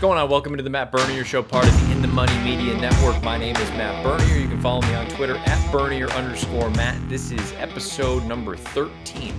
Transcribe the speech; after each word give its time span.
What's 0.00 0.08
going 0.08 0.18
on? 0.18 0.30
Welcome 0.30 0.54
into 0.54 0.62
the 0.62 0.70
Matt 0.70 0.90
Bernier 0.90 1.26
Show, 1.26 1.42
part 1.42 1.68
of 1.68 1.78
the 1.78 1.92
In 1.92 2.00
the 2.00 2.08
Money 2.08 2.32
Media 2.38 2.74
Network. 2.80 3.22
My 3.22 3.36
name 3.36 3.54
is 3.56 3.68
Matt 3.72 4.02
Bernier. 4.02 4.38
You 4.38 4.48
can 4.48 4.58
follow 4.58 4.80
me 4.80 4.94
on 4.94 5.06
Twitter 5.08 5.36
at 5.36 5.70
Bernier 5.70 6.08
underscore 6.12 6.70
Matt. 6.70 6.96
This 7.10 7.30
is 7.30 7.52
episode 7.58 8.24
number 8.24 8.56
13 8.56 9.34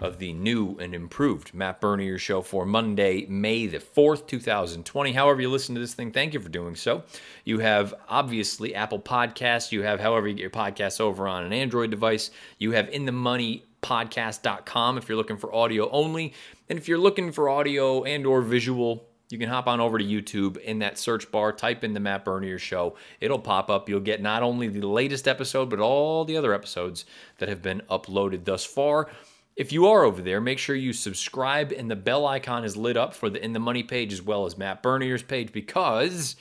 of 0.00 0.18
the 0.18 0.32
new 0.32 0.76
and 0.80 0.96
improved 0.96 1.54
Matt 1.54 1.80
Bernier 1.80 2.18
Show 2.18 2.42
for 2.42 2.66
Monday, 2.66 3.24
May 3.26 3.68
the 3.68 3.78
4th, 3.78 4.26
2020. 4.26 5.12
However, 5.12 5.42
you 5.42 5.48
listen 5.48 5.76
to 5.76 5.80
this 5.80 5.94
thing, 5.94 6.10
thank 6.10 6.34
you 6.34 6.40
for 6.40 6.48
doing 6.48 6.74
so. 6.74 7.04
You 7.44 7.60
have 7.60 7.94
obviously 8.08 8.74
Apple 8.74 8.98
Podcasts. 8.98 9.70
You 9.70 9.82
have 9.82 10.00
however 10.00 10.26
you 10.26 10.34
get 10.34 10.40
your 10.40 10.50
podcasts 10.50 11.00
over 11.00 11.28
on 11.28 11.44
an 11.44 11.52
Android 11.52 11.92
device. 11.92 12.32
You 12.58 12.72
have 12.72 12.88
In 12.88 13.04
the 13.04 13.12
Money 13.12 13.64
podcast.com 13.80 14.98
if 14.98 15.08
you're 15.08 15.16
looking 15.16 15.36
for 15.36 15.54
audio 15.54 15.88
only 15.90 16.34
and 16.68 16.80
if 16.80 16.88
you're 16.88 16.98
looking 16.98 17.30
for 17.30 17.48
audio 17.48 18.02
and 18.02 18.26
or 18.26 18.42
visual 18.42 19.06
you 19.30 19.38
can 19.38 19.48
hop 19.48 19.68
on 19.68 19.80
over 19.80 19.96
to 19.96 20.04
YouTube 20.04 20.56
in 20.58 20.80
that 20.80 20.98
search 20.98 21.30
bar, 21.30 21.52
type 21.52 21.84
in 21.84 21.94
the 21.94 22.00
Matt 22.00 22.24
Bernier 22.24 22.58
Show. 22.58 22.96
It'll 23.20 23.38
pop 23.38 23.70
up. 23.70 23.88
You'll 23.88 24.00
get 24.00 24.20
not 24.20 24.42
only 24.42 24.66
the 24.66 24.86
latest 24.86 25.28
episode, 25.28 25.70
but 25.70 25.78
all 25.78 26.24
the 26.24 26.36
other 26.36 26.52
episodes 26.52 27.04
that 27.38 27.48
have 27.48 27.62
been 27.62 27.80
uploaded 27.88 28.44
thus 28.44 28.64
far. 28.64 29.08
If 29.54 29.72
you 29.72 29.86
are 29.86 30.02
over 30.02 30.20
there, 30.20 30.40
make 30.40 30.58
sure 30.58 30.74
you 30.74 30.92
subscribe 30.92 31.70
and 31.70 31.88
the 31.88 31.96
bell 31.96 32.26
icon 32.26 32.64
is 32.64 32.76
lit 32.76 32.96
up 32.96 33.14
for 33.14 33.30
the 33.30 33.42
In 33.44 33.52
the 33.52 33.60
Money 33.60 33.84
page 33.84 34.12
as 34.12 34.22
well 34.22 34.46
as 34.46 34.58
Matt 34.58 34.82
Bernier's 34.82 35.22
page 35.22 35.52
because 35.52 36.34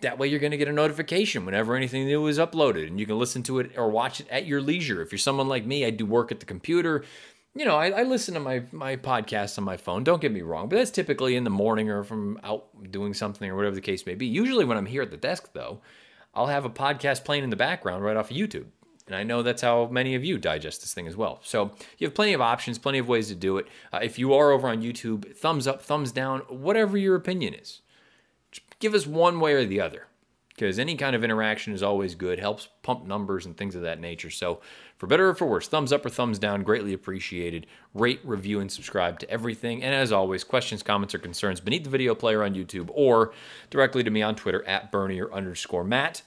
that 0.00 0.18
way 0.18 0.28
you're 0.28 0.40
going 0.40 0.52
to 0.52 0.56
get 0.56 0.68
a 0.68 0.72
notification 0.72 1.44
whenever 1.44 1.74
anything 1.74 2.06
new 2.06 2.26
is 2.26 2.38
uploaded 2.38 2.86
and 2.86 3.00
you 3.00 3.06
can 3.06 3.18
listen 3.18 3.42
to 3.42 3.58
it 3.58 3.76
or 3.76 3.90
watch 3.90 4.20
it 4.20 4.28
at 4.30 4.46
your 4.46 4.60
leisure. 4.60 5.02
If 5.02 5.12
you're 5.12 5.18
someone 5.18 5.48
like 5.48 5.66
me, 5.66 5.84
I 5.84 5.90
do 5.90 6.06
work 6.06 6.30
at 6.30 6.40
the 6.40 6.46
computer 6.46 7.04
you 7.54 7.64
know, 7.64 7.76
I, 7.76 7.90
I, 7.90 8.02
listen 8.02 8.34
to 8.34 8.40
my 8.40 8.64
my 8.72 8.96
podcasts 8.96 9.58
on 9.58 9.64
my 9.64 9.76
phone. 9.76 10.02
Don't 10.02 10.20
get 10.20 10.32
me 10.32 10.42
wrong, 10.42 10.68
but 10.68 10.76
that's 10.76 10.90
typically 10.90 11.36
in 11.36 11.44
the 11.44 11.50
morning 11.50 11.88
or 11.88 12.02
from 12.02 12.38
out 12.42 12.66
doing 12.90 13.14
something 13.14 13.48
or 13.48 13.54
whatever 13.54 13.74
the 13.74 13.80
case 13.80 14.06
may 14.06 14.14
be. 14.14 14.26
Usually, 14.26 14.64
when 14.64 14.76
I'm 14.76 14.86
here 14.86 15.02
at 15.02 15.10
the 15.10 15.16
desk, 15.16 15.50
though, 15.52 15.80
I'll 16.34 16.48
have 16.48 16.64
a 16.64 16.70
podcast 16.70 17.24
playing 17.24 17.44
in 17.44 17.50
the 17.50 17.56
background 17.56 18.02
right 18.02 18.16
off 18.16 18.30
of 18.30 18.36
YouTube, 18.36 18.66
and 19.06 19.14
I 19.14 19.22
know 19.22 19.42
that's 19.42 19.62
how 19.62 19.86
many 19.86 20.16
of 20.16 20.24
you 20.24 20.36
digest 20.36 20.80
this 20.80 20.94
thing 20.94 21.06
as 21.06 21.16
well. 21.16 21.40
So 21.44 21.70
you 21.98 22.06
have 22.08 22.14
plenty 22.14 22.32
of 22.32 22.40
options, 22.40 22.78
plenty 22.78 22.98
of 22.98 23.08
ways 23.08 23.28
to 23.28 23.36
do 23.36 23.58
it. 23.58 23.66
Uh, 23.92 24.00
if 24.02 24.18
you 24.18 24.34
are 24.34 24.50
over 24.50 24.68
on 24.68 24.82
YouTube, 24.82 25.36
thumbs 25.36 25.68
up, 25.68 25.80
thumbs 25.80 26.10
down, 26.10 26.40
whatever 26.48 26.96
your 26.96 27.14
opinion 27.14 27.54
is, 27.54 27.82
Just 28.50 28.66
give 28.80 28.94
us 28.94 29.06
one 29.06 29.38
way 29.38 29.52
or 29.52 29.64
the 29.64 29.80
other 29.80 30.08
because 30.54 30.78
any 30.78 30.96
kind 30.96 31.16
of 31.16 31.24
interaction 31.24 31.72
is 31.72 31.82
always 31.82 32.14
good, 32.14 32.38
helps 32.38 32.68
pump 32.82 33.04
numbers 33.06 33.44
and 33.44 33.56
things 33.56 33.74
of 33.74 33.82
that 33.82 34.00
nature. 34.00 34.30
So, 34.30 34.60
for 34.96 35.06
better 35.08 35.28
or 35.28 35.34
for 35.34 35.46
worse, 35.46 35.66
thumbs 35.66 35.92
up 35.92 36.06
or 36.06 36.10
thumbs 36.10 36.38
down, 36.38 36.62
greatly 36.62 36.92
appreciated. 36.92 37.66
Rate, 37.92 38.20
review, 38.22 38.60
and 38.60 38.70
subscribe 38.70 39.18
to 39.20 39.30
everything. 39.30 39.82
And 39.82 39.94
as 39.94 40.12
always, 40.12 40.44
questions, 40.44 40.82
comments, 40.82 41.14
or 41.14 41.18
concerns 41.18 41.60
beneath 41.60 41.84
the 41.84 41.90
video 41.90 42.14
player 42.14 42.44
on 42.44 42.54
YouTube 42.54 42.88
or 42.92 43.32
directly 43.70 44.04
to 44.04 44.10
me 44.10 44.22
on 44.22 44.36
Twitter 44.36 44.64
at 44.64 44.92
Bernier 44.92 45.32
underscore 45.32 45.84
Matt. 45.84 46.22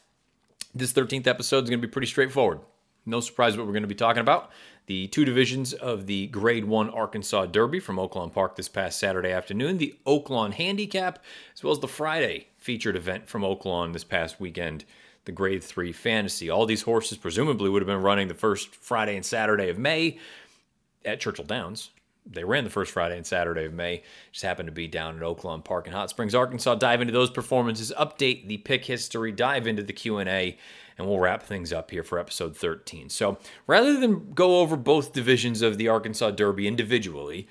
This 0.75 0.93
13th 0.93 1.27
episode 1.27 1.63
is 1.63 1.69
going 1.69 1.81
to 1.81 1.87
be 1.87 1.91
pretty 1.91 2.07
straightforward. 2.07 2.59
No 3.07 3.21
surprise 3.21 3.55
what 3.55 3.65
we're 3.65 3.71
going 3.71 3.83
to 3.83 3.87
be 3.87 3.95
talking 3.95 4.19
about. 4.19 4.51
The 4.87 5.07
two 5.07 5.23
divisions 5.23 5.73
of 5.73 6.07
the 6.07 6.27
Grade 6.27 6.65
1 6.65 6.89
Arkansas 6.89 7.45
Derby 7.47 7.79
from 7.79 7.95
Oaklawn 7.95 8.33
Park 8.33 8.55
this 8.57 8.67
past 8.67 8.99
Saturday 8.99 9.31
afternoon, 9.31 9.77
the 9.77 9.95
Oaklawn 10.05 10.53
Handicap, 10.53 11.23
as 11.55 11.63
well 11.63 11.71
as 11.71 11.79
the 11.79 11.87
Friday 11.87 12.47
featured 12.57 12.97
event 12.97 13.29
from 13.29 13.43
Oaklawn 13.43 13.93
this 13.93 14.03
past 14.03 14.41
weekend, 14.41 14.83
the 15.23 15.31
Grade 15.31 15.63
3 15.63 15.93
Fantasy. 15.93 16.49
All 16.49 16.65
these 16.65 16.81
horses 16.81 17.17
presumably 17.17 17.69
would 17.69 17.81
have 17.81 17.87
been 17.87 18.01
running 18.01 18.27
the 18.27 18.33
first 18.33 18.75
Friday 18.75 19.15
and 19.15 19.25
Saturday 19.25 19.69
of 19.69 19.77
May 19.77 20.19
at 21.05 21.21
Churchill 21.21 21.45
Downs. 21.45 21.91
They 22.29 22.43
ran 22.43 22.63
the 22.63 22.69
first 22.69 22.91
Friday 22.91 23.17
and 23.17 23.25
Saturday 23.25 23.65
of 23.65 23.73
May. 23.73 24.03
Just 24.31 24.43
happened 24.43 24.67
to 24.67 24.73
be 24.73 24.87
down 24.87 25.15
at 25.15 25.21
Oaklawn 25.21 25.63
Park 25.63 25.87
in 25.87 25.93
Hot 25.93 26.09
Springs, 26.09 26.35
Arkansas. 26.35 26.75
Dive 26.75 27.01
into 27.01 27.13
those 27.13 27.29
performances, 27.29 27.93
update 27.97 28.47
the 28.47 28.57
pick 28.57 28.85
history, 28.85 29.31
dive 29.31 29.67
into 29.67 29.83
the 29.83 29.93
Q&A, 29.93 30.57
and 30.97 31.07
we'll 31.07 31.19
wrap 31.19 31.43
things 31.43 31.71
up 31.71 31.91
here 31.91 32.03
for 32.03 32.19
episode 32.19 32.55
13. 32.55 33.09
So, 33.09 33.37
rather 33.65 33.99
than 33.99 34.33
go 34.33 34.59
over 34.59 34.75
both 34.75 35.13
divisions 35.13 35.61
of 35.61 35.77
the 35.77 35.87
Arkansas 35.87 36.31
Derby 36.31 36.67
individually, 36.67 37.47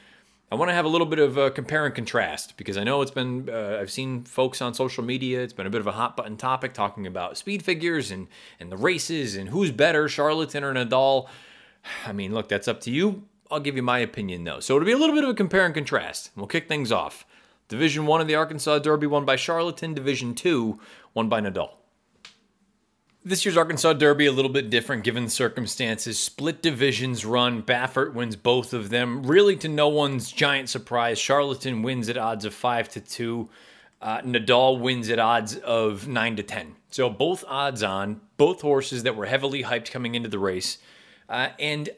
I 0.51 0.55
want 0.55 0.69
to 0.69 0.75
have 0.75 0.85
a 0.85 0.89
little 0.89 1.07
bit 1.07 1.19
of 1.19 1.37
a 1.37 1.51
compare 1.51 1.87
and 1.87 1.95
contrast 1.95 2.57
because 2.57 2.77
I 2.77 2.85
know 2.85 3.03
it's 3.03 3.11
been, 3.11 3.51
uh, 3.51 3.79
I've 3.81 3.91
seen 3.91 4.23
folks 4.23 4.63
on 4.63 4.75
social 4.75 5.03
media, 5.03 5.43
it's 5.43 5.53
been 5.53 5.67
a 5.67 5.71
bit 5.71 5.81
of 5.81 5.89
a 5.89 5.93
hot 5.93 6.17
button 6.17 6.37
topic 6.37 6.73
talking 6.73 7.05
about 7.05 7.37
speed 7.37 7.65
figures 7.65 8.13
and, 8.13 8.29
and 8.61 8.71
the 8.71 8.77
races 8.77 9.35
and 9.35 9.49
who's 9.49 9.73
better, 9.73 10.09
Charlatan 10.09 10.63
or 10.63 10.73
Nadal. 10.73 11.29
I 12.07 12.13
mean, 12.13 12.33
look, 12.33 12.49
that's 12.49 12.69
up 12.69 12.81
to 12.83 12.93
you. 12.93 13.25
I'll 13.51 13.61
give 13.61 13.77
you 13.77 13.83
my 13.83 13.99
opinion 13.99 14.45
though. 14.45 14.61
So 14.61 14.77
it'll 14.77 14.87
be 14.87 14.93
a 14.93 14.99
little 14.99 15.15
bit 15.15 15.25
of 15.25 15.31
a 15.31 15.35
compare 15.35 15.65
and 15.65 15.75
contrast. 15.75 16.31
We'll 16.37 16.47
kick 16.47 16.69
things 16.69 16.93
off. 16.93 17.27
Division 17.69 18.07
1 18.07 18.21
of 18.21 18.29
the 18.29 18.37
Arkansas 18.37 18.79
Derby 18.79 19.07
won 19.07 19.25
by 19.25 19.37
Charlatan, 19.37 19.93
Division 19.93 20.35
2 20.35 20.79
won 21.15 21.29
by 21.29 21.41
Nadal. 21.41 21.71
This 23.25 23.45
year's 23.45 23.57
Arkansas 23.57 23.95
Derby 23.95 24.27
a 24.27 24.33
little 24.33 24.53
bit 24.53 24.71
different 24.71 25.03
given 25.03 25.25
the 25.25 25.31
circumstances. 25.31 26.17
Split 26.17 26.63
divisions 26.63 27.25
run. 27.25 27.61
Baffert 27.61 28.15
wins 28.15 28.37
both 28.37 28.73
of 28.73 28.89
them. 28.91 29.25
Really, 29.25 29.57
to 29.57 29.69
no 29.69 29.89
one's 29.89 30.31
giant 30.31 30.69
surprise, 30.69 31.19
Charlatan 31.19 31.83
wins 31.83 32.09
at 32.09 32.17
odds 32.17 32.45
of 32.45 32.55
five 32.55 32.89
to 32.91 33.01
two. 33.01 33.49
Uh, 34.01 34.21
Nadal 34.21 34.79
wins 34.79 35.11
at 35.11 35.19
odds 35.19 35.57
of 35.57 36.07
nine 36.07 36.37
to 36.37 36.45
ten. 36.45 36.77
So 36.93 37.11
both 37.11 37.45
odds 37.49 37.83
on, 37.83 38.21
both 38.37 38.61
horses 38.61 39.03
that 39.03 39.17
were 39.17 39.27
heavily 39.27 39.65
hyped 39.65 39.91
coming 39.91 40.15
into 40.15 40.29
the 40.29 40.39
race. 40.39 40.79
Uh, 41.29 41.49
and 41.59 41.89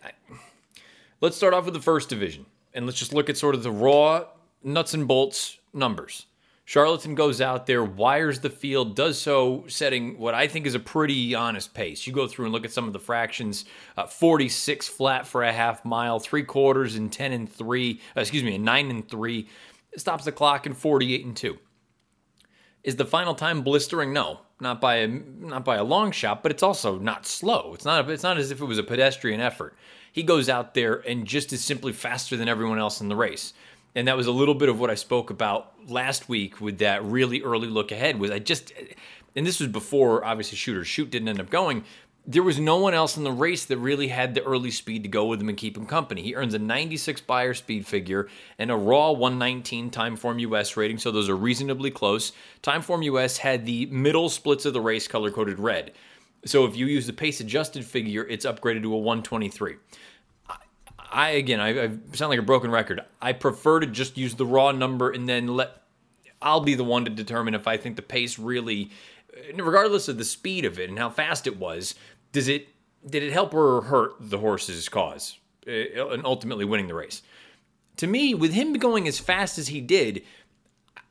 let's 1.20 1.36
start 1.36 1.54
off 1.54 1.64
with 1.64 1.74
the 1.74 1.80
first 1.80 2.08
division, 2.08 2.46
and 2.74 2.86
let's 2.86 2.98
just 2.98 3.12
look 3.12 3.28
at 3.28 3.36
sort 3.36 3.54
of 3.54 3.62
the 3.62 3.70
raw 3.70 4.24
nuts 4.62 4.94
and 4.94 5.06
bolts 5.08 5.58
numbers. 5.72 6.26
Charlatan 6.64 7.14
goes 7.14 7.40
out 7.40 7.64
there, 7.64 7.82
wires 7.82 8.40
the 8.40 8.50
field, 8.50 8.94
does 8.94 9.18
so 9.18 9.64
setting 9.68 10.18
what 10.18 10.34
I 10.34 10.46
think 10.46 10.66
is 10.66 10.74
a 10.74 10.78
pretty 10.78 11.34
honest 11.34 11.72
pace. 11.72 12.06
You 12.06 12.12
go 12.12 12.26
through 12.26 12.44
and 12.44 12.52
look 12.52 12.66
at 12.66 12.72
some 12.72 12.86
of 12.86 12.92
the 12.92 12.98
fractions 12.98 13.64
uh, 13.96 14.06
46 14.06 14.86
flat 14.86 15.26
for 15.26 15.44
a 15.44 15.52
half 15.52 15.82
mile, 15.86 16.20
three 16.20 16.42
quarters 16.42 16.96
and 16.96 17.10
10 17.10 17.32
and 17.32 17.50
3, 17.50 18.00
uh, 18.14 18.20
excuse 18.20 18.44
me, 18.44 18.56
a 18.56 18.58
9 18.58 18.90
and 18.90 19.08
3. 19.08 19.48
stops 19.96 20.26
the 20.26 20.32
clock 20.32 20.66
in 20.66 20.74
48 20.74 21.24
and 21.24 21.34
2. 21.34 21.58
Is 22.84 22.96
the 22.96 23.06
final 23.06 23.34
time 23.34 23.62
blistering? 23.62 24.12
No, 24.12 24.40
not 24.60 24.78
by 24.78 24.96
a 24.96 25.08
not 25.08 25.64
by 25.64 25.76
a 25.76 25.84
long 25.84 26.12
shot, 26.12 26.42
but 26.42 26.52
it's 26.52 26.62
also 26.62 26.98
not 26.98 27.26
slow. 27.26 27.72
It's 27.74 27.86
not 27.86 28.10
it's 28.10 28.22
not 28.22 28.36
as 28.36 28.50
if 28.50 28.60
it 28.60 28.64
was 28.66 28.78
a 28.78 28.82
pedestrian 28.82 29.40
effort. 29.40 29.74
He 30.18 30.24
goes 30.24 30.48
out 30.48 30.74
there 30.74 30.96
and 31.06 31.26
just 31.28 31.52
is 31.52 31.62
simply 31.62 31.92
faster 31.92 32.36
than 32.36 32.48
everyone 32.48 32.80
else 32.80 33.00
in 33.00 33.06
the 33.06 33.14
race 33.14 33.52
and 33.94 34.08
that 34.08 34.16
was 34.16 34.26
a 34.26 34.32
little 34.32 34.56
bit 34.56 34.68
of 34.68 34.80
what 34.80 34.90
I 34.90 34.96
spoke 34.96 35.30
about 35.30 35.72
last 35.88 36.28
week 36.28 36.60
with 36.60 36.78
that 36.78 37.04
really 37.04 37.40
early 37.42 37.68
look 37.68 37.92
ahead 37.92 38.18
was 38.18 38.32
I 38.32 38.40
just 38.40 38.72
and 39.36 39.46
this 39.46 39.60
was 39.60 39.68
before 39.68 40.24
obviously 40.24 40.56
shooters 40.56 40.88
shoot 40.88 41.08
didn't 41.10 41.28
end 41.28 41.38
up 41.38 41.50
going 41.50 41.84
there 42.26 42.42
was 42.42 42.58
no 42.58 42.78
one 42.78 42.94
else 42.94 43.16
in 43.16 43.22
the 43.22 43.30
race 43.30 43.64
that 43.66 43.78
really 43.78 44.08
had 44.08 44.34
the 44.34 44.42
early 44.42 44.72
speed 44.72 45.04
to 45.04 45.08
go 45.08 45.26
with 45.26 45.40
him 45.40 45.48
and 45.48 45.56
keep 45.56 45.78
him 45.78 45.86
company. 45.86 46.20
He 46.20 46.34
earns 46.34 46.52
a 46.52 46.58
96 46.58 47.22
Beyer 47.22 47.54
speed 47.54 47.86
figure 47.86 48.28
and 48.58 48.70
a 48.70 48.76
raw 48.76 49.12
119 49.12 49.90
Timeform 49.90 50.38
US 50.40 50.76
rating, 50.76 50.98
so 50.98 51.10
those 51.10 51.30
are 51.30 51.36
reasonably 51.36 51.90
close. 51.90 52.32
Timeform 52.62 53.02
US 53.04 53.38
had 53.38 53.64
the 53.64 53.86
middle 53.86 54.28
splits 54.28 54.66
of 54.66 54.74
the 54.74 54.80
race 54.80 55.08
color 55.08 55.30
coded 55.30 55.58
red. 55.58 55.92
So 56.44 56.66
if 56.66 56.76
you 56.76 56.86
use 56.86 57.06
the 57.06 57.12
pace 57.12 57.40
adjusted 57.40 57.84
figure, 57.84 58.26
it's 58.26 58.44
upgraded 58.44 58.82
to 58.82 58.92
a 58.92 58.98
123. 58.98 59.76
I 61.10 61.30
again, 61.30 61.60
I, 61.60 61.84
I 61.84 61.88
sound 62.12 62.30
like 62.30 62.38
a 62.38 62.42
broken 62.42 62.70
record. 62.70 63.00
I 63.20 63.32
prefer 63.32 63.80
to 63.80 63.86
just 63.86 64.16
use 64.16 64.34
the 64.34 64.46
raw 64.46 64.72
number 64.72 65.10
and 65.10 65.28
then 65.28 65.48
let. 65.48 65.82
I'll 66.40 66.60
be 66.60 66.74
the 66.74 66.84
one 66.84 67.04
to 67.04 67.10
determine 67.10 67.54
if 67.54 67.66
I 67.66 67.76
think 67.76 67.96
the 67.96 68.02
pace 68.02 68.38
really, 68.38 68.90
regardless 69.54 70.06
of 70.06 70.18
the 70.18 70.24
speed 70.24 70.64
of 70.64 70.78
it 70.78 70.88
and 70.88 70.98
how 70.98 71.10
fast 71.10 71.48
it 71.48 71.58
was, 71.58 71.96
does 72.30 72.46
it 72.46 72.68
did 73.08 73.22
it 73.22 73.32
help 73.32 73.54
or 73.54 73.82
hurt 73.82 74.12
the 74.20 74.38
horse's 74.38 74.88
cause 74.88 75.38
uh, 75.66 76.08
and 76.08 76.24
ultimately 76.24 76.64
winning 76.64 76.86
the 76.86 76.94
race? 76.94 77.22
To 77.96 78.06
me, 78.06 78.34
with 78.34 78.52
him 78.52 78.74
going 78.74 79.08
as 79.08 79.18
fast 79.18 79.58
as 79.58 79.68
he 79.68 79.80
did, 79.80 80.22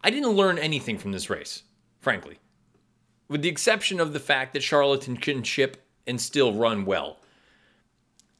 I 0.01 0.09
didn't 0.09 0.31
learn 0.31 0.57
anything 0.57 0.97
from 0.97 1.11
this 1.11 1.29
race, 1.29 1.63
frankly, 1.99 2.39
with 3.27 3.41
the 3.41 3.49
exception 3.49 3.99
of 3.99 4.13
the 4.13 4.19
fact 4.21 4.53
that 4.53 4.63
Charlatan 4.63 5.17
can 5.17 5.43
ship 5.43 5.83
and 6.05 6.21
still 6.21 6.53
run 6.53 6.85
well 6.85 7.19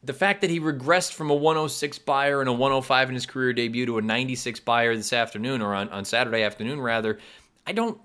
the 0.08 0.14
fact 0.14 0.40
that 0.42 0.50
he 0.50 0.60
regressed 0.60 1.14
from 1.14 1.30
a 1.30 1.36
106 1.36 2.00
Beyer 2.00 2.40
and 2.40 2.50
a 2.50 2.54
105 2.54 3.10
in 3.10 3.16
his 3.16 3.26
career 3.26 3.52
debut 3.52 3.86
to 3.86 3.98
a 3.98 4.02
96 4.02 4.62
Beyer 4.62 4.96
this 4.96 5.12
afternoon 5.12 5.62
or 5.62 5.76
on, 5.76 5.90
on 5.90 6.06
Saturday 6.06 6.44
afternoon 6.44 6.80
rather, 6.80 7.20
I 7.68 7.74
don't 7.74 8.00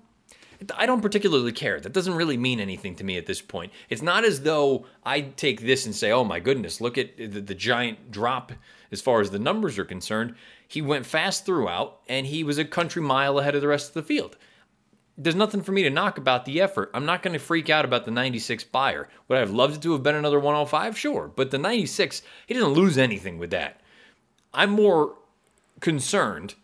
I 0.77 0.85
don't 0.85 1.01
particularly 1.01 1.51
care. 1.51 1.79
That 1.79 1.91
doesn't 1.91 2.13
really 2.13 2.37
mean 2.37 2.61
anything 2.61 2.95
to 2.95 3.03
me 3.03 3.17
at 3.17 3.25
this 3.25 3.41
point. 3.41 3.73
It's 3.89 4.01
not 4.01 4.23
as 4.23 4.41
though 4.41 4.85
I 5.05 5.21
take 5.21 5.61
this 5.61 5.85
and 5.85 5.95
say, 5.95 6.11
"Oh 6.11 6.23
my 6.23 6.39
goodness, 6.39 6.79
look 6.79 6.97
at 6.97 7.17
the, 7.17 7.41
the 7.41 7.55
giant 7.55 8.11
drop 8.11 8.53
as 8.91 9.01
far 9.01 9.19
as 9.19 9.31
the 9.31 9.39
numbers 9.39 9.77
are 9.77 9.85
concerned." 9.85 10.35
He 10.65 10.81
went 10.81 11.05
fast 11.05 11.45
throughout 11.45 11.99
and 12.07 12.27
he 12.27 12.43
was 12.43 12.57
a 12.57 12.65
country 12.65 13.01
mile 13.01 13.39
ahead 13.39 13.55
of 13.55 13.61
the 13.61 13.67
rest 13.67 13.89
of 13.89 13.93
the 13.93 14.03
field 14.03 14.37
there's 15.17 15.35
nothing 15.35 15.61
for 15.61 15.71
me 15.71 15.83
to 15.83 15.89
knock 15.89 16.17
about 16.17 16.45
the 16.45 16.61
effort. 16.61 16.89
I'm 16.93 17.05
not 17.05 17.21
going 17.21 17.33
to 17.33 17.39
freak 17.39 17.69
out 17.69 17.85
about 17.85 18.05
the 18.05 18.11
96 18.11 18.63
Beyer. 18.65 19.07
Would 19.27 19.37
I 19.37 19.41
have 19.41 19.51
loved 19.51 19.75
it 19.75 19.81
to 19.83 19.91
have 19.93 20.03
been 20.03 20.15
another 20.15 20.39
105? 20.39 20.97
Sure. 20.97 21.31
But 21.35 21.51
the 21.51 21.57
96, 21.57 22.21
he 22.47 22.53
doesn't 22.53 22.73
lose 22.73 22.97
anything 22.97 23.37
with 23.37 23.51
that. 23.51 23.81
I'm 24.53 24.71
more 24.71 25.15
concerned 25.79 26.55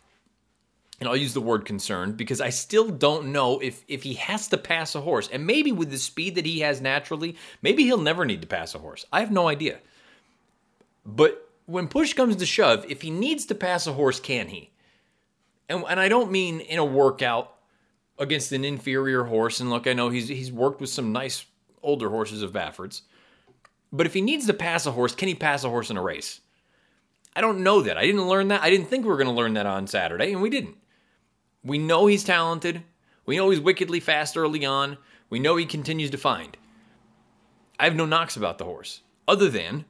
and 1.00 1.08
I'll 1.08 1.16
use 1.16 1.34
the 1.34 1.42
word 1.42 1.66
concerned 1.66 2.18
because 2.18 2.42
I 2.42 2.50
still 2.50 2.90
don't 2.90 3.32
know 3.32 3.60
if 3.60 3.84
if 3.88 4.04
he 4.04 4.16
has 4.16 4.50
to 4.50 4.58
pass 4.58 4.96
a 4.96 5.02
horse. 5.02 5.30
And 5.32 5.48
maybe 5.48 5.72
with 5.72 5.92
the 5.92 5.98
speed 5.98 6.36
that 6.36 6.46
he 6.46 6.60
has 6.60 6.82
naturally, 6.82 7.38
maybe 7.62 7.84
he'll 7.84 8.02
never 8.02 8.26
need 8.26 8.42
to 8.42 8.48
pass 8.48 8.76
a 8.76 8.80
horse. 8.80 9.06
I 9.12 9.22
have 9.22 9.32
no 9.32 9.48
idea. 9.48 9.80
But 11.06 11.50
when 11.66 11.88
push 11.88 12.14
comes 12.14 12.36
to 12.36 12.46
shove, 12.46 12.86
if 12.90 13.02
he 13.02 13.12
needs 13.12 13.46
to 13.46 13.56
pass 13.56 13.88
a 13.88 13.94
horse, 13.94 14.20
can 14.20 14.50
he? 14.50 14.72
And, 15.70 15.86
and 15.88 16.00
I 16.00 16.10
don't 16.10 16.32
mean 16.32 16.60
in 16.60 16.80
a 16.80 16.86
workout 16.86 17.56
against 18.20 18.52
an 18.52 18.66
inferior 18.66 19.24
horse. 19.24 19.60
And 19.60 19.70
look, 19.70 19.88
I 19.88 19.94
know 19.94 20.10
he's 20.10 20.28
he's 20.28 20.52
worked 20.52 20.82
with 20.82 20.90
some 20.90 21.12
nice 21.12 21.46
older 21.82 22.10
horses 22.10 22.44
of 22.44 22.54
Baffert's. 22.54 23.04
But 23.92 24.06
if 24.06 24.14
he 24.14 24.22
needs 24.22 24.46
to 24.46 24.54
pass 24.54 24.86
a 24.86 24.92
horse, 24.92 25.16
can 25.16 25.28
he 25.28 25.36
pass 25.36 25.64
a 25.64 25.70
horse 25.70 25.90
in 25.90 25.98
a 25.98 26.02
race? 26.02 26.42
I 27.36 27.42
don't 27.42 27.64
know 27.64 27.82
that. 27.82 27.98
I 27.98 28.06
didn't 28.06 28.28
learn 28.28 28.50
that. 28.50 28.62
I 28.62 28.70
didn't 28.70 28.88
think 28.88 29.04
we 29.04 29.10
were 29.10 29.18
going 29.18 29.28
to 29.28 29.34
learn 29.34 29.54
that 29.54 29.66
on 29.66 29.88
Saturday, 29.88 30.32
and 30.32 30.42
we 30.42 30.50
didn't. 30.50 30.76
We 31.64 31.78
know 31.78 32.06
he's 32.06 32.24
talented. 32.24 32.84
We 33.26 33.38
know 33.38 33.50
he's 33.50 33.60
wickedly 33.60 34.00
fast 34.00 34.38
early 34.38 34.66
on. 34.66 34.98
We 35.30 35.40
know 35.40 35.56
he 35.56 35.66
continues 35.66 36.12
to 36.12 36.18
find. 36.18 36.58
I 37.80 37.86
have 37.86 37.96
no 37.96 38.06
knocks 38.06 38.36
about 38.36 38.58
the 38.58 38.66
horse, 38.66 39.02
other 39.28 39.50
than 39.50 39.86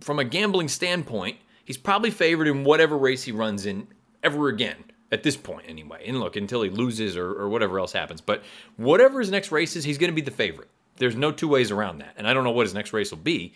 from 0.00 0.18
a 0.18 0.24
gambling 0.24 0.68
standpoint, 0.68 1.38
he's 1.64 1.76
probably 1.76 2.10
favored 2.10 2.46
in 2.46 2.64
whatever 2.64 2.96
race 2.96 3.24
he 3.24 3.32
runs 3.32 3.66
in 3.66 3.88
ever 4.22 4.48
again 4.48 4.89
at 5.12 5.22
this 5.22 5.36
point, 5.36 5.66
anyway. 5.68 6.04
And 6.06 6.20
look, 6.20 6.36
until 6.36 6.62
he 6.62 6.70
loses 6.70 7.16
or, 7.16 7.32
or 7.32 7.48
whatever 7.48 7.78
else 7.78 7.92
happens. 7.92 8.20
But 8.20 8.42
whatever 8.76 9.20
his 9.20 9.30
next 9.30 9.50
race 9.50 9.76
is, 9.76 9.84
he's 9.84 9.98
going 9.98 10.10
to 10.10 10.14
be 10.14 10.20
the 10.20 10.30
favorite. 10.30 10.68
There's 10.96 11.16
no 11.16 11.32
two 11.32 11.48
ways 11.48 11.70
around 11.70 11.98
that. 11.98 12.14
And 12.16 12.28
I 12.28 12.34
don't 12.34 12.44
know 12.44 12.50
what 12.50 12.66
his 12.66 12.74
next 12.74 12.92
race 12.92 13.10
will 13.10 13.18
be. 13.18 13.54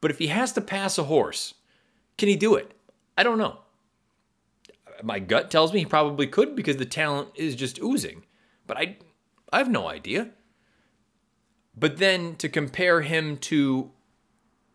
But 0.00 0.10
if 0.10 0.18
he 0.18 0.26
has 0.28 0.52
to 0.52 0.60
pass 0.60 0.98
a 0.98 1.04
horse, 1.04 1.54
can 2.18 2.28
he 2.28 2.36
do 2.36 2.56
it? 2.56 2.72
I 3.16 3.22
don't 3.22 3.38
know 3.38 3.58
my 5.02 5.18
gut 5.18 5.50
tells 5.50 5.72
me 5.72 5.80
he 5.80 5.86
probably 5.86 6.26
could 6.26 6.54
because 6.54 6.76
the 6.76 6.84
talent 6.84 7.28
is 7.34 7.54
just 7.54 7.80
oozing. 7.80 8.24
But 8.66 8.76
I 8.76 8.96
I 9.52 9.58
have 9.58 9.70
no 9.70 9.88
idea. 9.88 10.30
But 11.76 11.98
then 11.98 12.36
to 12.36 12.48
compare 12.48 13.00
him 13.00 13.36
to 13.38 13.90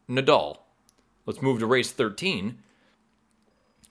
Nadal, 0.10 0.58
let's 1.26 1.42
move 1.42 1.60
to 1.60 1.66
race 1.66 1.92
13. 1.92 2.60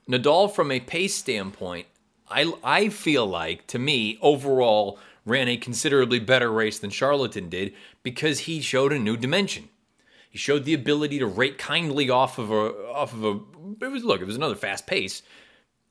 Nadal 0.09 0.53
from 0.53 0.71
a 0.71 0.81
pace 0.81 1.15
standpoint, 1.15 1.87
I 2.29 2.53
I 2.63 2.89
feel 2.89 3.27
like 3.27 3.67
to 3.69 3.79
me 3.79 4.19
overall 4.21 4.99
ran 5.25 5.49
a 5.49 5.57
considerably 5.57 6.21
better 6.21 6.51
race 6.51 6.79
than 6.79 6.91
Charlatan 6.91 7.49
did 7.49 7.75
because 8.03 8.41
he 8.41 8.61
showed 8.61 8.93
a 8.93 8.99
new 8.99 9.17
dimension. 9.17 9.69
He 10.31 10.39
showed 10.39 10.65
the 10.65 10.75
ability 10.75 11.19
to 11.19 11.27
rate 11.27 11.59
kindly 11.59 12.09
off 12.11 12.39
of 12.39 12.51
a 12.51 12.73
off 12.93 13.13
of 13.13 13.25
a 13.25 13.41
it 13.85 13.91
was 13.91 14.05
look, 14.05 14.21
it 14.21 14.27
was 14.27 14.37
another 14.37 14.55
fast 14.55 14.87
pace, 14.87 15.23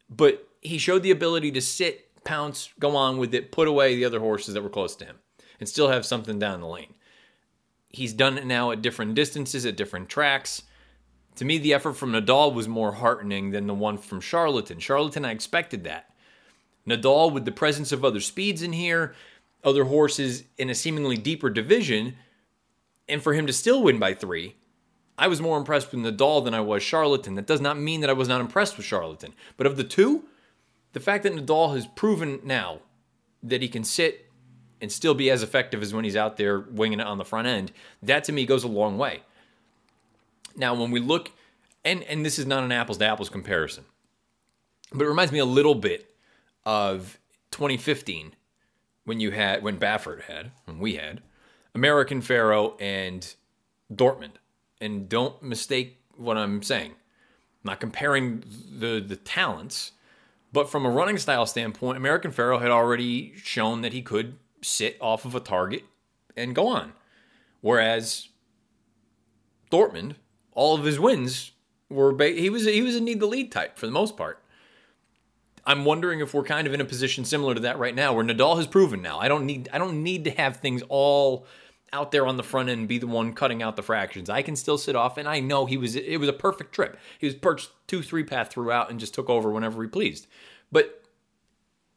but 0.09 0.47
he 0.61 0.77
showed 0.77 1.03
the 1.03 1.11
ability 1.11 1.51
to 1.51 1.61
sit, 1.61 2.23
pounce, 2.23 2.69
go 2.79 2.95
on 2.95 3.17
with 3.17 3.33
it, 3.33 3.51
put 3.51 3.67
away 3.67 3.95
the 3.95 4.05
other 4.05 4.19
horses 4.19 4.53
that 4.53 4.63
were 4.63 4.69
close 4.69 4.95
to 4.95 5.05
him, 5.05 5.17
and 5.59 5.69
still 5.69 5.89
have 5.89 6.05
something 6.05 6.39
down 6.39 6.61
the 6.61 6.67
lane. 6.67 6.93
He's 7.89 8.13
done 8.13 8.37
it 8.37 8.45
now 8.45 8.71
at 8.71 8.81
different 8.81 9.15
distances, 9.15 9.65
at 9.65 9.77
different 9.77 10.09
tracks. 10.09 10.63
To 11.35 11.45
me, 11.45 11.57
the 11.57 11.73
effort 11.73 11.93
from 11.93 12.13
Nadal 12.13 12.53
was 12.53 12.67
more 12.67 12.93
heartening 12.93 13.51
than 13.51 13.67
the 13.67 13.73
one 13.73 13.97
from 13.97 14.21
Charlatan. 14.21 14.79
Charlatan, 14.79 15.25
I 15.25 15.31
expected 15.31 15.83
that. 15.83 16.13
Nadal, 16.87 17.31
with 17.31 17.45
the 17.45 17.51
presence 17.51 17.91
of 17.91 18.05
other 18.05 18.19
speeds 18.19 18.61
in 18.61 18.73
here, 18.73 19.15
other 19.63 19.85
horses 19.85 20.43
in 20.57 20.69
a 20.69 20.75
seemingly 20.75 21.17
deeper 21.17 21.49
division, 21.49 22.15
and 23.09 23.21
for 23.21 23.33
him 23.33 23.47
to 23.47 23.53
still 23.53 23.83
win 23.83 23.99
by 23.99 24.13
three, 24.13 24.55
I 25.17 25.27
was 25.27 25.41
more 25.41 25.57
impressed 25.57 25.91
with 25.91 26.01
Nadal 26.01 26.43
than 26.43 26.53
I 26.53 26.61
was 26.61 26.83
Charlatan. 26.83 27.35
That 27.35 27.47
does 27.47 27.61
not 27.61 27.79
mean 27.79 28.01
that 28.01 28.09
I 28.09 28.13
was 28.13 28.27
not 28.27 28.41
impressed 28.41 28.77
with 28.77 28.85
Charlatan. 28.85 29.33
But 29.57 29.67
of 29.67 29.77
the 29.77 29.83
two, 29.83 30.25
the 30.93 30.99
fact 30.99 31.23
that 31.23 31.33
Nadal 31.33 31.73
has 31.73 31.87
proven 31.87 32.39
now 32.43 32.79
that 33.43 33.61
he 33.61 33.67
can 33.67 33.83
sit 33.83 34.29
and 34.81 34.91
still 34.91 35.13
be 35.13 35.31
as 35.31 35.41
effective 35.41 35.81
as 35.81 35.93
when 35.93 36.03
he's 36.03 36.15
out 36.15 36.37
there 36.37 36.59
winging 36.59 36.99
it 36.99 37.07
on 37.07 37.17
the 37.17 37.25
front 37.25 37.47
end, 37.47 37.71
that 38.03 38.23
to 38.25 38.31
me 38.31 38.45
goes 38.45 38.63
a 38.63 38.67
long 38.67 38.97
way. 38.97 39.21
Now, 40.55 40.73
when 40.73 40.91
we 40.91 40.99
look, 40.99 41.31
and, 41.83 42.03
and 42.03 42.25
this 42.25 42.39
is 42.39 42.45
not 42.45 42.63
an 42.63 42.71
apples 42.71 42.97
to 42.99 43.05
apples 43.05 43.29
comparison, 43.29 43.85
but 44.93 45.03
it 45.03 45.09
reminds 45.09 45.31
me 45.31 45.39
a 45.39 45.45
little 45.45 45.75
bit 45.75 46.15
of 46.65 47.19
2015 47.51 48.33
when 49.03 49.19
you 49.19 49.31
had, 49.31 49.63
when 49.63 49.77
Baffert 49.77 50.23
had, 50.23 50.51
when 50.65 50.79
we 50.79 50.95
had, 50.95 51.21
American 51.73 52.21
Pharoah 52.21 52.75
and 52.79 53.35
Dortmund 53.93 54.31
and 54.81 55.07
don't 55.09 55.41
mistake 55.43 55.99
what 56.15 56.37
I'm 56.37 56.63
saying. 56.63 56.91
I'm 56.91 57.71
not 57.71 57.79
comparing 57.79 58.43
the 58.79 58.99
the 58.99 59.15
talents, 59.15 59.91
but 60.53 60.69
from 60.69 60.85
a 60.85 60.89
running 60.89 61.17
style 61.17 61.45
standpoint, 61.45 61.97
American 61.97 62.31
Pharoah 62.31 62.61
had 62.61 62.71
already 62.71 63.33
shown 63.35 63.81
that 63.81 63.93
he 63.93 64.01
could 64.01 64.37
sit 64.61 64.97
off 65.01 65.25
of 65.25 65.35
a 65.35 65.39
target 65.39 65.83
and 66.37 66.55
go 66.55 66.67
on. 66.67 66.93
Whereas 67.61 68.29
Dortmund, 69.71 70.15
all 70.55 70.75
of 70.75 70.83
his 70.83 70.99
wins 70.99 71.51
were 71.89 72.11
ba- 72.11 72.29
he 72.29 72.49
was 72.49 72.65
he 72.65 72.81
was 72.81 72.95
a 72.95 73.01
need 73.01 73.19
the 73.19 73.27
lead 73.27 73.51
type 73.51 73.77
for 73.77 73.85
the 73.85 73.91
most 73.91 74.17
part. 74.17 74.41
I'm 75.67 75.85
wondering 75.85 76.19
if 76.19 76.33
we're 76.33 76.43
kind 76.43 76.67
of 76.67 76.73
in 76.73 76.81
a 76.81 76.85
position 76.85 77.25
similar 77.25 77.55
to 77.55 77.61
that 77.61 77.79
right 77.79 77.95
now, 77.95 78.13
where 78.13 78.23
Nadal 78.23 78.57
has 78.57 78.67
proven 78.67 79.01
now. 79.01 79.19
I 79.19 79.27
don't 79.27 79.45
need 79.45 79.69
I 79.71 79.77
don't 79.77 80.03
need 80.03 80.23
to 80.25 80.31
have 80.31 80.57
things 80.57 80.81
all 80.89 81.45
out 81.93 82.11
there 82.11 82.27
on 82.27 82.37
the 82.37 82.43
front 82.43 82.69
end 82.69 82.87
be 82.87 82.97
the 82.97 83.07
one 83.07 83.33
cutting 83.33 83.63
out 83.63 83.75
the 83.75 83.83
fractions. 83.83 84.29
I 84.29 84.41
can 84.41 84.55
still 84.55 84.77
sit 84.77 84.95
off, 84.95 85.17
and 85.17 85.27
I 85.27 85.39
know 85.39 85.65
he 85.65 85.77
was. 85.77 85.95
It 85.95 86.19
was 86.19 86.29
a 86.29 86.33
perfect 86.33 86.73
trip. 86.73 86.97
He 87.19 87.25
was 87.25 87.35
perched 87.35 87.71
two 87.87 88.01
three 88.01 88.23
path 88.23 88.51
throughout 88.51 88.89
and 88.89 88.99
just 88.99 89.13
took 89.13 89.29
over 89.29 89.51
whenever 89.51 89.81
he 89.81 89.89
pleased. 89.89 90.27
But 90.71 91.03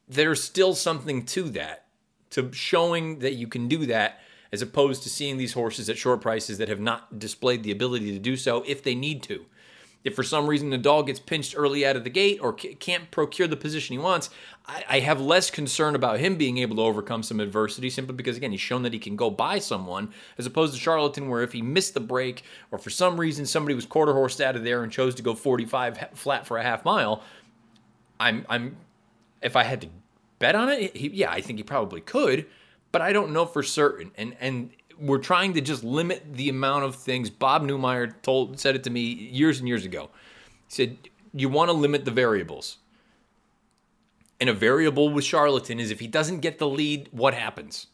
there's 0.09 0.43
still 0.43 0.75
something 0.75 1.25
to 1.27 1.43
that, 1.51 1.87
to 2.31 2.53
showing 2.53 3.19
that 3.19 3.35
you 3.35 3.47
can 3.47 3.69
do 3.69 3.87
that, 3.87 4.21
as 4.53 4.63
opposed 4.63 5.03
to 5.03 5.11
seeing 5.11 5.37
these 5.37 5.53
horses 5.53 5.89
at 5.89 5.99
short 5.99 6.21
prices 6.21 6.59
that 6.59 6.69
have 6.69 6.81
not 6.81 7.19
displayed 7.19 7.63
the 7.63 7.71
ability 7.71 8.13
to 8.13 8.19
do 8.19 8.37
so 8.37 8.65
if 8.67 8.83
they 8.83 8.95
need 8.95 9.23
to. 9.25 9.45
If 10.05 10.15
for 10.15 10.23
some 10.23 10.47
reason 10.47 10.71
the 10.71 10.79
dog 10.79 11.09
gets 11.09 11.19
pinched 11.19 11.55
early 11.57 11.85
out 11.85 11.97
of 11.97 12.05
the 12.05 12.11
gate 12.11 12.39
or 12.41 12.53
can't 12.53 13.11
procure 13.11 13.49
the 13.49 13.57
position 13.57 13.95
he 13.95 13.99
wants, 13.99 14.31
I, 14.67 14.85
I 14.89 15.01
have 15.01 15.21
less 15.21 15.51
concern 15.51 15.95
about 15.95 16.21
him 16.21 16.37
being 16.37 16.59
able 16.59 16.77
to 16.77 16.83
overcome 16.83 17.23
some 17.23 17.41
adversity 17.41 17.91
simply 17.91 18.15
because, 18.15 18.37
again, 18.37 18.53
he's 18.53 18.61
shown 18.61 18.83
that 18.83 18.93
he 18.93 18.99
can 19.01 19.17
go 19.17 19.29
by 19.29 19.59
someone 19.59 20.13
as 20.39 20.47
opposed 20.47 20.73
to 20.75 20.81
Charlatan, 20.81 21.29
where 21.29 21.43
if 21.43 21.53
he 21.53 21.63
missed 21.63 21.95
the 21.95 22.01
break 22.01 22.43
or 22.71 22.79
for 22.79 22.91
some 22.91 23.19
reason 23.19 23.45
somebody 23.45 23.75
was 23.75 23.87
quarter 23.87 24.13
horsed 24.13 24.41
out 24.41 24.55
of 24.57 24.65
there 24.65 24.83
and 24.83 24.93
chose 24.93 25.15
to 25.17 25.23
go 25.23 25.35
45 25.35 26.11
flat 26.15 26.47
for 26.47 26.59
a 26.59 26.63
half 26.63 26.85
mile, 26.85 27.23
I'm, 28.21 28.47
I'm, 28.49 28.77
if 29.43 29.57
I 29.57 29.65
had 29.65 29.81
to 29.81 29.89
bet 30.39 30.55
on 30.55 30.69
it, 30.69 30.97
he, 30.97 31.09
yeah, 31.09 31.31
I 31.31 31.41
think 31.41 31.59
he 31.59 31.65
probably 31.65 32.01
could, 32.01 32.47
but 32.93 33.03
I 33.03 33.13
don't 33.13 33.33
know 33.33 33.47
for 33.47 33.63
certain. 33.63 34.11
And, 34.17 34.37
and, 34.41 34.71
we're 35.01 35.19
trying 35.19 35.55
to 35.55 35.61
just 35.61 35.85
limit 35.85 36.25
the 36.35 36.49
amount 36.49 36.85
of 36.85 36.97
things. 36.97 37.31
Bob 37.31 37.63
Neumeier 37.63 38.21
told 38.23 38.59
said 38.59 38.75
it 38.75 38.85
to 38.85 38.91
me 38.91 39.01
years 39.01 39.61
and 39.61 39.69
years 39.69 39.85
ago. 39.85 40.11
He 40.69 40.75
said 40.75 40.99
you 41.33 41.49
want 41.49 41.69
to 41.69 41.73
limit 41.73 42.05
the 42.05 42.11
variables. 42.11 42.79
And 44.41 44.49
a 44.49 44.55
variable 44.55 45.09
with 45.09 45.25
Charlatan 45.25 45.81
is 45.81 45.91
if 45.91 46.01
he 46.01 46.07
doesn't 46.07 46.41
get 46.41 46.59
the 46.59 46.69
lead, 46.69 47.09
what 47.11 47.35
happens? 47.35 47.89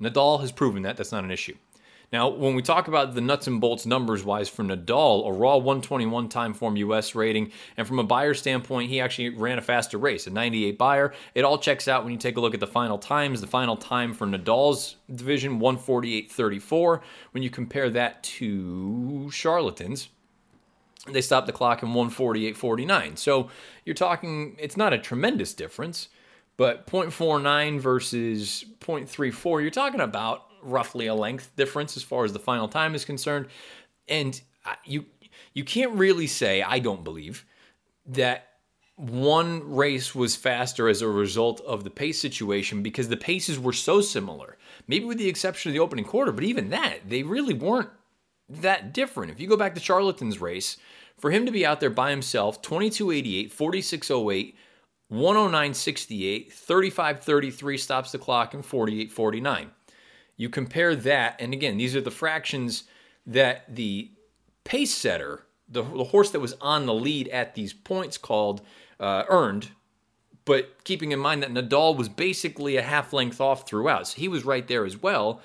Nadal 0.00 0.40
has 0.40 0.52
proven 0.52 0.82
that. 0.82 0.96
That's 0.96 1.12
not 1.12 1.24
an 1.24 1.30
issue. 1.30 1.56
Now, 2.12 2.28
when 2.28 2.54
we 2.54 2.60
talk 2.60 2.88
about 2.88 3.14
the 3.14 3.22
nuts 3.22 3.46
and 3.46 3.58
bolts 3.58 3.86
numbers 3.86 4.22
wise 4.22 4.50
for 4.50 4.62
Nadal, 4.62 5.26
a 5.26 5.32
raw 5.32 5.56
121 5.56 6.28
Timeform 6.28 6.76
US 6.76 7.14
rating, 7.14 7.50
and 7.78 7.86
from 7.86 7.98
a 7.98 8.04
Beyer 8.04 8.34
standpoint, 8.34 8.90
he 8.90 9.00
actually 9.00 9.30
ran 9.30 9.58
a 9.58 9.62
faster 9.62 9.96
race, 9.96 10.26
a 10.26 10.30
98 10.30 10.76
Beyer. 10.76 11.14
It 11.34 11.44
all 11.44 11.56
checks 11.56 11.88
out 11.88 12.04
when 12.04 12.12
you 12.12 12.18
take 12.18 12.36
a 12.36 12.40
look 12.40 12.52
at 12.52 12.60
the 12.60 12.66
final 12.66 12.98
times. 12.98 13.40
The 13.40 13.46
final 13.46 13.78
time 13.78 14.12
for 14.12 14.26
Nadal's 14.26 14.96
division, 15.14 15.58
148.34. 15.58 17.00
When 17.30 17.42
you 17.42 17.48
compare 17.48 17.88
that 17.88 18.22
to 18.24 19.30
Charlatan's, 19.30 20.10
they 21.10 21.22
stopped 21.22 21.46
the 21.46 21.52
clock 21.52 21.82
in 21.82 21.88
148.49. 21.88 23.16
So 23.16 23.48
you're 23.86 23.94
talking, 23.94 24.56
it's 24.58 24.76
not 24.76 24.92
a 24.92 24.98
tremendous 24.98 25.54
difference, 25.54 26.08
but 26.58 26.86
0.49 26.86 27.80
versus 27.80 28.66
0.34, 28.80 29.62
you're 29.62 29.70
talking 29.70 30.00
about 30.00 30.51
roughly 30.62 31.06
a 31.06 31.14
length 31.14 31.54
difference 31.56 31.96
as 31.96 32.02
far 32.02 32.24
as 32.24 32.32
the 32.32 32.38
final 32.38 32.68
time 32.68 32.94
is 32.94 33.04
concerned. 33.04 33.46
And 34.08 34.40
you 34.84 35.06
you 35.54 35.64
can't 35.64 35.92
really 35.92 36.26
say, 36.26 36.62
I 36.62 36.78
don't 36.78 37.04
believe, 37.04 37.44
that 38.06 38.48
one 38.96 39.74
race 39.74 40.14
was 40.14 40.36
faster 40.36 40.88
as 40.88 41.02
a 41.02 41.08
result 41.08 41.60
of 41.62 41.84
the 41.84 41.90
pace 41.90 42.20
situation 42.20 42.82
because 42.82 43.08
the 43.08 43.16
paces 43.16 43.58
were 43.58 43.72
so 43.72 44.00
similar. 44.00 44.56
Maybe 44.86 45.04
with 45.04 45.18
the 45.18 45.28
exception 45.28 45.70
of 45.70 45.74
the 45.74 45.80
opening 45.80 46.04
quarter, 46.04 46.32
but 46.32 46.44
even 46.44 46.70
that, 46.70 47.08
they 47.08 47.22
really 47.22 47.54
weren't 47.54 47.90
that 48.48 48.92
different. 48.92 49.32
If 49.32 49.40
you 49.40 49.48
go 49.48 49.56
back 49.56 49.74
to 49.74 49.80
Charlatan's 49.80 50.40
race, 50.40 50.76
for 51.18 51.30
him 51.30 51.46
to 51.46 51.52
be 51.52 51.64
out 51.64 51.80
there 51.80 51.90
by 51.90 52.10
himself, 52.10 52.62
2288, 52.62 53.52
4608, 53.52 54.56
10968, 55.10 56.52
3533 56.52 57.78
stops 57.78 58.12
the 58.12 58.18
clock, 58.18 58.54
and 58.54 58.64
4849. 58.64 59.70
You 60.42 60.48
compare 60.48 60.96
that, 60.96 61.36
and 61.38 61.52
again, 61.52 61.76
these 61.76 61.94
are 61.94 62.00
the 62.00 62.10
fractions 62.10 62.84
that 63.24 63.74
the 63.74 64.10
pace 64.64 64.92
setter, 64.92 65.44
the, 65.68 65.82
the 65.82 66.04
horse 66.04 66.30
that 66.30 66.40
was 66.40 66.54
on 66.60 66.86
the 66.86 66.94
lead 66.94 67.28
at 67.28 67.54
these 67.54 67.72
points 67.72 68.18
called 68.18 68.60
uh, 68.98 69.22
earned 69.28 69.70
but 70.44 70.84
keeping 70.84 71.12
in 71.12 71.18
mind 71.18 71.42
that 71.42 71.52
Nadal 71.52 71.96
was 71.96 72.08
basically 72.08 72.76
a 72.76 72.82
half 72.82 73.12
length 73.12 73.40
off 73.40 73.66
throughout. 73.66 74.08
So 74.08 74.20
he 74.20 74.28
was 74.28 74.44
right 74.44 74.66
there 74.66 74.84
as 74.84 75.00
well. 75.00 75.40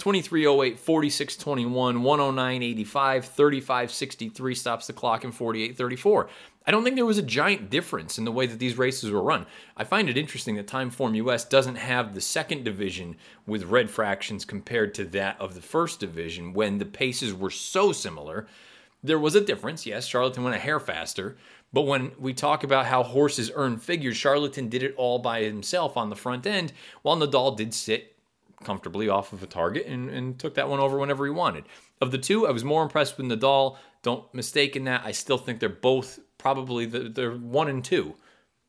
2308, 0.00 0.78
4621, 0.78 1.94
10985, 1.94 3.24
3563 3.26 4.54
stops 4.54 4.86
the 4.86 4.92
clock, 4.92 5.24
and 5.24 5.34
4834. 5.34 6.28
I 6.66 6.70
don't 6.70 6.84
think 6.84 6.96
there 6.96 7.06
was 7.06 7.18
a 7.18 7.22
giant 7.22 7.70
difference 7.70 8.18
in 8.18 8.24
the 8.24 8.32
way 8.32 8.46
that 8.46 8.58
these 8.58 8.78
races 8.78 9.10
were 9.10 9.22
run. 9.22 9.46
I 9.76 9.84
find 9.84 10.08
it 10.08 10.16
interesting 10.16 10.56
that 10.56 10.66
Timeform 10.66 11.16
US 11.16 11.44
doesn't 11.44 11.76
have 11.76 12.14
the 12.14 12.20
second 12.20 12.64
division 12.64 13.16
with 13.46 13.64
red 13.64 13.90
fractions 13.90 14.44
compared 14.44 14.94
to 14.94 15.04
that 15.06 15.40
of 15.40 15.54
the 15.54 15.62
first 15.62 16.00
division 16.00 16.52
when 16.52 16.78
the 16.78 16.86
paces 16.86 17.34
were 17.34 17.50
so 17.50 17.92
similar. 17.92 18.46
There 19.02 19.18
was 19.18 19.34
a 19.34 19.40
difference. 19.40 19.86
Yes, 19.86 20.06
Charlatan 20.06 20.44
went 20.44 20.56
a 20.56 20.60
hair 20.60 20.80
faster, 20.80 21.36
but 21.72 21.82
when 21.82 22.12
we 22.18 22.34
talk 22.34 22.64
about 22.64 22.86
how 22.86 23.02
horses 23.02 23.50
earn 23.54 23.78
figures, 23.78 24.16
Charlatan 24.16 24.68
did 24.68 24.82
it 24.82 24.94
all 24.96 25.18
by 25.18 25.42
himself 25.42 25.96
on 25.96 26.10
the 26.10 26.16
front 26.16 26.46
end, 26.46 26.72
while 27.02 27.16
Nadal 27.16 27.56
did 27.56 27.72
sit 27.74 28.16
comfortably 28.64 29.08
off 29.08 29.32
of 29.32 29.42
a 29.42 29.46
target 29.46 29.86
and, 29.86 30.10
and 30.10 30.38
took 30.38 30.54
that 30.54 30.68
one 30.68 30.80
over 30.80 30.98
whenever 30.98 31.24
he 31.24 31.30
wanted. 31.30 31.64
Of 32.00 32.10
the 32.10 32.18
two, 32.18 32.46
I 32.46 32.50
was 32.50 32.64
more 32.64 32.82
impressed 32.82 33.16
with 33.16 33.26
Nadal. 33.26 33.76
Don't 34.02 34.32
mistake 34.34 34.76
in 34.76 34.84
that. 34.84 35.02
I 35.04 35.12
still 35.12 35.38
think 35.38 35.60
they're 35.60 35.68
both 35.68 36.18
probably 36.38 36.86
the, 36.86 37.00
they're 37.00 37.36
one 37.36 37.68
and 37.68 37.84
two 37.84 38.14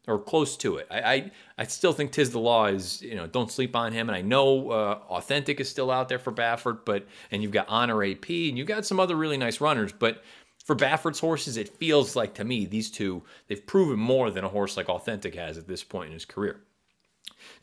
or 0.07 0.19
close 0.19 0.57
to 0.57 0.77
it. 0.77 0.87
I, 0.89 1.01
I, 1.01 1.31
I 1.59 1.63
still 1.65 1.93
think 1.93 2.11
Tiz 2.11 2.31
the 2.31 2.39
Law 2.39 2.65
is 2.65 3.01
you 3.01 3.15
know 3.15 3.27
don't 3.27 3.51
sleep 3.51 3.75
on 3.75 3.93
him, 3.93 4.09
and 4.09 4.15
I 4.15 4.21
know 4.21 4.71
uh, 4.71 4.99
Authentic 5.09 5.59
is 5.59 5.69
still 5.69 5.91
out 5.91 6.09
there 6.09 6.19
for 6.19 6.31
Baffert, 6.31 6.85
but 6.85 7.05
and 7.31 7.41
you've 7.43 7.51
got 7.51 7.67
Honor 7.69 8.03
AP 8.03 8.29
and 8.29 8.57
you've 8.57 8.67
got 8.67 8.85
some 8.85 8.99
other 8.99 9.15
really 9.15 9.37
nice 9.37 9.61
runners, 9.61 9.93
but 9.97 10.23
for 10.65 10.75
Baffert's 10.75 11.19
horses, 11.19 11.57
it 11.57 11.69
feels 11.69 12.15
like 12.15 12.33
to 12.35 12.43
me 12.43 12.65
these 12.65 12.91
two 12.91 13.23
they've 13.47 13.65
proven 13.65 13.99
more 13.99 14.31
than 14.31 14.43
a 14.43 14.49
horse 14.49 14.77
like 14.77 14.89
Authentic 14.89 15.35
has 15.35 15.57
at 15.57 15.67
this 15.67 15.83
point 15.83 16.07
in 16.07 16.13
his 16.13 16.25
career. 16.25 16.61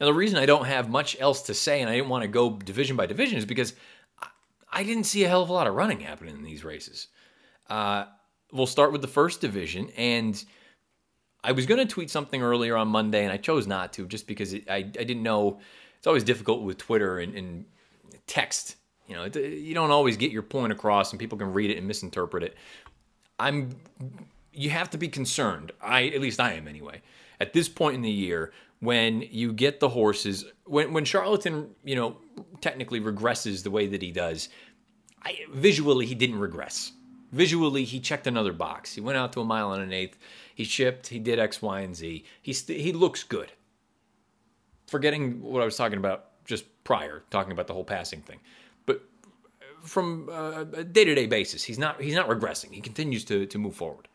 Now 0.00 0.06
the 0.06 0.14
reason 0.14 0.38
I 0.38 0.46
don't 0.46 0.66
have 0.66 0.88
much 0.88 1.16
else 1.20 1.42
to 1.42 1.54
say 1.54 1.80
and 1.80 1.90
I 1.90 1.94
didn't 1.94 2.08
want 2.08 2.22
to 2.22 2.28
go 2.28 2.50
division 2.50 2.96
by 2.96 3.06
division 3.06 3.38
is 3.38 3.44
because 3.44 3.74
I 4.70 4.84
didn't 4.84 5.04
see 5.04 5.24
a 5.24 5.28
hell 5.28 5.42
of 5.42 5.48
a 5.48 5.52
lot 5.52 5.66
of 5.66 5.74
running 5.74 6.00
happening 6.00 6.36
in 6.36 6.44
these 6.44 6.64
races. 6.64 7.08
Uh, 7.68 8.04
we'll 8.52 8.66
start 8.66 8.92
with 8.92 9.02
the 9.02 9.08
first 9.08 9.40
division 9.40 9.90
and. 9.96 10.42
I 11.44 11.52
was 11.52 11.66
going 11.66 11.78
to 11.78 11.86
tweet 11.86 12.10
something 12.10 12.42
earlier 12.42 12.76
on 12.76 12.88
Monday, 12.88 13.22
and 13.22 13.32
I 13.32 13.36
chose 13.36 13.68
not 13.68 13.92
to 13.92 14.08
just 14.08 14.26
because 14.26 14.52
it, 14.52 14.68
I, 14.68 14.78
I 14.78 14.82
didn't 14.82 15.22
know. 15.22 15.60
It's 15.96 16.06
always 16.08 16.24
difficult 16.24 16.62
with 16.62 16.78
Twitter 16.78 17.20
and, 17.20 17.32
and 17.36 17.64
text. 18.26 18.74
You 19.06 19.14
know, 19.14 19.24
you 19.24 19.72
don't 19.72 19.90
always 19.90 20.16
get 20.16 20.32
your 20.32 20.42
point 20.42 20.72
across, 20.72 21.12
and 21.12 21.20
people 21.20 21.38
can 21.38 21.52
read 21.52 21.70
it 21.70 21.78
and 21.78 21.86
misinterpret 21.86 22.42
it. 22.42 22.56
I'm 23.38 23.70
you 24.52 24.70
have 24.70 24.90
to 24.90 24.98
be 24.98 25.08
concerned. 25.08 25.72
I 25.80 26.08
at 26.08 26.20
least 26.20 26.40
I 26.40 26.54
am 26.54 26.68
anyway. 26.68 27.02
At 27.40 27.52
this 27.52 27.68
point 27.68 27.94
in 27.94 28.02
the 28.02 28.10
year, 28.10 28.52
when 28.80 29.22
you 29.30 29.52
get 29.52 29.80
the 29.80 29.88
horses, 29.88 30.44
when 30.64 30.92
when 30.92 31.04
Charlatan, 31.04 31.70
you 31.84 31.96
know, 31.96 32.16
technically 32.60 33.00
regresses 33.00 33.62
the 33.62 33.70
way 33.70 33.86
that 33.88 34.02
he 34.02 34.12
does, 34.12 34.48
I, 35.22 35.38
visually 35.52 36.06
he 36.06 36.14
didn't 36.14 36.38
regress. 36.38 36.92
Visually, 37.30 37.84
he 37.84 38.00
checked 38.00 38.26
another 38.26 38.54
box. 38.54 38.94
He 38.94 39.02
went 39.02 39.18
out 39.18 39.34
to 39.34 39.40
a 39.40 39.44
mile 39.44 39.72
and 39.72 39.82
an 39.82 39.92
eighth. 39.92 40.18
He 40.54 40.64
shipped. 40.64 41.08
He 41.08 41.18
did 41.18 41.38
X, 41.38 41.60
Y, 41.60 41.80
and 41.80 41.94
Z. 41.94 42.24
He 42.40 42.52
st- 42.54 42.80
he 42.80 42.92
looks 42.92 43.22
good. 43.22 43.52
Forgetting 44.86 45.42
what 45.42 45.60
I 45.60 45.66
was 45.66 45.76
talking 45.76 45.98
about 45.98 46.44
just 46.46 46.64
prior, 46.84 47.24
talking 47.30 47.52
about 47.52 47.66
the 47.66 47.74
whole 47.74 47.84
passing 47.84 48.22
thing 48.22 48.40
but 48.88 49.02
from 49.82 50.28
a 50.30 50.82
day-to-day 50.82 51.26
basis. 51.26 51.62
He's 51.62 51.78
not 51.78 52.00
he's 52.00 52.14
not 52.14 52.28
regressing. 52.28 52.72
He 52.72 52.80
continues 52.80 53.24
to 53.26 53.46
to 53.46 53.58
move 53.58 53.76
forward. 53.76 54.08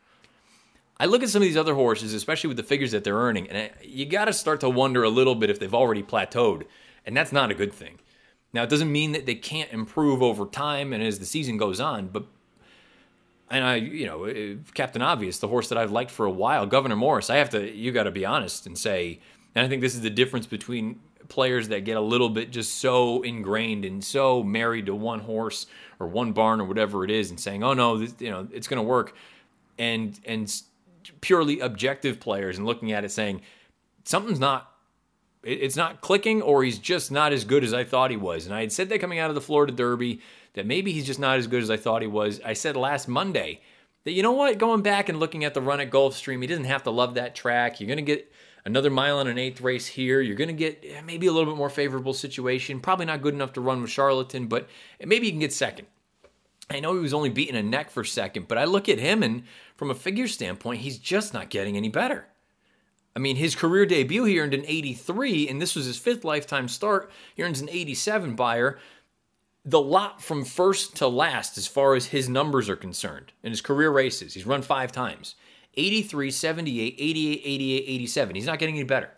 I 1.03 1.05
look 1.05 1.21
at 1.21 1.27
some 1.27 1.41
of 1.41 1.45
these 1.45 1.57
other 1.57 1.75
horses, 1.75 2.13
especially 2.13 2.47
with 2.47 2.55
the 2.55 2.63
figures 2.63 2.91
that 2.91 3.03
they're 3.03 3.17
earning, 3.17 3.49
and 3.49 3.69
you 3.83 4.05
got 4.05 4.25
to 4.25 4.33
start 4.33 4.61
to 4.61 4.69
wonder 4.69 5.03
a 5.03 5.09
little 5.09 5.35
bit 5.35 5.49
if 5.49 5.59
they've 5.59 5.73
already 5.73 6.01
plateaued, 6.01 6.63
and 7.05 7.17
that's 7.17 7.33
not 7.33 7.51
a 7.51 7.53
good 7.53 7.73
thing. 7.73 7.99
Now, 8.53 8.63
it 8.63 8.69
doesn't 8.69 8.89
mean 8.89 9.11
that 9.11 9.25
they 9.25 9.35
can't 9.35 9.69
improve 9.73 10.21
over 10.23 10.45
time 10.45 10.93
and 10.93 11.03
as 11.03 11.19
the 11.19 11.25
season 11.25 11.57
goes 11.57 11.81
on, 11.81 12.07
but 12.07 12.23
and 13.51 13.65
I, 13.65 13.75
you 13.75 14.05
know, 14.05 14.27
uh, 14.27 14.55
Captain 14.73 15.01
Obvious, 15.01 15.39
the 15.39 15.49
horse 15.49 15.67
that 15.67 15.77
I've 15.77 15.91
liked 15.91 16.09
for 16.09 16.25
a 16.25 16.31
while, 16.31 16.65
Gouverneur 16.65 16.95
Morris, 16.95 17.29
I 17.29 17.35
have 17.35 17.49
to, 17.49 17.69
you 17.69 17.91
got 17.91 18.03
to 18.03 18.11
be 18.11 18.25
honest 18.25 18.65
and 18.65 18.77
say, 18.77 19.19
and 19.55 19.65
I 19.65 19.67
think 19.67 19.81
this 19.81 19.95
is 19.95 20.01
the 20.01 20.09
difference 20.09 20.47
between 20.47 21.01
players 21.27 21.67
that 21.67 21.83
get 21.83 21.97
a 21.97 22.01
little 22.01 22.29
bit 22.29 22.49
just 22.49 22.75
so 22.75 23.21
ingrained 23.23 23.83
and 23.83 24.01
so 24.01 24.41
married 24.41 24.85
to 24.85 24.95
one 24.95 25.19
horse 25.19 25.65
or 25.99 26.07
one 26.07 26.31
barn 26.31 26.61
or 26.61 26.63
whatever 26.63 27.03
it 27.03 27.11
is 27.11 27.29
and 27.29 27.39
saying, 27.39 27.61
"Oh 27.61 27.73
no, 27.73 27.97
this, 27.97 28.15
you 28.19 28.29
know, 28.29 28.47
it's 28.51 28.67
going 28.67 28.77
to 28.77 28.83
work." 28.83 29.15
And 29.77 30.19
and 30.25 30.49
purely 31.23 31.61
objective 31.61 32.19
players 32.19 32.57
and 32.57 32.67
looking 32.67 32.91
at 32.91 33.05
it 33.05 33.09
saying 33.09 33.39
something's 34.03 34.41
not 34.41 34.69
it's 35.41 35.77
not 35.77 36.01
clicking 36.01 36.41
or 36.41 36.63
he's 36.63 36.77
just 36.77 37.11
not 37.11 37.31
as 37.31 37.45
good 37.45 37.63
as 37.63 37.73
I 37.73 37.83
thought 37.83 38.11
he 38.11 38.17
was. 38.17 38.45
And 38.45 38.53
I 38.53 38.61
had 38.61 38.71
said 38.71 38.89
that 38.89 38.99
coming 38.99 39.19
out 39.19 39.29
of 39.29 39.35
the 39.35 39.41
Florida 39.41 39.73
Derby 39.73 40.21
that 40.53 40.65
maybe 40.65 40.91
he's 40.91 41.05
just 41.05 41.19
not 41.19 41.37
as 41.37 41.47
good 41.47 41.63
as 41.63 41.69
I 41.69 41.77
thought 41.77 42.01
he 42.01 42.07
was. 42.07 42.41
I 42.45 42.53
said 42.53 42.75
last 42.75 43.07
Monday 43.07 43.61
that 44.03 44.11
you 44.11 44.21
know 44.21 44.33
what, 44.33 44.57
going 44.57 44.81
back 44.81 45.07
and 45.07 45.19
looking 45.19 45.43
at 45.43 45.53
the 45.53 45.61
run 45.61 45.79
at 45.79 45.89
Gulfstream, 45.91 46.41
he 46.41 46.47
doesn't 46.47 46.65
have 46.65 46.83
to 46.83 46.91
love 46.91 47.15
that 47.15 47.35
track. 47.35 47.79
You're 47.79 47.87
going 47.87 47.97
to 47.97 48.03
get 48.03 48.31
another 48.65 48.89
mile 48.89 49.19
and 49.19 49.29
an 49.29 49.37
eighth 49.37 49.61
race 49.61 49.87
here. 49.87 50.21
You're 50.21 50.35
going 50.35 50.49
to 50.49 50.53
get 50.53 50.83
eh, 50.85 51.01
maybe 51.01 51.27
a 51.27 51.31
little 51.31 51.51
bit 51.51 51.57
more 51.57 51.69
favorable 51.69 52.13
situation. 52.13 52.79
Probably 52.79 53.05
not 53.05 53.21
good 53.21 53.33
enough 53.33 53.53
to 53.53 53.61
run 53.61 53.81
with 53.81 53.91
Charlatan, 53.91 54.47
but 54.47 54.67
maybe 55.03 55.27
you 55.27 55.31
can 55.31 55.39
get 55.39 55.53
second. 55.53 55.87
I 56.69 56.79
know 56.79 56.93
he 56.93 56.99
was 56.99 57.13
only 57.13 57.29
beating 57.29 57.55
a 57.55 57.63
neck 57.63 57.89
for 57.89 58.01
a 58.01 58.05
second, 58.05 58.47
but 58.47 58.57
I 58.57 58.65
look 58.65 58.89
at 58.89 58.99
him 58.99 59.21
and 59.21 59.43
from 59.75 59.91
a 59.91 59.95
figure 59.95 60.27
standpoint, 60.27 60.81
he's 60.81 60.97
just 60.97 61.33
not 61.33 61.49
getting 61.49 61.77
any 61.77 61.89
better. 61.89 62.25
I 63.15 63.19
mean, 63.19 63.35
his 63.35 63.55
career 63.55 63.85
debut, 63.85 64.23
he 64.23 64.39
earned 64.39 64.53
an 64.53 64.65
83, 64.65 65.47
and 65.47 65.61
this 65.61 65.75
was 65.75 65.85
his 65.85 65.99
fifth 65.99 66.23
lifetime 66.23 66.67
start. 66.67 67.11
He 67.35 67.43
earns 67.43 67.61
an 67.61 67.69
87 67.69 68.35
Beyer. 68.35 68.79
The 69.65 69.79
lot 69.79 70.21
from 70.21 70.43
first 70.43 70.95
to 70.97 71.07
last, 71.07 71.57
as 71.57 71.67
far 71.67 71.95
as 71.95 72.07
his 72.07 72.27
numbers 72.27 72.69
are 72.69 72.75
concerned, 72.75 73.31
in 73.43 73.51
his 73.51 73.61
career 73.61 73.91
races, 73.91 74.33
he's 74.33 74.47
run 74.47 74.61
five 74.61 74.91
times. 74.91 75.35
83, 75.75 76.31
78, 76.31 76.95
88, 76.97 77.41
88, 77.43 77.83
87. 77.87 78.35
He's 78.35 78.45
not 78.45 78.59
getting 78.59 78.75
any 78.75 78.83
better. 78.83 79.11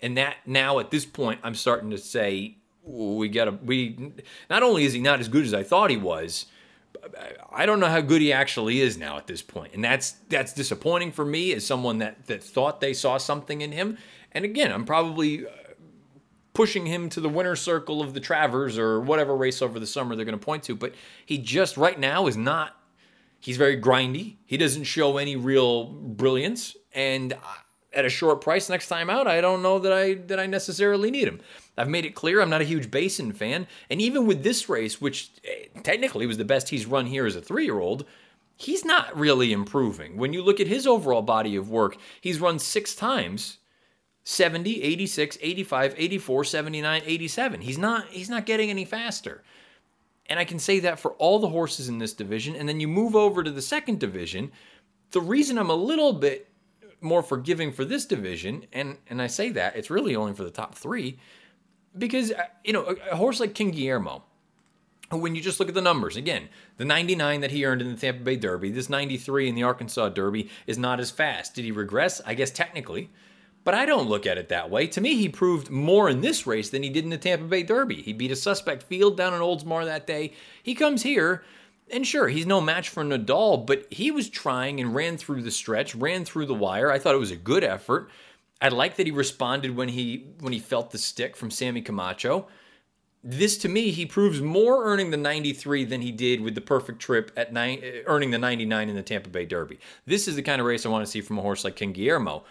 And 0.00 0.16
that 0.16 0.36
now 0.46 0.78
at 0.78 0.90
this 0.90 1.04
point, 1.04 1.40
I'm 1.42 1.54
starting 1.54 1.90
to 1.90 1.98
say 1.98 2.56
we 2.84 3.28
got 3.28 3.44
to 3.44 3.52
we. 3.52 4.12
Not 4.50 4.62
only 4.62 4.84
is 4.84 4.92
he 4.92 5.00
not 5.00 5.20
as 5.20 5.28
good 5.28 5.44
as 5.44 5.54
I 5.54 5.62
thought 5.62 5.90
he 5.90 5.96
was, 5.96 6.46
I 7.50 7.66
don't 7.66 7.80
know 7.80 7.88
how 7.88 8.00
good 8.00 8.22
he 8.22 8.32
actually 8.32 8.80
is 8.80 8.96
now 8.96 9.18
at 9.18 9.26
this 9.26 9.42
point, 9.42 9.74
and 9.74 9.82
that's 9.84 10.12
that's 10.28 10.52
disappointing 10.52 11.12
for 11.12 11.24
me 11.24 11.52
as 11.52 11.66
someone 11.66 11.98
that 11.98 12.26
that 12.26 12.42
thought 12.42 12.80
they 12.80 12.92
saw 12.92 13.18
something 13.18 13.60
in 13.60 13.72
him. 13.72 13.98
And 14.32 14.44
again, 14.44 14.72
I'm 14.72 14.84
probably 14.84 15.46
uh, 15.46 15.50
pushing 16.54 16.86
him 16.86 17.08
to 17.10 17.20
the 17.20 17.28
winner 17.28 17.56
circle 17.56 18.00
of 18.00 18.14
the 18.14 18.20
Travers 18.20 18.78
or 18.78 19.00
whatever 19.00 19.36
race 19.36 19.60
over 19.60 19.78
the 19.78 19.86
summer 19.86 20.16
they're 20.16 20.24
going 20.24 20.38
to 20.38 20.44
point 20.44 20.62
to. 20.64 20.74
But 20.74 20.94
he 21.26 21.38
just 21.38 21.76
right 21.76 21.98
now 21.98 22.26
is 22.26 22.36
not 22.36 22.76
He's 23.42 23.56
very 23.56 23.76
grindy. 23.76 24.36
He 24.46 24.56
doesn't 24.56 24.84
show 24.84 25.16
any 25.16 25.34
real 25.34 25.86
brilliance, 25.86 26.76
and 26.94 27.34
at 27.94 28.04
a 28.04 28.10
short 28.10 28.40
price 28.40 28.68
next 28.68 28.88
time 28.88 29.10
out, 29.10 29.26
I 29.26 29.40
don't 29.40 29.62
know 29.62 29.78
that 29.78 29.92
I 29.92 30.14
that 30.14 30.40
I 30.40 30.46
necessarily 30.46 31.10
need 31.10 31.28
him. 31.28 31.40
I've 31.76 31.88
made 31.88 32.04
it 32.04 32.14
clear 32.14 32.40
I'm 32.40 32.50
not 32.50 32.60
a 32.60 32.64
huge 32.64 32.90
Basin 32.90 33.32
fan, 33.32 33.66
and 33.90 34.00
even 34.00 34.26
with 34.26 34.42
this 34.42 34.68
race, 34.68 35.00
which 35.00 35.30
eh, 35.44 35.66
technically 35.82 36.26
was 36.26 36.38
the 36.38 36.44
best 36.44 36.68
he's 36.68 36.86
run 36.86 37.06
here 37.06 37.26
as 37.26 37.36
a 37.36 37.42
three 37.42 37.64
year 37.64 37.80
old, 37.80 38.04
he's 38.56 38.84
not 38.84 39.16
really 39.16 39.52
improving. 39.52 40.16
When 40.16 40.32
you 40.32 40.42
look 40.42 40.60
at 40.60 40.66
his 40.66 40.86
overall 40.86 41.22
body 41.22 41.56
of 41.56 41.70
work, 41.70 41.96
he's 42.20 42.40
run 42.40 42.58
six 42.58 42.94
times 42.94 43.58
70, 44.24 44.82
86, 44.82 45.38
85, 45.40 45.94
84, 45.96 46.44
79, 46.44 47.02
87. 47.04 47.60
He's 47.60 47.78
not 47.78 48.06
he's 48.08 48.30
not 48.30 48.46
getting 48.46 48.70
any 48.70 48.84
faster. 48.84 49.42
And 50.26 50.38
I 50.38 50.44
can 50.44 50.58
say 50.58 50.78
that 50.80 51.00
for 51.00 51.12
all 51.12 51.40
the 51.40 51.48
horses 51.48 51.88
in 51.88 51.98
this 51.98 52.14
division. 52.14 52.54
And 52.54 52.68
then 52.68 52.80
you 52.80 52.88
move 52.88 53.16
over 53.16 53.42
to 53.42 53.50
the 53.50 53.60
second 53.60 53.98
division. 53.98 54.52
The 55.10 55.20
reason 55.20 55.58
I'm 55.58 55.68
a 55.68 55.74
little 55.74 56.12
bit 56.12 56.48
more 57.02 57.22
forgiving 57.22 57.72
for 57.72 57.84
this 57.84 58.04
division, 58.04 58.66
and, 58.72 58.98
and 59.08 59.20
I 59.20 59.26
say 59.26 59.50
that, 59.50 59.76
it's 59.76 59.90
really 59.90 60.16
only 60.16 60.34
for 60.34 60.44
the 60.44 60.50
top 60.50 60.74
three, 60.74 61.18
because, 61.96 62.32
uh, 62.32 62.44
you 62.64 62.72
know, 62.72 62.84
a, 62.84 63.12
a 63.12 63.16
horse 63.16 63.40
like 63.40 63.54
King 63.54 63.70
Guillermo, 63.70 64.24
when 65.10 65.34
you 65.34 65.42
just 65.42 65.60
look 65.60 65.68
at 65.68 65.74
the 65.74 65.82
numbers, 65.82 66.16
again, 66.16 66.48
the 66.78 66.84
99 66.84 67.40
that 67.40 67.50
he 67.50 67.64
earned 67.64 67.82
in 67.82 67.90
the 67.90 68.00
Tampa 68.00 68.22
Bay 68.22 68.36
Derby, 68.36 68.70
this 68.70 68.88
93 68.88 69.48
in 69.48 69.54
the 69.54 69.62
Arkansas 69.62 70.08
Derby 70.10 70.48
is 70.66 70.78
not 70.78 71.00
as 71.00 71.10
fast. 71.10 71.54
Did 71.54 71.64
he 71.64 71.70
regress? 71.70 72.20
I 72.24 72.34
guess 72.34 72.50
technically. 72.50 73.10
But 73.64 73.74
I 73.74 73.86
don't 73.86 74.08
look 74.08 74.26
at 74.26 74.38
it 74.38 74.48
that 74.48 74.70
way. 74.70 74.88
To 74.88 75.00
me, 75.00 75.14
he 75.14 75.28
proved 75.28 75.70
more 75.70 76.08
in 76.08 76.20
this 76.20 76.46
race 76.46 76.70
than 76.70 76.82
he 76.82 76.88
did 76.88 77.04
in 77.04 77.10
the 77.10 77.18
Tampa 77.18 77.44
Bay 77.44 77.62
Derby. 77.62 78.02
He 78.02 78.12
beat 78.12 78.32
a 78.32 78.36
suspect 78.36 78.82
field 78.82 79.16
down 79.16 79.34
in 79.34 79.40
Oldsmar 79.40 79.84
that 79.84 80.06
day. 80.06 80.32
He 80.62 80.74
comes 80.74 81.02
here, 81.02 81.44
and 81.92 82.06
sure, 82.06 82.28
he's 82.28 82.46
no 82.46 82.60
match 82.60 82.88
for 82.88 83.04
Nadal, 83.04 83.66
but 83.66 83.86
he 83.92 84.10
was 84.10 84.28
trying 84.28 84.80
and 84.80 84.94
ran 84.94 85.18
through 85.18 85.42
the 85.42 85.50
stretch, 85.50 85.94
ran 85.94 86.24
through 86.24 86.46
the 86.46 86.54
wire. 86.54 86.90
I 86.90 86.98
thought 86.98 87.14
it 87.14 87.18
was 87.18 87.30
a 87.30 87.36
good 87.36 87.62
effort. 87.62 88.10
I 88.60 88.68
like 88.68 88.96
that 88.96 89.06
he 89.06 89.12
responded 89.12 89.76
when 89.76 89.88
he 89.88 90.32
when 90.40 90.52
he 90.52 90.58
felt 90.58 90.90
the 90.90 90.98
stick 90.98 91.36
from 91.36 91.50
Samy 91.50 91.84
Camacho. 91.84 92.46
This 93.24 93.58
to 93.58 93.68
me, 93.68 93.90
he 93.90 94.06
proves 94.06 94.40
more 94.40 94.84
earning 94.84 95.10
the 95.10 95.16
93 95.16 95.84
than 95.84 96.00
he 96.00 96.10
did 96.10 96.40
with 96.40 96.54
the 96.54 96.60
perfect 96.60 97.00
trip 97.00 97.30
at 97.36 97.52
nine, 97.52 97.80
uh, 97.84 98.02
earning 98.06 98.30
the 98.30 98.38
99 98.38 98.88
in 98.88 98.96
the 98.96 99.02
Tampa 99.02 99.28
Bay 99.28 99.44
Derby. 99.44 99.78
This 100.06 100.26
is 100.26 100.34
the 100.34 100.42
kind 100.42 100.60
of 100.60 100.66
race 100.66 100.84
I 100.84 100.88
want 100.88 101.04
to 101.04 101.10
see 101.10 101.20
from 101.20 101.38
a 101.38 101.42
horse 101.42 101.62
like 101.62 101.76
King 101.76 101.92
Guillermo 101.92 102.44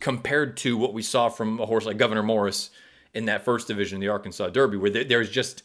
compared 0.00 0.56
to 0.58 0.76
what 0.76 0.92
we 0.92 1.02
saw 1.02 1.28
from 1.28 1.60
a 1.60 1.66
horse 1.66 1.86
like 1.86 1.98
Gouverneur 1.98 2.22
Morris 2.22 2.70
in 3.14 3.24
that 3.24 3.44
first 3.44 3.66
division, 3.66 3.96
of 3.96 4.00
the 4.00 4.08
Arkansas 4.08 4.48
Derby, 4.50 4.76
where 4.76 4.90
there's 4.90 5.30
just 5.30 5.62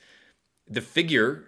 the 0.68 0.82
figure, 0.82 1.46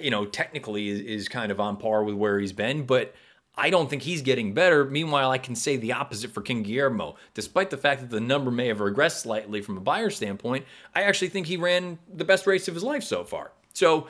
you 0.00 0.10
know, 0.10 0.26
technically 0.26 0.88
is, 0.88 1.00
is 1.00 1.28
kind 1.28 1.50
of 1.50 1.60
on 1.60 1.76
par 1.76 2.04
with 2.04 2.14
where 2.14 2.38
he's 2.38 2.52
been, 2.52 2.84
but 2.84 3.14
I 3.56 3.70
don't 3.70 3.90
think 3.90 4.02
he's 4.02 4.22
getting 4.22 4.54
better. 4.54 4.84
Meanwhile, 4.84 5.30
I 5.30 5.38
can 5.38 5.54
say 5.54 5.76
the 5.76 5.92
opposite 5.92 6.30
for 6.30 6.40
King 6.40 6.62
Guillermo. 6.62 7.16
Despite 7.34 7.70
the 7.70 7.76
fact 7.76 8.00
that 8.00 8.10
the 8.10 8.20
number 8.20 8.50
may 8.50 8.68
have 8.68 8.78
regressed 8.78 9.20
slightly 9.20 9.60
from 9.60 9.76
a 9.76 9.80
Beyer 9.80 10.10
standpoint, 10.10 10.64
I 10.94 11.02
actually 11.02 11.28
think 11.28 11.46
he 11.46 11.56
ran 11.56 11.98
the 12.12 12.24
best 12.24 12.46
race 12.46 12.68
of 12.68 12.74
his 12.74 12.84
life 12.84 13.02
so 13.02 13.24
far. 13.24 13.52
So 13.74 14.06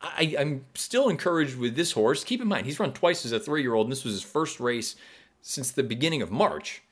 I, 0.00 0.34
am 0.38 0.64
still 0.74 1.08
encouraged 1.08 1.58
with 1.58 1.76
this 1.76 1.92
horse. 1.92 2.24
Keep 2.24 2.40
in 2.40 2.48
mind, 2.48 2.66
he's 2.66 2.80
run 2.80 2.92
twice 2.92 3.24
as 3.24 3.32
a 3.32 3.40
three 3.40 3.62
year 3.62 3.74
old, 3.74 3.86
and 3.86 3.92
this 3.92 4.04
was 4.04 4.14
his 4.14 4.22
first 4.22 4.58
race 4.58 4.96
since 5.42 5.70
the 5.70 5.82
beginning 5.82 6.22
of 6.22 6.30
March. 6.30 6.82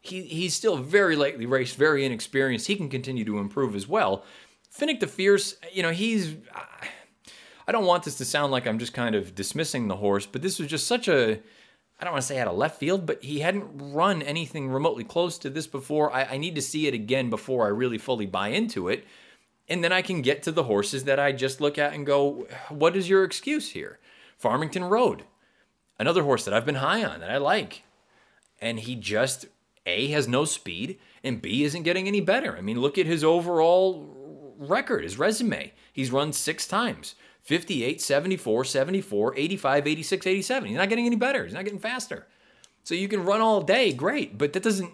He, 0.00 0.22
he's 0.22 0.54
still 0.54 0.76
very 0.76 1.16
lightly 1.16 1.46
raced, 1.46 1.76
very 1.76 2.04
inexperienced. 2.04 2.66
He 2.66 2.76
can 2.76 2.90
continue 2.90 3.24
to 3.24 3.38
improve 3.38 3.74
as 3.74 3.88
well. 3.88 4.24
Finnick 4.72 5.00
the 5.00 5.06
Fierce, 5.06 5.56
you 5.72 5.82
know, 5.82 5.90
he's. 5.90 6.34
Don't 7.72 7.86
want 7.86 8.04
this 8.04 8.16
to 8.18 8.24
sound 8.24 8.52
like 8.52 8.66
I'm 8.66 8.78
just 8.78 8.92
kind 8.92 9.14
of 9.14 9.34
dismissing 9.34 9.88
the 9.88 9.96
horse, 9.96 10.26
but 10.26 10.42
this 10.42 10.58
was 10.58 10.68
just 10.68 10.86
such 10.86 11.08
a. 11.08 11.40
I 11.98 12.04
don't 12.04 12.12
want 12.12 12.22
to 12.22 12.26
say 12.26 12.40
out 12.40 12.48
of 12.48 12.56
left 12.56 12.80
field, 12.80 13.06
but 13.06 13.22
he 13.22 13.38
hadn't 13.40 13.94
run 13.94 14.20
anything 14.20 14.68
remotely 14.68 15.04
close 15.04 15.38
to 15.38 15.48
this 15.48 15.68
before. 15.68 16.12
I, 16.12 16.24
I 16.24 16.36
need 16.38 16.56
to 16.56 16.62
see 16.62 16.86
it 16.88 16.94
again 16.94 17.30
before 17.30 17.64
I 17.64 17.68
really 17.68 17.98
fully 17.98 18.26
buy 18.26 18.48
into 18.48 18.88
it. 18.88 19.06
And 19.68 19.82
then 19.82 19.92
I 19.92 20.02
can 20.02 20.20
get 20.20 20.42
to 20.42 20.52
the 20.52 20.64
horses 20.64 21.04
that 21.04 21.20
I 21.20 21.32
just 21.32 21.60
look 21.60 21.78
at 21.78 21.94
and 21.94 22.04
go, 22.04 22.46
what 22.68 22.96
is 22.96 23.08
your 23.08 23.24
excuse 23.24 23.70
here? 23.70 23.98
Farmington 24.36 24.84
Road, 24.84 25.22
another 25.98 26.24
horse 26.24 26.44
that 26.44 26.52
I've 26.52 26.66
been 26.66 26.74
high 26.76 27.04
on 27.04 27.20
that 27.20 27.30
I 27.30 27.38
like. 27.38 27.84
And 28.60 28.80
he 28.80 28.96
just, 28.96 29.46
A, 29.86 30.08
has 30.08 30.28
no 30.28 30.44
speed, 30.44 30.98
and 31.22 31.40
B, 31.40 31.64
isn't 31.64 31.84
getting 31.84 32.08
any 32.08 32.20
better. 32.20 32.56
I 32.56 32.60
mean, 32.60 32.80
look 32.80 32.98
at 32.98 33.06
his 33.06 33.24
overall 33.24 34.54
record, 34.58 35.04
his 35.04 35.18
resume. 35.18 35.72
He's 35.92 36.10
run 36.10 36.32
six 36.32 36.66
times 36.66 37.14
58, 37.44 38.00
74, 38.00 38.64
74, 38.64 39.36
85, 39.36 39.86
86, 39.86 40.26
87. 40.26 40.68
He's 40.68 40.78
not 40.78 40.88
getting 40.88 41.06
any 41.06 41.16
better. 41.16 41.44
He's 41.44 41.52
not 41.52 41.64
getting 41.64 41.78
faster. 41.78 42.26
So 42.84 42.94
you 42.94 43.06
can 43.06 43.24
run 43.24 43.42
all 43.42 43.60
day, 43.60 43.92
great. 43.92 44.36
But 44.38 44.54
that 44.54 44.62
doesn't, 44.62 44.92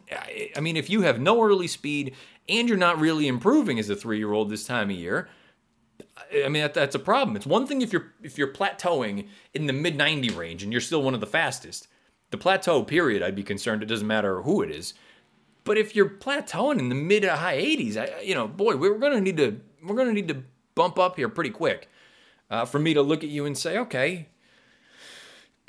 I 0.57 0.61
mean, 0.61 0.77
if 0.77 0.91
you 0.91 1.03
have 1.03 1.21
no 1.21 1.43
early 1.43 1.69
speed 1.69 2.15
and 2.49 2.69
you're 2.69 2.77
not 2.77 2.99
really 2.99 3.29
improving 3.29 3.79
as 3.79 3.89
a 3.89 3.97
three 3.97 4.19
year 4.19 4.33
old 4.33 4.51
this 4.51 4.65
time 4.65 4.91
of 4.91 4.97
year, 4.97 5.29
I 6.45 6.49
mean 6.49 6.63
that, 6.63 6.75
that's 6.75 6.95
a 6.95 7.01
problem. 7.01 7.37
It's 7.37 7.47
one 7.47 7.67
thing 7.67 7.83
if 7.83 7.93
you're 7.93 8.13
if 8.23 8.37
you're 8.37 8.53
plateauing 8.53 9.29
in 9.55 9.67
the 9.67 9.73
mid 9.73 9.97
90 9.97 10.31
range 10.31 10.63
and 10.63 10.73
you're 10.73 10.81
still 10.81 11.03
one 11.03 11.15
of 11.15 11.21
the 11.21 11.27
fastest. 11.27 11.89
The 12.31 12.39
plateau 12.39 12.83
period, 12.85 13.23
I'd 13.23 13.35
be 13.35 13.43
concerned. 13.43 13.83
It 13.83 13.87
doesn't 13.87 14.07
matter 14.07 14.43
who 14.43 14.63
it 14.63 14.71
is. 14.71 14.95
But 15.65 15.79
if 15.79 15.97
you're 15.97 16.09
plateauing 16.09 16.79
in 16.79 16.89
the 16.89 16.95
mid 16.95 17.23
to 17.23 17.37
high 17.37 17.59
80s, 17.59 17.97
I, 17.97 18.21
you 18.21 18.35
know, 18.35 18.47
boy, 18.47 18.77
we're 18.77 18.99
to 18.99 19.21
need 19.21 19.37
to 19.37 19.61
we're 19.85 19.97
going 19.97 20.09
to 20.09 20.15
need 20.15 20.29
to 20.29 20.43
bump 20.75 20.99
up 20.99 21.17
here 21.17 21.29
pretty 21.29 21.51
quick 21.51 21.89
uh, 22.51 22.65
for 22.65 22.79
me 22.79 22.95
to 22.95 23.03
look 23.03 23.23
at 23.23 23.31
you 23.31 23.47
and 23.47 23.57
say, 23.57 23.79
okay, 23.79 24.29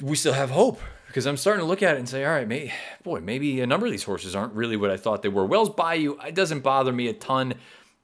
we 0.01 0.15
still 0.15 0.33
have 0.33 0.49
hope 0.49 0.81
because 1.07 1.27
I'm 1.27 1.37
starting 1.37 1.61
to 1.61 1.67
look 1.67 1.83
at 1.83 1.95
it 1.95 1.99
and 1.99 2.09
say, 2.09 2.25
all 2.25 2.31
right, 2.31 2.47
may, 2.47 2.73
boy, 3.03 3.19
maybe 3.19 3.61
a 3.61 3.67
number 3.67 3.85
of 3.85 3.91
these 3.91 4.03
horses 4.03 4.35
aren't 4.35 4.53
really 4.53 4.77
what 4.77 4.89
I 4.89 4.97
thought 4.97 5.21
they 5.21 5.29
were. 5.29 5.45
Wells 5.45 5.69
Bayou, 5.69 6.17
it 6.25 6.35
doesn't 6.35 6.61
bother 6.61 6.91
me 6.91 7.07
a 7.07 7.13
ton. 7.13 7.53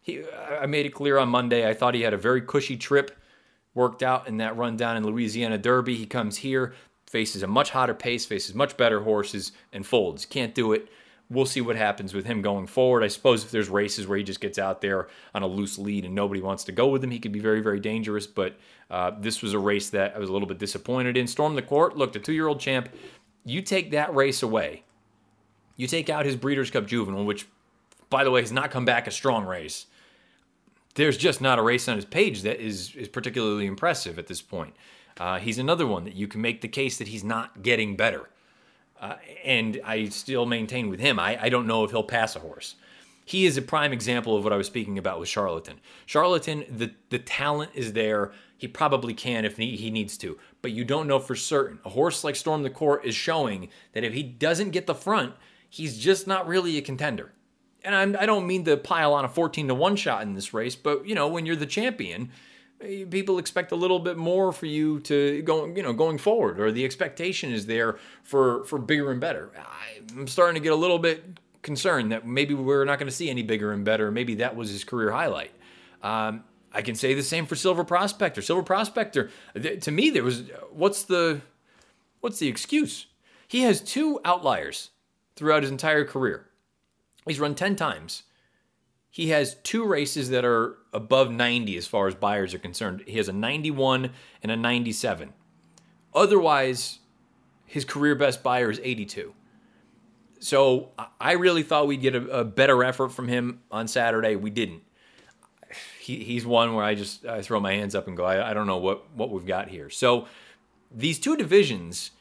He, 0.02 0.24
I 0.62 0.66
made 0.66 0.86
it 0.86 0.94
clear 0.94 1.18
on 1.18 1.30
Monday. 1.30 1.68
I 1.68 1.74
thought 1.74 1.96
he 1.96 2.02
had 2.02 2.14
a 2.14 2.18
very 2.18 2.42
cushy 2.42 2.78
trip 2.78 3.18
worked 3.74 4.04
out 4.04 4.28
in 4.28 4.38
that 4.38 4.58
run 4.58 4.76
down 4.76 4.98
in 4.98 5.06
Louisiana 5.06 5.58
Derby. 5.58 5.96
He 5.96 6.06
comes 6.06 6.38
here, 6.38 6.74
faces 7.06 7.44
a 7.44 7.48
much 7.48 7.70
hotter 7.70 7.94
pace, 7.94 8.26
faces 8.26 8.56
much 8.56 8.76
better 8.76 9.02
horses, 9.02 9.52
and 9.72 9.86
folds. 9.86 10.26
Can't 10.26 10.54
do 10.56 10.74
it. 10.74 10.90
We'll 11.30 11.46
see 11.46 11.60
what 11.60 11.76
happens 11.76 12.13
with 12.13 12.26
him 12.26 12.42
going 12.42 12.68
forward. 12.68 13.04
I 13.04 13.08
suppose 13.08 13.44
if 13.44 13.52
there's 13.52 13.68
races 13.68 14.08
where 14.08 14.18
he 14.18 14.24
just 14.24 14.40
gets 14.40 14.58
out 14.58 14.80
there 14.80 15.10
on 15.36 15.44
a 15.44 15.48
loose 15.48 15.78
lead 15.78 16.06
and 16.06 16.16
nobody 16.16 16.42
wants 16.42 16.63
to 16.66 16.72
go 16.72 16.88
with 16.88 17.04
him, 17.04 17.12
he 17.12 17.20
could 17.20 17.34
be 17.34 17.40
very, 17.40 17.60
very 17.60 17.82
dangerous. 17.82 18.26
But 18.26 18.56
uh, 18.90 19.12
this 19.20 19.42
was 19.42 19.54
a 19.54 19.60
race 19.60 19.90
that 19.90 20.16
I 20.16 20.20
was 20.20 20.30
a 20.30 20.34
little 20.34 20.48
bit 20.48 20.58
disappointed 20.58 21.18
in. 21.18 21.28
Storm 21.28 21.56
the 21.56 21.62
Court, 21.62 21.98
look, 21.98 22.13
the 22.13 22.20
two 22.20 22.32
year 22.32 22.48
old 22.48 22.62
champ, 22.62 22.90
you 23.44 23.62
take 23.62 23.92
that 23.92 24.16
race 24.16 24.42
away. 24.42 24.84
You 25.76 25.86
take 25.88 26.10
out 26.10 26.26
his 26.26 26.36
Breeders' 26.36 26.72
Cup 26.72 26.88
Juvenile, 26.88 27.26
which, 27.26 27.46
by 28.10 28.24
the 28.24 28.32
way, 28.32 28.42
has 28.42 28.52
not 28.52 28.72
come 28.72 28.86
back 28.86 29.06
a 29.06 29.12
strong 29.12 29.46
race. 29.46 29.86
There's 30.96 31.18
just 31.18 31.42
not 31.42 31.60
a 31.60 31.62
race 31.62 31.88
on 31.88 31.98
his 31.98 32.06
page 32.06 32.42
that 32.42 32.60
is, 32.60 32.96
is 32.96 33.08
particularly 33.08 33.68
impressive 33.68 34.18
at 34.18 34.28
this 34.28 34.42
point. 34.42 34.76
Uh, 35.18 35.40
he's 35.40 35.60
another 35.60 35.86
one 35.86 36.04
that 36.06 36.16
you 36.16 36.28
can 36.28 36.42
make 36.42 36.62
the 36.62 36.68
case 36.68 36.98
that 36.98 37.10
he's 37.10 37.24
not 37.24 37.62
getting 37.62 37.96
better. 37.96 38.30
Uh, 39.00 39.16
and 39.44 39.80
I 39.86 40.06
still 40.06 40.46
maintain 40.46 40.90
with 40.90 41.00
him, 41.00 41.20
I, 41.20 41.42
I 41.44 41.50
don't 41.50 41.68
know 41.68 41.84
if 41.84 41.92
he'll 41.92 42.04
pass 42.04 42.36
a 42.36 42.40
horse 42.40 42.76
he 43.28 43.46
is 43.46 43.58
a 43.58 43.62
prime 43.62 43.92
example 43.92 44.38
of 44.38 44.46
what 44.46 44.54
I 44.54 44.56
was 44.56 44.68
speaking 44.68 44.98
about 44.98 45.20
with 45.20 45.28
Charlatan. 45.28 45.82
Charlatan, 46.06 46.64
the, 46.70 46.92
the 47.10 47.20
talent 47.20 47.72
is 47.74 47.92
there. 47.92 48.32
He 48.58 48.70
probably 48.70 49.14
can 49.14 49.44
if 49.44 49.58
he, 49.58 49.76
he 49.76 49.92
needs 49.92 50.18
to, 50.20 50.38
but 50.62 50.72
you 50.72 50.86
don't 50.86 51.08
know 51.08 51.20
for 51.20 51.36
certain. 51.36 51.80
A 51.84 51.90
horse 51.90 52.24
like 52.24 52.38
Storm 52.38 52.64
the 52.64 52.70
Court 52.70 53.04
is 53.04 53.16
showing 53.16 53.68
that 53.92 54.06
if 54.06 54.14
he 54.14 54.24
doesn't 54.24 54.72
get 54.72 54.88
the 54.88 54.96
front, 54.96 55.34
he's 55.70 56.00
just 56.00 56.26
not 56.26 56.48
really 56.48 56.78
a 56.78 56.82
contender. 56.82 57.34
And 57.84 57.94
I'm, 57.94 58.16
I 58.16 58.22
do 58.22 58.28
not 58.28 58.46
mean 58.46 58.64
to 58.64 58.78
pile 58.78 59.14
on 59.14 59.26
a 59.26 59.30
14 59.30 59.68
to 59.68 59.76
1 59.76 59.98
shot 59.98 60.22
in 60.22 60.34
this 60.34 60.54
race, 60.54 60.78
but 60.78 61.06
you 61.06 61.14
know, 61.14 61.28
when 61.28 61.46
you're 61.46 61.58
the 61.58 61.66
champion, 61.66 62.32
people 62.80 63.40
expect 63.40 63.72
a 63.72 63.76
little 63.76 64.00
bit 64.00 64.18
more 64.18 64.52
for 64.52 64.68
you 64.68 65.00
to 65.00 65.42
go 65.42 65.66
you 65.66 65.82
know 65.82 65.94
going 65.94 66.18
forward 66.18 66.60
or 66.60 66.72
the 66.72 66.86
expectation 66.86 67.52
is 67.52 67.66
there 67.66 67.98
for 68.24 68.63
for 68.66 68.78
bigger 68.78 69.10
and 69.10 69.20
better 69.20 69.50
i'm 70.16 70.28
starting 70.28 70.54
to 70.54 70.63
get 70.63 70.72
a 70.72 70.76
little 70.76 71.00
bit 71.00 71.40
concerned 71.68 72.13
that 72.13 72.26
maybe 72.26 72.54
we're 72.54 72.86
not 72.86 72.98
going 72.98 73.10
to 73.10 73.16
see 73.16 73.30
any 73.30 73.44
bigger 73.44 73.74
and 73.74 73.84
better. 73.84 74.10
Maybe 74.10 74.36
that 74.36 74.56
was 74.56 74.70
his 74.70 74.84
career 74.84 75.12
highlight. 75.12 75.52
Um, 76.02 76.44
I 76.74 76.82
can 76.82 76.96
say 76.96 77.13
the 77.13 77.22
same 77.22 77.46
for 77.46 77.56
Silver 77.56 77.84
Prospector. 77.84 78.42
Silver 78.42 78.63
Prospector, 78.63 79.30
th- 79.54 79.84
to 79.84 79.92
me, 79.92 80.10
there 80.10 80.24
was 80.24 80.44
what's 80.72 81.04
the 81.04 81.42
what's 82.22 82.40
the 82.40 82.48
excuse? 82.48 83.08
He 83.48 83.62
has 83.62 83.82
two 83.82 84.20
outliers 84.24 84.92
throughout 85.36 85.63
his 85.63 85.72
entire 85.72 86.06
career. 86.06 86.48
He's 87.26 87.40
run 87.40 87.54
ten 87.54 87.76
times. 87.76 88.24
He 89.10 89.30
has 89.30 89.56
two 89.63 89.86
races 89.86 90.30
that 90.30 90.46
are 90.46 90.78
above 90.93 91.32
90 91.32 91.78
as 91.78 91.88
far 91.88 92.08
as 92.08 92.15
Beyers 92.15 92.54
are 92.54 92.60
concerned. 92.60 93.04
He 93.08 93.17
has 93.17 93.28
a 93.28 93.34
91 93.34 94.12
and 94.43 94.52
a 94.52 94.56
97. 94.56 95.34
Otherwise, 96.13 97.00
his 97.65 97.86
career 97.86 98.15
best 98.15 98.41
Beyer 98.41 98.72
is 98.72 98.80
82. 98.84 99.34
So 100.39 100.89
I 101.20 101.34
really 101.34 101.63
thought 101.63 101.88
we'd 101.88 102.02
get 102.02 102.15
a, 102.15 102.39
a, 102.39 102.43
better 102.43 102.84
effort 102.84 103.10
from 103.10 103.28
him 103.28 103.62
on 103.72 103.88
Saturday. 103.88 104.36
We 104.36 104.50
didn't. 104.50 104.84
He, 106.00 106.24
he's 106.24 106.46
one 106.46 106.74
where 106.74 106.86
I 106.86 106.96
just 106.96 107.26
I 107.26 107.41
throw 107.41 107.60
my 107.60 107.74
hands 107.74 107.96
up 107.96 108.08
and 108.08 108.15
go, 108.15 108.24
I, 108.24 108.52
I 108.52 108.54
don't 108.54 108.67
know 108.67 108.78
what 108.78 109.12
what 109.13 109.30
we've 109.30 109.46
got 109.46 109.67
here. 109.67 109.89
So 109.89 110.28
these 110.91 111.20
two 111.20 111.36
divisions, 111.36 112.12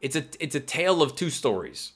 it's 0.00 0.16
a 0.16 0.24
it's 0.40 0.54
a 0.54 0.60
tale 0.60 1.02
of 1.02 1.14
two 1.14 1.28
stories. 1.28 1.92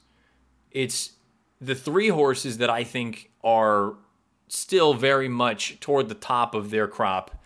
It's 0.70 1.12
the 1.60 1.74
three 1.74 2.08
horses 2.08 2.58
that 2.58 2.68
I 2.68 2.84
think 2.84 3.30
are 3.42 3.94
still 4.50 4.94
very 4.94 5.28
much 5.28 5.78
toward 5.80 6.08
the 6.08 6.14
top 6.14 6.54
of 6.54 6.70
their 6.70 6.88
crop 6.88 7.42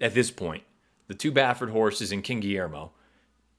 at 0.00 0.14
this 0.14 0.30
point. 0.30 0.64
The 1.06 1.14
two 1.14 1.32
Baffert 1.32 1.70
horses 1.70 2.12
and 2.12 2.24
King 2.24 2.40
Guillermo. 2.40 2.92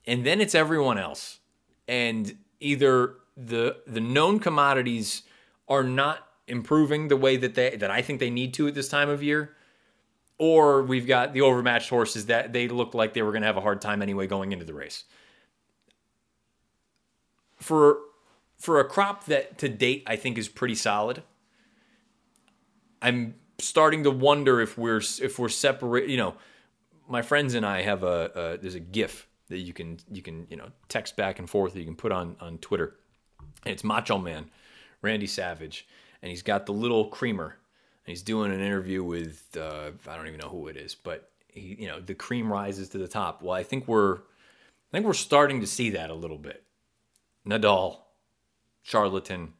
And 0.05 0.25
then 0.25 0.41
it's 0.41 0.55
everyone 0.55 0.97
else. 0.97 1.39
And 1.87 2.37
either 2.59 3.15
the 3.35 3.77
the 3.87 3.99
known 3.99 4.39
commodities 4.39 5.23
are 5.67 5.83
not 5.83 6.27
improving 6.47 7.07
the 7.07 7.17
way 7.17 7.37
that 7.37 7.55
they 7.55 7.75
that 7.77 7.89
I 7.89 8.01
think 8.01 8.19
they 8.19 8.29
need 8.29 8.53
to 8.55 8.67
at 8.67 8.75
this 8.75 8.89
time 8.89 9.09
of 9.09 9.23
year. 9.23 9.55
Or 10.37 10.83
we've 10.83 11.07
got 11.07 11.33
the 11.33 11.41
overmatched 11.41 11.89
horses 11.89 12.25
that 12.25 12.53
they 12.53 12.67
looked 12.67 12.95
like 12.95 13.13
they 13.13 13.21
were 13.21 13.31
going 13.31 13.43
to 13.43 13.47
have 13.47 13.57
a 13.57 13.61
hard 13.61 13.81
time 13.81 14.01
anyway 14.01 14.27
going 14.27 14.51
into 14.51 14.65
the 14.65 14.73
race. 14.73 15.05
For 17.57 17.99
for 18.57 18.79
a 18.79 18.85
crop 18.85 19.25
that 19.25 19.57
to 19.59 19.69
date 19.69 20.03
I 20.05 20.15
think 20.15 20.37
is 20.37 20.49
pretty 20.49 20.75
solid. 20.75 21.23
I'm 23.03 23.35
starting 23.59 24.03
to 24.05 24.11
wonder 24.11 24.61
if 24.61 24.77
we're 24.77 25.01
if 25.21 25.37
we're 25.37 25.49
separate. 25.49 26.09
You 26.09 26.17
know, 26.17 26.35
my 27.07 27.21
friends 27.21 27.53
and 27.53 27.65
I 27.65 27.83
have 27.83 28.03
a, 28.03 28.31
a 28.33 28.57
there's 28.57 28.75
a 28.75 28.79
GIF 28.79 29.27
that 29.49 29.59
you 29.59 29.73
can 29.73 29.99
you 30.11 30.21
can 30.21 30.47
you 30.49 30.57
know 30.57 30.69
text 30.87 31.15
back 31.15 31.37
and 31.37 31.49
forth 31.49 31.73
that 31.73 31.79
you 31.79 31.85
can 31.85 31.95
put 31.95 32.11
on 32.11 32.35
on 32.39 32.57
Twitter 32.57 32.95
and 33.65 33.73
it's 33.73 33.83
Macho 33.83 34.17
Man, 34.17 34.49
Randy 35.01 35.27
Savage, 35.27 35.87
and 36.21 36.29
he's 36.29 36.41
got 36.41 36.65
the 36.65 36.73
little 36.73 37.07
creamer. 37.07 37.57
And 38.05 38.11
he's 38.11 38.21
doing 38.21 38.51
an 38.51 38.59
interview 38.59 39.03
with 39.03 39.55
uh, 39.57 39.91
I 40.07 40.15
don't 40.17 40.27
even 40.27 40.39
know 40.39 40.49
who 40.49 40.67
it 40.67 40.75
is, 40.75 40.93
but 40.93 41.29
he, 41.47 41.77
you 41.79 41.87
know, 41.87 42.01
the 42.01 42.13
cream 42.13 42.51
rises 42.51 42.89
to 42.89 42.97
the 42.97 43.07
top. 43.07 43.41
Well, 43.41 43.53
I 43.53 43.63
think 43.63 43.87
we're 43.87 44.15
I 44.15 44.91
think 44.91 45.05
we're 45.05 45.13
starting 45.13 45.61
to 45.61 45.67
see 45.67 45.91
that 45.91 46.09
a 46.09 46.13
little 46.13 46.37
bit. 46.37 46.63
Nadal, 47.47 47.99
Charlatan, 48.81 49.53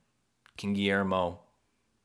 King 0.58 0.74
Guillermo. 0.74 1.40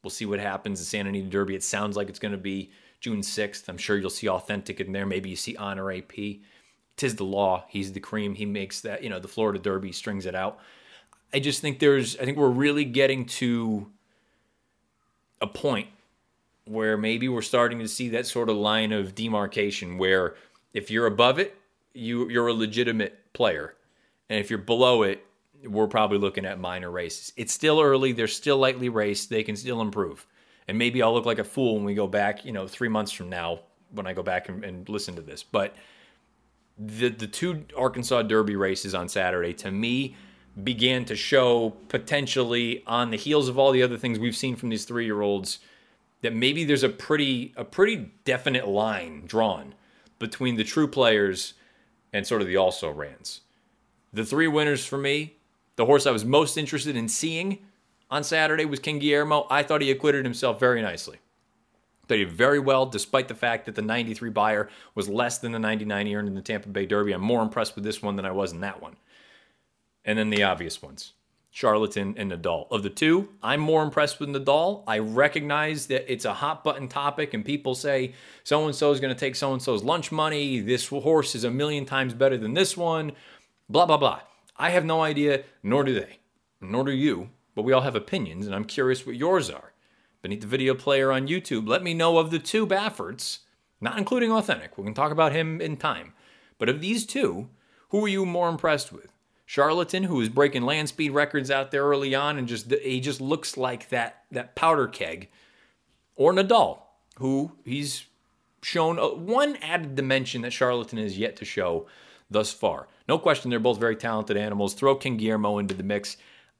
We'll 0.02 0.10
see 0.10 0.26
what 0.26 0.40
happens 0.40 0.80
in 0.80 0.86
Santa 0.86 1.08
Anita 1.08 1.28
Derby. 1.28 1.54
It 1.54 1.64
sounds 1.64 1.96
like 1.96 2.08
it's 2.08 2.18
going 2.18 2.32
to 2.32 2.38
be 2.38 2.70
June 3.00 3.20
6th. 3.20 3.68
I'm 3.68 3.78
sure 3.78 3.96
you'll 3.96 4.10
see 4.10 4.28
Authentic 4.28 4.80
in 4.80 4.92
there. 4.92 5.06
Maybe 5.06 5.28
you 5.30 5.36
see 5.36 5.56
Honor 5.56 5.90
AP. 5.92 6.12
Tiz 6.96 7.16
the 7.16 7.24
Law. 7.24 7.64
He's 7.68 7.92
the 7.92 8.00
cream. 8.00 8.34
He 8.34 8.46
makes 8.46 8.80
that, 8.82 9.02
you 9.02 9.10
know, 9.10 9.18
the 9.18 9.28
Florida 9.28 9.58
Derby 9.58 9.92
strings 9.92 10.26
it 10.26 10.34
out. 10.34 10.58
I 11.32 11.40
just 11.40 11.60
think 11.60 11.78
there's, 11.78 12.16
I 12.16 12.24
think 12.24 12.38
we're 12.38 12.48
really 12.48 12.84
getting 12.84 13.26
to 13.26 13.90
a 15.40 15.46
point 15.46 15.88
where 16.64 16.96
maybe 16.96 17.28
we're 17.28 17.42
starting 17.42 17.78
to 17.78 17.88
see 17.88 18.08
that 18.10 18.26
sort 18.26 18.48
of 18.48 18.56
line 18.56 18.92
of 18.92 19.14
demarcation 19.14 19.98
where 19.98 20.34
if 20.72 20.90
you're 20.90 21.06
above 21.06 21.38
it, 21.38 21.56
you 21.94 22.28
you're 22.28 22.48
a 22.48 22.52
legitimate 22.52 23.32
player, 23.32 23.74
and 24.28 24.38
if 24.38 24.50
you're 24.50 24.58
below 24.58 25.02
it, 25.02 25.24
we're 25.66 25.88
probably 25.88 26.18
looking 26.18 26.44
at 26.44 26.58
minor 26.58 26.90
races. 26.90 27.32
It's 27.36 27.52
still 27.52 27.80
early; 27.80 28.12
they're 28.12 28.26
still 28.26 28.58
lightly 28.58 28.88
raced. 28.88 29.30
They 29.30 29.42
can 29.42 29.56
still 29.56 29.80
improve, 29.80 30.26
and 30.66 30.78
maybe 30.78 31.02
I'll 31.02 31.12
look 31.12 31.26
like 31.26 31.38
a 31.38 31.44
fool 31.44 31.74
when 31.74 31.84
we 31.84 31.94
go 31.94 32.06
back, 32.06 32.44
you 32.44 32.52
know, 32.52 32.66
three 32.66 32.88
months 32.88 33.12
from 33.12 33.28
now 33.28 33.60
when 33.90 34.06
I 34.06 34.12
go 34.12 34.22
back 34.22 34.48
and, 34.48 34.64
and 34.64 34.88
listen 34.88 35.14
to 35.16 35.22
this. 35.22 35.42
But 35.42 35.74
the 36.78 37.08
the 37.08 37.26
two 37.26 37.64
Arkansas 37.76 38.22
Derby 38.22 38.56
races 38.56 38.94
on 38.94 39.08
Saturday 39.08 39.52
to 39.54 39.70
me 39.70 40.16
began 40.62 41.04
to 41.04 41.16
show 41.16 41.70
potentially 41.88 42.82
on 42.86 43.10
the 43.10 43.16
heels 43.16 43.48
of 43.48 43.58
all 43.58 43.70
the 43.72 43.82
other 43.82 43.96
things 43.96 44.18
we've 44.18 44.36
seen 44.36 44.56
from 44.56 44.68
these 44.68 44.84
three 44.84 45.04
year 45.04 45.20
olds 45.20 45.58
that 46.22 46.34
maybe 46.34 46.64
there's 46.64 46.82
a 46.82 46.88
pretty 46.88 47.52
a 47.56 47.64
pretty 47.64 48.10
definite 48.24 48.66
line 48.66 49.24
drawn 49.26 49.74
between 50.18 50.56
the 50.56 50.64
true 50.64 50.88
players 50.88 51.54
and 52.12 52.26
sort 52.26 52.40
of 52.40 52.48
the 52.48 52.56
also 52.56 52.90
rans. 52.90 53.42
The 54.12 54.24
three 54.24 54.48
winners 54.48 54.84
for 54.84 54.98
me, 54.98 55.36
the 55.78 55.86
horse 55.86 56.06
I 56.06 56.10
was 56.10 56.24
most 56.24 56.56
interested 56.56 56.96
in 56.96 57.08
seeing 57.08 57.60
on 58.10 58.24
Saturday 58.24 58.64
was 58.64 58.80
King 58.80 58.98
Guillermo. 58.98 59.46
I 59.48 59.62
thought 59.62 59.80
he 59.80 59.92
acquitted 59.92 60.24
himself 60.24 60.58
very 60.58 60.82
nicely. 60.82 61.18
They 62.08 62.18
did 62.18 62.32
very 62.32 62.58
well, 62.58 62.84
despite 62.84 63.28
the 63.28 63.36
fact 63.36 63.64
that 63.66 63.76
the 63.76 63.82
93 63.82 64.30
Beyer 64.30 64.68
was 64.96 65.08
less 65.08 65.38
than 65.38 65.52
the 65.52 65.60
99 65.60 66.06
he 66.06 66.16
earned 66.16 66.26
in 66.26 66.34
the 66.34 66.42
Tampa 66.42 66.68
Bay 66.68 66.84
Derby. 66.84 67.12
I'm 67.12 67.20
more 67.20 67.42
impressed 67.42 67.76
with 67.76 67.84
this 67.84 68.02
one 68.02 68.16
than 68.16 68.26
I 68.26 68.32
was 68.32 68.50
in 68.50 68.58
that 68.60 68.82
one. 68.82 68.96
And 70.04 70.18
then 70.18 70.30
the 70.30 70.42
obvious 70.42 70.82
ones. 70.82 71.12
Charlatan 71.52 72.14
and 72.16 72.32
Nadal. 72.32 72.66
Of 72.72 72.82
the 72.82 72.90
two, 72.90 73.28
I'm 73.40 73.60
more 73.60 73.84
impressed 73.84 74.18
with 74.18 74.30
Nadal. 74.30 74.82
I 74.88 74.98
recognize 74.98 75.86
that 75.86 76.12
it's 76.12 76.24
a 76.24 76.34
hot 76.34 76.64
button 76.64 76.88
topic, 76.88 77.34
and 77.34 77.44
people 77.44 77.76
say 77.76 78.14
so 78.42 78.66
and 78.66 78.74
so 78.74 78.90
is 78.90 78.98
going 78.98 79.14
to 79.14 79.18
take 79.18 79.36
so 79.36 79.52
and 79.52 79.62
so's 79.62 79.84
lunch 79.84 80.10
money. 80.10 80.58
This 80.58 80.88
horse 80.88 81.36
is 81.36 81.44
a 81.44 81.52
million 81.52 81.84
times 81.84 82.14
better 82.14 82.36
than 82.36 82.54
this 82.54 82.76
one. 82.76 83.12
Blah, 83.68 83.86
blah, 83.86 83.96
blah. 83.96 84.20
I 84.58 84.70
have 84.70 84.84
no 84.84 85.02
idea, 85.02 85.44
nor 85.62 85.84
do 85.84 85.94
they, 85.94 86.18
nor 86.60 86.84
do 86.84 86.90
you, 86.90 87.30
but 87.54 87.62
we 87.62 87.72
all 87.72 87.82
have 87.82 87.94
opinions, 87.94 88.46
and 88.46 88.54
I'm 88.54 88.64
curious 88.64 89.06
what 89.06 89.16
yours 89.16 89.48
are. 89.50 89.72
Beneath 90.20 90.40
the 90.40 90.46
video 90.48 90.74
player 90.74 91.12
on 91.12 91.28
YouTube, 91.28 91.68
let 91.68 91.82
me 91.82 91.94
know 91.94 92.18
of 92.18 92.30
the 92.30 92.40
two 92.40 92.66
Bafferts, 92.66 93.40
not 93.80 93.96
including 93.96 94.32
Authentic. 94.32 94.76
We 94.76 94.84
can 94.84 94.94
talk 94.94 95.12
about 95.12 95.32
him 95.32 95.60
in 95.60 95.76
time. 95.76 96.12
But 96.58 96.68
of 96.68 96.80
these 96.80 97.06
two, 97.06 97.48
who 97.90 98.04
are 98.04 98.08
you 98.08 98.26
more 98.26 98.48
impressed 98.48 98.92
with? 98.92 99.12
Charlatan, 99.46 100.04
who 100.04 100.16
was 100.16 100.28
breaking 100.28 100.62
land 100.62 100.88
speed 100.88 101.10
records 101.10 101.50
out 101.50 101.70
there 101.70 101.84
early 101.84 102.14
on, 102.14 102.36
and 102.36 102.48
just 102.48 102.70
he 102.70 103.00
just 103.00 103.20
looks 103.20 103.56
like 103.56 103.88
that 103.88 104.24
that 104.30 104.54
powder 104.54 104.86
keg, 104.86 105.30
or 106.16 106.34
Nadal, 106.34 106.80
who 107.16 107.52
he's 107.64 108.04
shown 108.60 108.98
uh, 108.98 109.08
one 109.08 109.56
added 109.62 109.94
dimension 109.94 110.42
that 110.42 110.52
Charlatan 110.52 110.98
has 110.98 111.16
yet 111.16 111.36
to 111.36 111.46
show 111.46 111.86
thus 112.30 112.52
far. 112.52 112.88
No 113.08 113.18
question, 113.18 113.50
they're 113.50 113.58
both 113.58 113.78
very 113.78 113.96
talented 113.96 114.36
animals. 114.36 114.74
Throw 114.74 114.94
King 114.94 115.16
Guillermo 115.16 115.58
into 115.58 115.74
the 115.74 115.82
mix. 115.82 116.16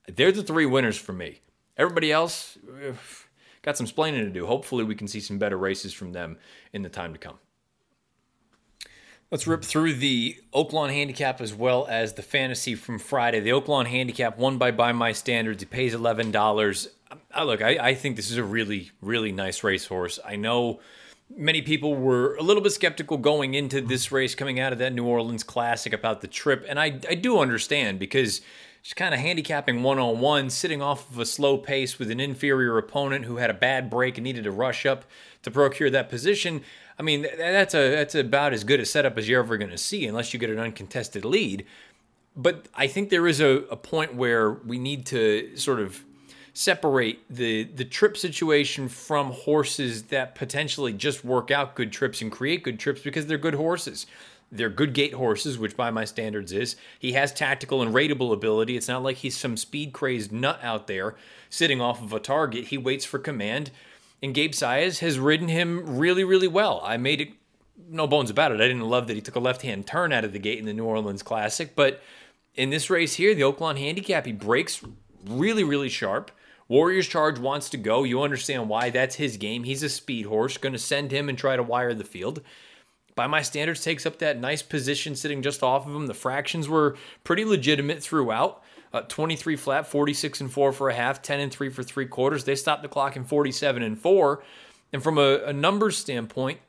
They're 0.07 0.33
the 0.33 0.43
three 0.43 0.67
winners 0.67 0.97
for 0.97 1.13
me. 1.13 1.41
Everybody 1.77 2.11
else 2.11 2.57
eh, 2.83 2.93
got 3.63 3.77
some 3.77 3.87
splaining 3.87 4.25
to 4.25 4.31
do. 4.31 4.47
Hopefully, 4.47 4.85
we 4.85 4.95
can 4.95 5.09
see 5.09 5.21
some 5.21 5.39
better 5.39 5.59
races 5.59 5.93
from 5.93 6.13
them 6.13 6.39
in 6.73 6.83
the 6.83 6.89
time 6.89 7.13
to 7.13 7.19
come. 7.19 7.39
Let's 9.31 9.47
rip 9.47 9.63
through 9.63 9.95
the 9.95 10.39
Oaklawn 10.55 10.89
handicap 10.89 11.43
as 11.43 11.53
well 11.53 11.87
as 11.87 12.15
the 12.15 12.23
fantasy 12.23 12.75
from 12.75 12.99
Friday. 12.99 13.41
The 13.41 13.51
Oaklawn 13.51 13.87
handicap, 13.87 14.39
won 14.39 14.57
by 14.57 14.71
by 14.71 14.93
my 14.93 15.13
standards, 15.13 15.63
he 15.63 15.67
pays 15.67 15.93
eleven 15.93 16.31
dollars. 16.31 16.89
Look, 17.39 17.61
I, 17.61 17.79
I 17.79 17.95
think 17.95 18.17
this 18.17 18.31
is 18.31 18.39
a 18.39 18.45
really, 18.45 18.91
really 19.03 19.33
nice 19.33 19.63
racehorse. 19.63 20.19
I 20.25 20.37
know 20.37 20.81
many 21.37 21.63
people 21.63 21.95
were 21.95 22.35
a 22.37 22.43
little 22.43 22.63
bit 22.63 22.73
skeptical 22.73 23.19
going 23.19 23.55
into 23.55 23.81
this 23.81 24.11
race, 24.11 24.35
coming 24.35 24.59
out 24.59 24.73
of 24.73 24.79
that 24.79 24.93
New 24.93 25.05
Orleans 25.05 25.43
Classic 25.43 25.93
about 25.93 26.21
the 26.21 26.29
trip, 26.29 26.65
and 26.69 26.79
I, 26.79 26.87
I 27.09 27.15
do 27.15 27.39
understand 27.39 27.99
because 27.99 28.41
just 28.83 28.97
kind 28.97 29.13
of 29.13 29.21
handicapping 29.21 29.83
one 29.83 29.99
on 29.99 30.21
one, 30.21 30.51
sitting 30.51 30.81
off 30.81 31.11
of 31.11 31.19
a 31.19 31.27
slow 31.27 31.59
pace 31.59 31.99
with 31.99 32.11
an 32.11 32.21
inferior 32.21 32.79
opponent 32.79 33.25
who 33.25 33.37
had 33.37 33.51
a 33.51 33.55
bad 33.55 33.91
break 33.91 34.17
and 34.17 34.25
needed 34.25 34.45
to 34.45 34.51
rush 34.51 34.87
up 34.87 35.05
to 35.43 35.51
procure 35.51 35.91
that 35.91 36.09
position. 36.09 36.63
I 36.99 37.03
mean, 37.03 37.27
that's 37.37 37.75
a 37.75 37.91
that's 37.91 38.15
about 38.15 38.53
as 38.53 38.65
good 38.65 38.81
a 38.81 38.87
setup 38.87 39.19
as 39.19 39.29
you're 39.29 39.43
ever 39.43 39.57
going 39.57 39.71
to 39.71 39.79
see, 39.79 40.07
unless 40.07 40.33
you 40.33 40.41
get 40.41 40.51
an 40.51 40.59
uncontested 40.59 41.25
lead. 41.25 41.67
But 42.37 42.69
I 42.75 42.87
think 42.87 43.11
there 43.11 43.27
is 43.27 43.41
a, 43.41 43.65
a 43.71 43.77
point 43.77 44.15
where 44.15 44.51
we 44.53 44.79
need 44.79 45.07
to 45.07 45.57
sort 45.57 45.81
of 45.81 46.05
separate 46.53 47.21
the 47.31 47.65
the 47.65 47.85
trip 47.85 48.17
situation 48.17 48.89
from 48.89 49.33
horses 49.33 50.05
that 50.05 50.35
potentially 50.35 50.93
just 50.93 51.25
work 51.25 51.51
out 51.51 51.75
good 51.75 51.93
trips 51.93 52.21
and 52.21 52.33
create 52.33 52.63
good 52.63 52.79
trips 52.79 53.01
because 53.03 53.27
they're 53.27 53.39
good 53.39 53.55
horses. 53.55 54.07
They're 54.51 54.71
good 54.71 54.95
gate 54.95 55.13
horses, 55.13 55.59
which 55.59 55.77
by 55.77 55.91
my 55.91 56.07
standards 56.07 56.53
is. 56.53 56.77
He 56.99 57.13
has 57.13 57.33
tactical 57.33 57.83
and 57.83 57.95
rateable 57.95 58.33
ability. 58.33 58.79
It's 58.79 58.89
not 58.89 59.03
like 59.03 59.19
he's 59.19 59.37
some 59.37 59.59
speed 59.59 59.93
crazed 59.93 60.33
nut 60.33 60.59
out 60.63 60.87
there 60.87 61.17
sitting 61.51 61.83
off 61.83 62.03
of 62.03 62.15
a 62.15 62.19
target. 62.19 62.69
He 62.69 62.79
waits 62.79 63.05
for 63.05 63.19
command 63.19 63.71
and 64.23 64.35
Gabe 64.35 64.53
Saez 64.53 64.99
has 64.99 65.19
ridden 65.19 65.49
him 65.49 65.99
really, 65.99 66.25
really 66.25 66.49
well. 66.49 66.81
I 66.85 66.97
made 66.97 67.21
it 67.21 67.29
no 67.89 68.07
bones 68.07 68.31
about 68.31 68.53
it. 68.53 68.61
I 68.61 68.67
didn't 68.67 68.89
love 68.89 69.07
that 69.07 69.15
he 69.15 69.23
took 69.23 69.37
a 69.37 69.41
left 69.41 69.63
hand 69.63 69.87
turn 69.87 70.13
out 70.13 70.25
of 70.25 70.33
the 70.33 70.39
gate 70.39 70.59
in 70.59 70.65
the 70.65 70.73
New 70.73 70.85
Orleans 70.85 71.23
Classic, 71.23 71.75
but 71.77 72.03
in 72.55 72.71
this 72.71 72.91
race 72.91 73.15
here, 73.15 73.35
the 73.35 73.43
Oaklawn 73.43 73.79
Handicap, 73.79 74.27
he 74.27 74.33
breaks 74.33 74.83
really, 75.25 75.63
really 75.63 75.89
sharp. 75.89 76.33
Warriors 76.69 77.09
Charge 77.09 77.39
wants 77.39 77.71
to 77.71 77.79
go. 77.79 78.05
You 78.05 78.23
understand 78.23 78.69
why. 78.69 78.91
That's 78.91 79.17
his 79.17 79.39
game. 79.39 79.65
He's 79.65 79.83
a 79.83 79.89
speed 79.89 80.27
horse. 80.27 80.59
Going 80.59 80.75
to 80.75 80.79
send 80.79 81.11
him 81.11 81.29
and 81.29 81.39
try 81.39 81.57
to 81.57 81.63
wire 81.63 81.95
the 81.95 82.05
field. 82.05 82.43
By 83.15 83.27
my 83.27 83.43
standards, 83.43 83.83
takes 83.83 84.07
up 84.07 84.19
that 84.19 84.39
nice 84.39 84.63
position 84.63 85.17
sitting 85.17 85.43
just 85.43 85.63
off 85.63 85.87
of 85.87 85.95
him. 85.95 86.07
The 86.07 86.15
fractions 86.15 86.69
were 86.69 86.97
pretty 87.25 87.45
legitimate 87.45 88.03
throughout. 88.03 88.63
Uh, 88.93 89.01
23 89.03 89.57
flat, 89.57 89.87
46 89.87 90.41
and 90.43 90.53
4 90.53 90.73
for 90.73 90.89
a 90.89 90.95
half, 90.95 91.21
10 91.21 91.41
and 91.41 91.53
3 91.53 91.69
for 91.71 91.83
three 91.83 92.07
quarters. 92.07 92.45
They 92.45 92.55
stopped 92.55 92.83
the 92.83 92.89
clock 92.89 93.17
in 93.17 93.25
47 93.25 93.83
and 93.83 93.99
4. 93.99 94.43
And 94.93 95.03
from 95.03 95.19
a, 95.19 95.43
a 95.45 95.53
numbers 95.53 95.99
standpoint, 95.99 96.61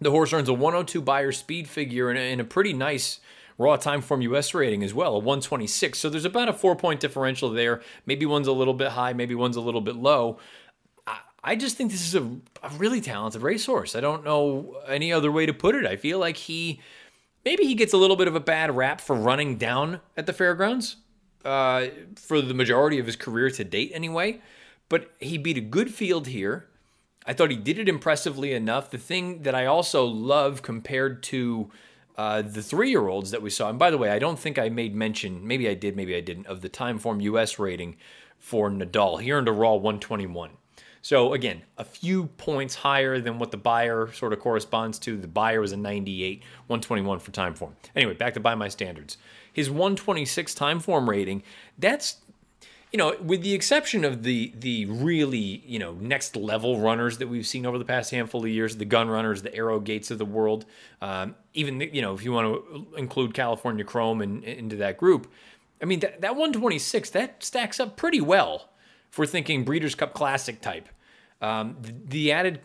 the 0.00 0.10
horse 0.10 0.32
earns 0.32 0.48
a 0.48 0.54
102 0.54 1.00
Beyer 1.00 1.32
speed 1.32 1.68
figure 1.68 2.10
a, 2.10 2.16
and 2.16 2.40
a 2.40 2.44
pretty 2.44 2.72
nice 2.72 3.20
raw 3.58 3.76
Timeform 3.76 4.22
US 4.22 4.54
rating 4.54 4.82
as 4.82 4.92
well, 4.92 5.14
a 5.14 5.18
126. 5.18 5.98
So 5.98 6.08
there's 6.08 6.24
about 6.24 6.48
a 6.48 6.52
four 6.52 6.76
point 6.76 7.00
differential 7.00 7.50
there. 7.50 7.82
Maybe 8.04 8.26
one's 8.26 8.48
a 8.48 8.52
little 8.52 8.74
bit 8.74 8.90
high, 8.90 9.12
maybe 9.12 9.34
one's 9.34 9.56
a 9.56 9.60
little 9.60 9.80
bit 9.80 9.96
low. 9.96 10.38
I, 11.06 11.18
I 11.42 11.56
just 11.56 11.76
think 11.76 11.90
this 11.90 12.06
is 12.06 12.14
a, 12.14 12.22
a 12.62 12.70
really 12.76 13.00
talented 13.00 13.42
racehorse. 13.42 13.96
I 13.96 14.00
don't 14.00 14.24
know 14.24 14.80
any 14.86 15.12
other 15.12 15.32
way 15.32 15.46
to 15.46 15.54
put 15.54 15.74
it. 15.74 15.86
I 15.86 15.96
feel 15.96 16.18
like 16.18 16.36
he 16.36 16.80
maybe 17.44 17.64
he 17.64 17.74
gets 17.74 17.92
a 17.92 17.96
little 17.96 18.16
bit 18.16 18.28
of 18.28 18.34
a 18.34 18.40
bad 18.40 18.76
rap 18.76 19.00
for 19.00 19.16
running 19.16 19.56
down 19.56 20.00
at 20.16 20.26
the 20.26 20.32
fairgrounds 20.32 20.96
uh, 21.46 21.86
for 22.16 22.42
the 22.42 22.54
majority 22.54 22.98
of 22.98 23.06
his 23.06 23.16
career 23.16 23.50
to 23.50 23.64
date, 23.64 23.92
anyway. 23.94 24.40
But 24.88 25.12
he 25.20 25.38
beat 25.38 25.56
a 25.56 25.62
good 25.62 25.92
field 25.92 26.26
here. 26.26 26.68
I 27.26 27.32
thought 27.32 27.50
he 27.50 27.56
did 27.56 27.78
it 27.78 27.88
impressively 27.88 28.52
enough. 28.52 28.90
The 28.90 28.98
thing 28.98 29.42
that 29.42 29.54
I 29.54 29.66
also 29.66 30.04
love 30.04 30.62
compared 30.62 31.22
to 31.24 31.70
uh, 32.16 32.42
the 32.42 32.62
three 32.62 32.90
year 32.90 33.08
olds 33.08 33.30
that 33.30 33.42
we 33.42 33.50
saw, 33.50 33.68
and 33.68 33.78
by 33.78 33.90
the 33.90 33.98
way, 33.98 34.10
I 34.10 34.18
don't 34.18 34.38
think 34.38 34.58
I 34.58 34.68
made 34.68 34.94
mention, 34.94 35.46
maybe 35.46 35.68
I 35.68 35.74
did, 35.74 35.96
maybe 35.96 36.16
I 36.16 36.20
didn't, 36.20 36.46
of 36.46 36.60
the 36.60 36.68
Timeform 36.68 37.22
US 37.22 37.58
rating 37.58 37.96
for 38.38 38.70
Nadal. 38.70 39.20
He 39.20 39.32
earned 39.32 39.48
a 39.48 39.52
raw 39.52 39.74
121. 39.74 40.50
So 41.02 41.34
again, 41.34 41.62
a 41.78 41.84
few 41.84 42.26
points 42.26 42.74
higher 42.74 43.20
than 43.20 43.38
what 43.38 43.52
the 43.52 43.56
Beyer 43.56 44.10
sort 44.12 44.32
of 44.32 44.40
corresponds 44.40 44.98
to. 45.00 45.16
The 45.16 45.28
Beyer 45.28 45.60
was 45.60 45.70
a 45.70 45.76
98, 45.76 46.42
121 46.66 47.20
for 47.20 47.30
Timeform. 47.30 47.72
Anyway, 47.94 48.14
back 48.14 48.34
to 48.34 48.40
by 48.40 48.56
my 48.56 48.68
standards 48.68 49.16
his 49.56 49.70
126 49.70 50.54
Timeform 50.54 51.08
rating, 51.08 51.42
that's 51.78 52.18
you 52.96 53.02
know, 53.02 53.14
with 53.20 53.42
the 53.42 53.52
exception 53.52 54.06
of 54.06 54.22
the 54.22 54.54
the 54.58 54.86
really 54.86 55.62
you 55.66 55.78
know 55.78 55.92
next 56.00 56.34
level 56.34 56.80
runners 56.80 57.18
that 57.18 57.28
we've 57.28 57.46
seen 57.46 57.66
over 57.66 57.76
the 57.76 57.84
past 57.84 58.10
handful 58.10 58.42
of 58.42 58.48
years, 58.48 58.78
the 58.78 58.86
gun 58.86 59.10
runners, 59.10 59.42
the 59.42 59.54
Arrogates 59.54 60.10
of 60.10 60.16
the 60.16 60.24
world, 60.24 60.64
um, 61.02 61.34
even 61.52 61.78
you 61.78 62.00
know 62.00 62.14
if 62.14 62.24
you 62.24 62.32
want 62.32 62.46
to 62.46 62.86
include 62.96 63.34
California 63.34 63.84
Chrome 63.84 64.22
and 64.22 64.42
into 64.44 64.76
that 64.76 64.96
group, 64.96 65.30
I 65.82 65.84
mean 65.84 66.00
that 66.00 66.22
that 66.22 66.36
126 66.36 67.10
that 67.10 67.44
stacks 67.44 67.78
up 67.78 67.98
pretty 67.98 68.22
well 68.22 68.70
for 69.10 69.26
thinking 69.26 69.62
Breeders' 69.62 69.94
Cup 69.94 70.14
Classic 70.14 70.58
type. 70.62 70.88
Um, 71.42 71.76
the 71.82 72.32
added 72.32 72.60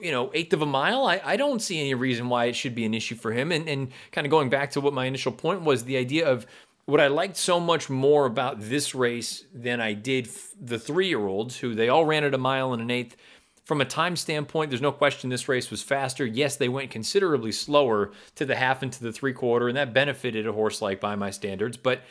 you 0.00 0.12
know, 0.12 0.30
eighth 0.32 0.54
of 0.54 0.62
a 0.62 0.66
mile, 0.66 1.04
I, 1.04 1.20
I 1.22 1.36
don't 1.36 1.60
see 1.60 1.78
any 1.78 1.92
reason 1.92 2.30
why 2.30 2.46
it 2.46 2.56
should 2.56 2.74
be 2.74 2.86
an 2.86 2.94
issue 2.94 3.14
for 3.14 3.32
him. 3.32 3.52
And, 3.52 3.68
and 3.68 3.92
kind 4.12 4.26
of 4.26 4.30
going 4.30 4.48
back 4.48 4.70
to 4.72 4.80
what 4.80 4.92
my 4.92 5.04
initial 5.04 5.30
point 5.30 5.60
was 5.60 5.84
the 5.84 5.96
idea 5.96 6.26
of 6.28 6.46
what 6.86 7.00
I 7.00 7.06
liked 7.08 7.36
so 7.36 7.58
much 7.58 7.88
more 7.88 8.26
about 8.26 8.60
this 8.60 8.94
race 8.94 9.44
than 9.54 9.80
I 9.80 9.94
did 9.94 10.28
the 10.60 10.78
three 10.78 11.08
year 11.08 11.26
olds, 11.26 11.58
who 11.58 11.74
they 11.74 11.88
all 11.88 12.04
ran 12.04 12.24
at 12.24 12.34
a 12.34 12.38
mile 12.38 12.72
and 12.72 12.82
an 12.82 12.90
eighth. 12.90 13.16
From 13.64 13.80
a 13.80 13.86
time 13.86 14.14
standpoint, 14.16 14.70
there's 14.70 14.82
no 14.82 14.92
question 14.92 15.30
this 15.30 15.48
race 15.48 15.70
was 15.70 15.82
faster. 15.82 16.26
Yes, 16.26 16.56
they 16.56 16.68
went 16.68 16.90
considerably 16.90 17.50
slower 17.50 18.12
to 18.34 18.44
the 18.44 18.56
half 18.56 18.82
and 18.82 18.92
to 18.92 19.02
the 19.02 19.12
three 19.12 19.32
quarter, 19.32 19.68
and 19.68 19.76
that 19.76 19.94
benefited 19.94 20.46
a 20.46 20.52
horse 20.52 20.82
like 20.82 21.00
by 21.00 21.16
my 21.16 21.30
standards. 21.30 21.78
But 21.78 22.02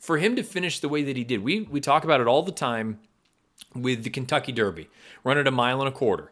for 0.00 0.18
him 0.18 0.36
to 0.36 0.44
finish 0.44 0.78
the 0.78 0.88
way 0.88 1.02
that 1.02 1.16
he 1.16 1.24
did, 1.24 1.42
we 1.42 1.62
we 1.62 1.80
talk 1.80 2.04
about 2.04 2.20
it 2.20 2.28
all 2.28 2.42
the 2.42 2.52
time 2.52 3.00
with 3.74 4.04
the 4.04 4.10
Kentucky 4.10 4.52
Derby, 4.52 4.88
run 5.24 5.38
at 5.38 5.48
a 5.48 5.52
mile 5.52 5.80
and 5.80 5.88
a 5.88 5.92
quarter. 5.92 6.30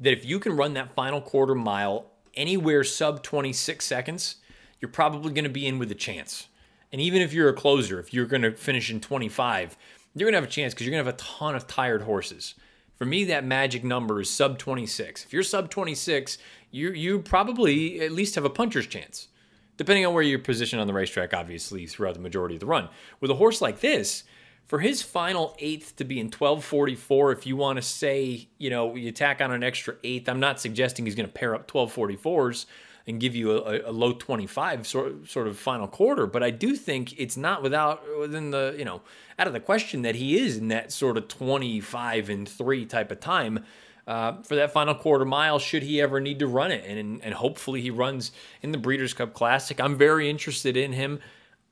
That 0.00 0.12
if 0.12 0.24
you 0.24 0.40
can 0.40 0.56
run 0.56 0.74
that 0.74 0.94
final 0.94 1.20
quarter 1.20 1.54
mile 1.54 2.06
anywhere 2.34 2.82
sub 2.82 3.22
26 3.22 3.84
seconds, 3.84 4.36
you're 4.80 4.90
probably 4.90 5.32
going 5.32 5.44
to 5.44 5.50
be 5.50 5.66
in 5.66 5.78
with 5.78 5.90
a 5.92 5.96
chance. 5.96 6.47
And 6.92 7.00
even 7.00 7.22
if 7.22 7.32
you're 7.32 7.48
a 7.48 7.54
closer, 7.54 7.98
if 7.98 8.14
you're 8.14 8.26
going 8.26 8.42
to 8.42 8.52
finish 8.52 8.90
in 8.90 9.00
25, 9.00 9.76
you're 10.14 10.26
going 10.26 10.32
to 10.32 10.40
have 10.40 10.48
a 10.48 10.52
chance 10.52 10.72
because 10.72 10.86
you're 10.86 10.92
going 10.92 11.04
to 11.04 11.10
have 11.10 11.14
a 11.14 11.18
ton 11.18 11.54
of 11.54 11.66
tired 11.66 12.02
horses. 12.02 12.54
For 12.96 13.04
me, 13.04 13.24
that 13.24 13.44
magic 13.44 13.84
number 13.84 14.20
is 14.20 14.30
sub 14.30 14.58
26. 14.58 15.24
If 15.24 15.32
you're 15.32 15.42
sub 15.42 15.70
26, 15.70 16.38
you 16.70 16.90
you 16.90 17.20
probably 17.20 18.00
at 18.00 18.12
least 18.12 18.34
have 18.34 18.44
a 18.44 18.50
puncher's 18.50 18.86
chance, 18.86 19.28
depending 19.76 20.04
on 20.04 20.14
where 20.14 20.22
you're 20.22 20.38
positioned 20.38 20.80
on 20.80 20.86
the 20.86 20.92
racetrack. 20.92 21.32
Obviously, 21.32 21.86
throughout 21.86 22.14
the 22.14 22.20
majority 22.20 22.56
of 22.56 22.60
the 22.60 22.66
run, 22.66 22.88
with 23.20 23.30
a 23.30 23.36
horse 23.36 23.60
like 23.60 23.80
this, 23.80 24.24
for 24.66 24.80
his 24.80 25.00
final 25.00 25.54
eighth 25.60 25.94
to 25.96 26.04
be 26.04 26.18
in 26.18 26.26
1244, 26.26 27.32
if 27.32 27.46
you 27.46 27.56
want 27.56 27.76
to 27.76 27.82
say, 27.82 28.48
you 28.58 28.68
know, 28.68 28.96
you 28.96 29.12
tack 29.12 29.40
on 29.40 29.52
an 29.52 29.62
extra 29.62 29.94
eighth, 30.02 30.28
I'm 30.28 30.40
not 30.40 30.60
suggesting 30.60 31.04
he's 31.04 31.14
going 31.14 31.28
to 31.28 31.32
pair 31.32 31.54
up 31.54 31.70
1244s 31.70 32.66
and 33.08 33.18
give 33.18 33.34
you 33.34 33.52
a, 33.52 33.90
a, 33.90 33.92
low 33.92 34.12
25 34.12 34.86
sort, 34.86 35.28
sort 35.28 35.48
of 35.48 35.58
final 35.58 35.88
quarter. 35.88 36.26
But 36.26 36.42
I 36.42 36.50
do 36.50 36.76
think 36.76 37.18
it's 37.18 37.38
not 37.38 37.62
without 37.62 38.02
within 38.20 38.50
the, 38.50 38.74
you 38.78 38.84
know, 38.84 39.00
out 39.38 39.46
of 39.46 39.54
the 39.54 39.60
question 39.60 40.02
that 40.02 40.14
he 40.14 40.38
is 40.38 40.58
in 40.58 40.68
that 40.68 40.92
sort 40.92 41.16
of 41.16 41.26
25 41.26 42.28
and 42.28 42.46
three 42.46 42.84
type 42.84 43.10
of 43.10 43.18
time. 43.18 43.64
Uh, 44.06 44.40
for 44.42 44.56
that 44.56 44.72
final 44.72 44.94
quarter 44.94 45.24
mile, 45.24 45.58
should 45.58 45.82
he 45.82 46.00
ever 46.00 46.20
need 46.20 46.38
to 46.38 46.46
run 46.46 46.70
it, 46.70 46.82
and 46.86 47.22
and 47.22 47.34
hopefully 47.34 47.82
he 47.82 47.90
runs 47.90 48.32
in 48.62 48.72
the 48.72 48.78
Breeders' 48.78 49.12
Cup 49.12 49.34
Classic. 49.34 49.78
I'm 49.78 49.98
very 49.98 50.30
interested 50.30 50.78
in 50.78 50.94
him. 50.94 51.20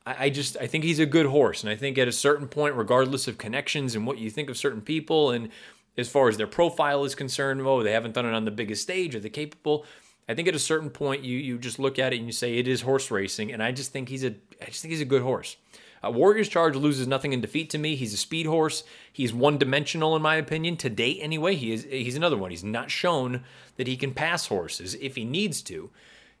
I, 0.05 0.25
I 0.25 0.29
just 0.29 0.55
I 0.57 0.67
think 0.67 0.83
he's 0.83 0.99
a 0.99 1.07
good 1.07 1.25
horse, 1.25 1.63
and 1.63 1.71
I 1.71 1.75
think 1.75 1.97
at 1.97 2.07
a 2.07 2.11
certain 2.11 2.47
point, 2.47 2.75
regardless 2.75 3.27
of 3.27 3.39
connections 3.39 3.95
and 3.95 4.05
what 4.05 4.19
you 4.19 4.29
think 4.29 4.51
of 4.51 4.57
certain 4.57 4.81
people, 4.81 5.31
and 5.31 5.49
as 5.97 6.09
far 6.09 6.29
as 6.29 6.37
their 6.37 6.45
profile 6.45 7.03
is 7.05 7.15
concerned, 7.15 7.61
oh, 7.61 7.81
they 7.81 7.93
haven't 7.93 8.13
done 8.13 8.27
it 8.27 8.33
on 8.35 8.45
the 8.45 8.51
biggest 8.51 8.83
stage, 8.83 9.15
are 9.15 9.19
they 9.19 9.29
capable? 9.29 9.83
I 10.27 10.33
think 10.33 10.47
at 10.47 10.55
a 10.55 10.59
certain 10.59 10.89
point 10.89 11.23
you 11.23 11.37
you 11.37 11.57
just 11.57 11.79
look 11.79 11.99
at 11.99 12.13
it 12.13 12.17
and 12.17 12.25
you 12.25 12.33
say 12.33 12.57
it 12.57 12.67
is 12.67 12.81
horse 12.81 13.09
racing, 13.11 13.51
and 13.51 13.63
I 13.63 13.71
just 13.71 13.91
think 13.91 14.09
he's 14.09 14.23
a 14.23 14.35
I 14.61 14.65
just 14.65 14.81
think 14.81 14.91
he's 14.91 15.01
a 15.01 15.05
good 15.05 15.21
horse. 15.21 15.57
Uh, 16.03 16.11
Warriors 16.11 16.47
Charge 16.47 16.75
loses 16.75 17.07
nothing 17.07 17.33
in 17.33 17.41
defeat 17.41 17.69
to 17.71 17.77
me. 17.77 17.95
He's 17.95 18.13
a 18.13 18.17
speed 18.17 18.45
horse. 18.45 18.83
He's 19.11 19.33
one 19.33 19.57
dimensional 19.57 20.15
in 20.15 20.21
my 20.21 20.35
opinion 20.35 20.77
to 20.77 20.89
date. 20.89 21.19
Anyway, 21.21 21.55
he 21.55 21.71
is 21.71 21.85
he's 21.89 22.15
another 22.15 22.37
one. 22.37 22.51
He's 22.51 22.63
not 22.63 22.91
shown 22.91 23.43
that 23.77 23.87
he 23.87 23.97
can 23.97 24.13
pass 24.13 24.47
horses 24.47 24.95
if 24.95 25.15
he 25.15 25.25
needs 25.25 25.61
to. 25.63 25.89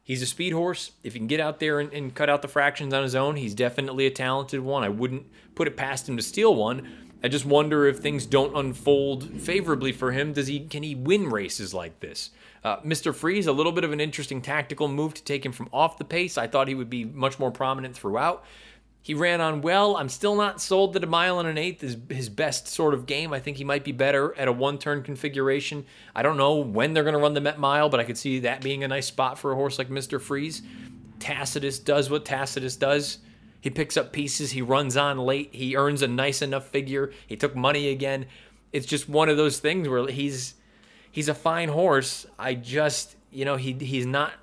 He's 0.03 0.21
a 0.21 0.25
speed 0.25 0.53
horse. 0.53 0.91
If 1.03 1.13
he 1.13 1.19
can 1.19 1.27
get 1.27 1.41
out 1.41 1.59
there 1.59 1.81
and, 1.81 1.91
and 1.91 2.15
cut 2.15 2.29
out 2.29 2.41
the 2.41 2.47
fractions 2.47 2.93
on 2.93 3.03
his 3.03 3.15
own, 3.15 3.35
he's 3.35 3.53
definitely 3.53 4.05
a 4.05 4.11
talented 4.11 4.61
one. 4.61 4.83
I 4.83 4.89
wouldn't 4.89 5.25
put 5.53 5.67
it 5.67 5.75
past 5.75 6.07
him 6.07 6.15
to 6.15 6.23
steal 6.23 6.55
one. 6.55 6.87
I 7.23 7.27
just 7.27 7.45
wonder 7.45 7.85
if 7.85 7.97
things 7.97 8.25
don't 8.25 8.55
unfold 8.55 9.41
favorably 9.41 9.91
for 9.91 10.11
him. 10.11 10.33
Does 10.33 10.47
he 10.47 10.61
can 10.61 10.83
he 10.83 10.95
win 10.95 11.29
races 11.29 11.73
like 11.73 11.99
this? 11.99 12.29
Uh, 12.63 12.77
Mr. 12.81 13.13
Freeze, 13.13 13.47
a 13.47 13.51
little 13.51 13.71
bit 13.71 13.83
of 13.83 13.91
an 13.91 13.99
interesting 13.99 14.41
tactical 14.41 14.87
move 14.87 15.13
to 15.13 15.23
take 15.23 15.45
him 15.45 15.51
from 15.51 15.69
off 15.71 15.97
the 15.97 16.05
pace. 16.05 16.37
I 16.37 16.47
thought 16.47 16.67
he 16.67 16.75
would 16.75 16.89
be 16.89 17.05
much 17.05 17.39
more 17.39 17.51
prominent 17.51 17.95
throughout. 17.95 18.43
He 19.07 19.13
ran 19.13 19.39
on 19.39 19.61
well. 19.61 19.95
I'm 19.95 20.09
still 20.09 20.35
not 20.35 20.59
sold 20.59 20.91
that 20.91 21.03
a 21.05 21.07
mile 21.07 21.39
and 21.39 21.47
an 21.47 21.57
eighth 21.57 21.81
is 21.81 21.95
his 22.09 22.27
best 22.27 22.67
sort 22.67 22.93
of 22.93 23.05
game. 23.05 23.31
I 23.31 23.39
think 23.39 23.55
he 23.55 23.63
might 23.63 23.85
be 23.85 23.93
better 23.93 24.37
at 24.37 24.49
a 24.49 24.51
one 24.51 24.77
turn 24.77 25.01
configuration. 25.01 25.85
I 26.13 26.23
don't 26.23 26.35
know 26.35 26.57
when 26.57 26.93
they're 26.93 27.05
going 27.05 27.13
to 27.13 27.19
run 27.19 27.33
the 27.33 27.39
Met 27.39 27.57
Mile, 27.57 27.87
but 27.87 28.01
I 28.01 28.03
could 28.03 28.17
see 28.17 28.39
that 28.39 28.61
being 28.61 28.83
a 28.83 28.87
nice 28.89 29.05
spot 29.05 29.39
for 29.39 29.53
a 29.53 29.55
horse 29.55 29.77
like 29.77 29.87
Mr. 29.87 30.19
Freeze. 30.19 30.61
Tacitus 31.19 31.79
does 31.79 32.09
what 32.09 32.25
Tacitus 32.25 32.75
does. 32.75 33.19
He 33.61 33.69
picks 33.69 33.95
up 33.95 34.11
pieces. 34.11 34.51
He 34.51 34.61
runs 34.61 34.97
on 34.97 35.17
late. 35.17 35.55
He 35.55 35.77
earns 35.77 36.01
a 36.01 36.07
nice 36.09 36.41
enough 36.41 36.67
figure. 36.67 37.13
He 37.27 37.37
took 37.37 37.55
money 37.55 37.87
again. 37.87 38.25
It's 38.73 38.85
just 38.85 39.07
one 39.07 39.29
of 39.29 39.37
those 39.37 39.59
things 39.59 39.87
where 39.87 40.07
he's 40.07 40.55
he's 41.17 41.27
a 41.27 41.33
fine 41.33 41.69
horse. 41.69 42.27
I 42.37 42.53
just, 42.53 43.15
you 43.31 43.43
know, 43.43 43.55
he 43.55 43.73
he's 43.73 44.05
not. 44.05 44.33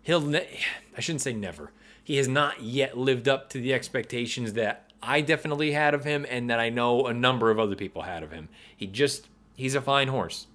He'll. 0.00 0.22
Ne- 0.22 0.58
I 0.96 1.00
shouldn't 1.02 1.20
say 1.20 1.34
never. 1.34 1.70
He 2.02 2.16
has 2.16 2.26
not 2.26 2.62
yet 2.62 2.96
lived 2.96 3.28
up 3.28 3.50
to 3.50 3.60
the 3.60 3.74
expectations 3.74 4.54
that 4.54 4.90
I 5.02 5.20
definitely 5.20 5.72
had 5.72 5.92
of 5.92 6.04
him, 6.04 6.24
and 6.30 6.48
that 6.48 6.58
I 6.58 6.70
know 6.70 7.06
a 7.06 7.12
number 7.12 7.50
of 7.50 7.58
other 7.58 7.76
people 7.76 8.02
had 8.02 8.22
of 8.22 8.32
him. 8.32 8.48
He 8.74 8.86
just. 8.86 9.28
He's 9.54 9.74
a 9.74 9.82
fine 9.82 10.08
horse. 10.08 10.46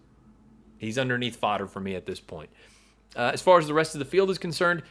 He's 0.80 0.98
underneath 0.98 1.36
fodder 1.36 1.68
for 1.68 1.80
me 1.80 1.94
at 1.94 2.08
this 2.08 2.20
point. 2.20 2.50
Uh, 3.16 3.30
as 3.32 3.42
far 3.42 3.60
as 3.60 3.68
the 3.68 3.74
rest 3.74 3.94
of 3.94 4.00
the 4.00 4.06
field 4.06 4.32
is 4.32 4.40
concerned, 4.40 4.82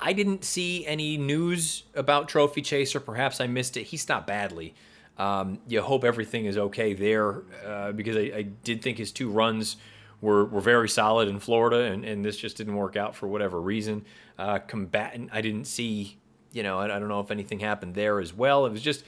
I 0.00 0.12
didn't 0.12 0.44
see 0.44 0.84
any 0.84 1.16
news 1.16 1.84
about 1.94 2.28
Trophy 2.28 2.60
Chaser. 2.60 2.98
Perhaps 2.98 3.40
I 3.40 3.46
missed 3.46 3.76
it. 3.76 3.84
He 3.84 3.96
stopped 3.96 4.26
badly. 4.26 4.74
Um, 5.20 5.58
you 5.68 5.82
hope 5.82 6.02
everything 6.04 6.46
is 6.46 6.56
okay 6.56 6.94
there 6.94 7.42
uh, 7.66 7.92
because 7.92 8.16
I, 8.16 8.20
I, 8.20 8.42
did 8.64 8.80
think 8.80 8.96
his 8.96 9.12
two 9.12 9.28
runs 9.28 9.76
were, 10.22 10.46
were 10.46 10.62
very 10.62 10.88
solid 10.88 11.28
in 11.28 11.38
Florida, 11.40 11.92
and, 11.92 12.06
and 12.06 12.24
this 12.24 12.38
just 12.38 12.56
didn't 12.56 12.74
work 12.74 12.96
out 12.96 13.14
for 13.14 13.28
whatever 13.28 13.60
reason. 13.60 14.06
Uh, 14.38 14.60
combatant, 14.60 15.28
I 15.30 15.42
didn't 15.42 15.66
see, 15.66 16.16
you 16.52 16.62
know, 16.62 16.78
I, 16.78 16.86
I, 16.86 16.98
don't 16.98 17.08
know 17.08 17.20
if 17.20 17.30
anything 17.30 17.60
happened 17.60 17.94
there 17.94 18.18
as 18.18 18.32
well. 18.32 18.64
It 18.64 18.72
was 18.72 18.80
just, 18.80 19.04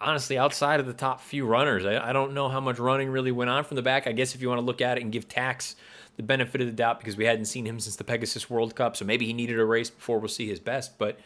honestly, 0.00 0.38
outside 0.38 0.78
of 0.78 0.86
the 0.86 0.92
top 0.92 1.20
few 1.20 1.44
runners, 1.44 1.84
I, 1.84 2.10
I 2.10 2.12
don't 2.12 2.32
know 2.32 2.48
how 2.48 2.60
much 2.60 2.78
running 2.78 3.08
really 3.08 3.32
went 3.32 3.50
on 3.50 3.64
from 3.64 3.74
the 3.74 3.82
back. 3.82 4.06
I 4.06 4.12
guess 4.12 4.36
if 4.36 4.40
you 4.40 4.48
want 4.48 4.60
to 4.60 4.64
look 4.64 4.80
at 4.80 4.96
it 4.96 5.02
and 5.02 5.10
give 5.10 5.26
Tax 5.26 5.74
the 6.16 6.22
benefit 6.22 6.60
of 6.60 6.68
the 6.68 6.72
doubt 6.72 7.00
because 7.00 7.16
we 7.16 7.24
hadn't 7.24 7.46
seen 7.46 7.66
him 7.66 7.80
since 7.80 7.96
the 7.96 8.04
Pegasus 8.04 8.48
World 8.48 8.76
Cup, 8.76 8.96
so 8.96 9.04
maybe 9.04 9.26
he 9.26 9.32
needed 9.32 9.58
a 9.58 9.64
race 9.64 9.90
before 9.90 10.20
we'll 10.20 10.28
see 10.28 10.46
his 10.46 10.60
best, 10.60 10.98
but 10.98 11.18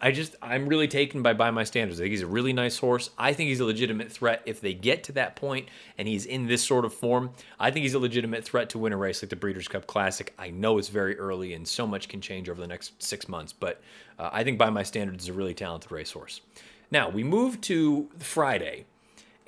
I 0.00 0.12
just 0.12 0.36
I'm 0.40 0.68
really 0.68 0.86
taken 0.86 1.22
by 1.22 1.32
by 1.32 1.50
my 1.50 1.64
standards. 1.64 2.00
I 2.00 2.04
think 2.04 2.12
he's 2.12 2.22
a 2.22 2.26
really 2.26 2.52
nice 2.52 2.78
horse. 2.78 3.10
I 3.18 3.32
think 3.32 3.48
he's 3.48 3.60
a 3.60 3.64
legitimate 3.64 4.12
threat 4.12 4.42
if 4.46 4.60
they 4.60 4.72
get 4.72 5.02
to 5.04 5.12
that 5.12 5.34
point 5.34 5.68
and 5.96 6.06
he's 6.06 6.24
in 6.24 6.46
this 6.46 6.62
sort 6.62 6.84
of 6.84 6.94
form. 6.94 7.30
I 7.58 7.70
think 7.70 7.82
he's 7.82 7.94
a 7.94 7.98
legitimate 7.98 8.44
threat 8.44 8.70
to 8.70 8.78
win 8.78 8.92
a 8.92 8.96
race 8.96 9.22
like 9.22 9.30
the 9.30 9.36
Breeders' 9.36 9.66
Cup 9.66 9.86
Classic. 9.86 10.32
I 10.38 10.50
know 10.50 10.78
it's 10.78 10.88
very 10.88 11.18
early 11.18 11.52
and 11.54 11.66
so 11.66 11.86
much 11.86 12.08
can 12.08 12.20
change 12.20 12.48
over 12.48 12.60
the 12.60 12.66
next 12.66 13.02
six 13.02 13.28
months, 13.28 13.52
but 13.52 13.80
uh, 14.18 14.30
I 14.32 14.44
think 14.44 14.56
by 14.56 14.70
my 14.70 14.84
standards, 14.84 15.24
is 15.24 15.30
a 15.30 15.32
really 15.32 15.54
talented 15.54 15.90
racehorse. 15.90 16.42
Now 16.90 17.08
we 17.08 17.24
move 17.24 17.60
to 17.62 18.08
Friday, 18.18 18.84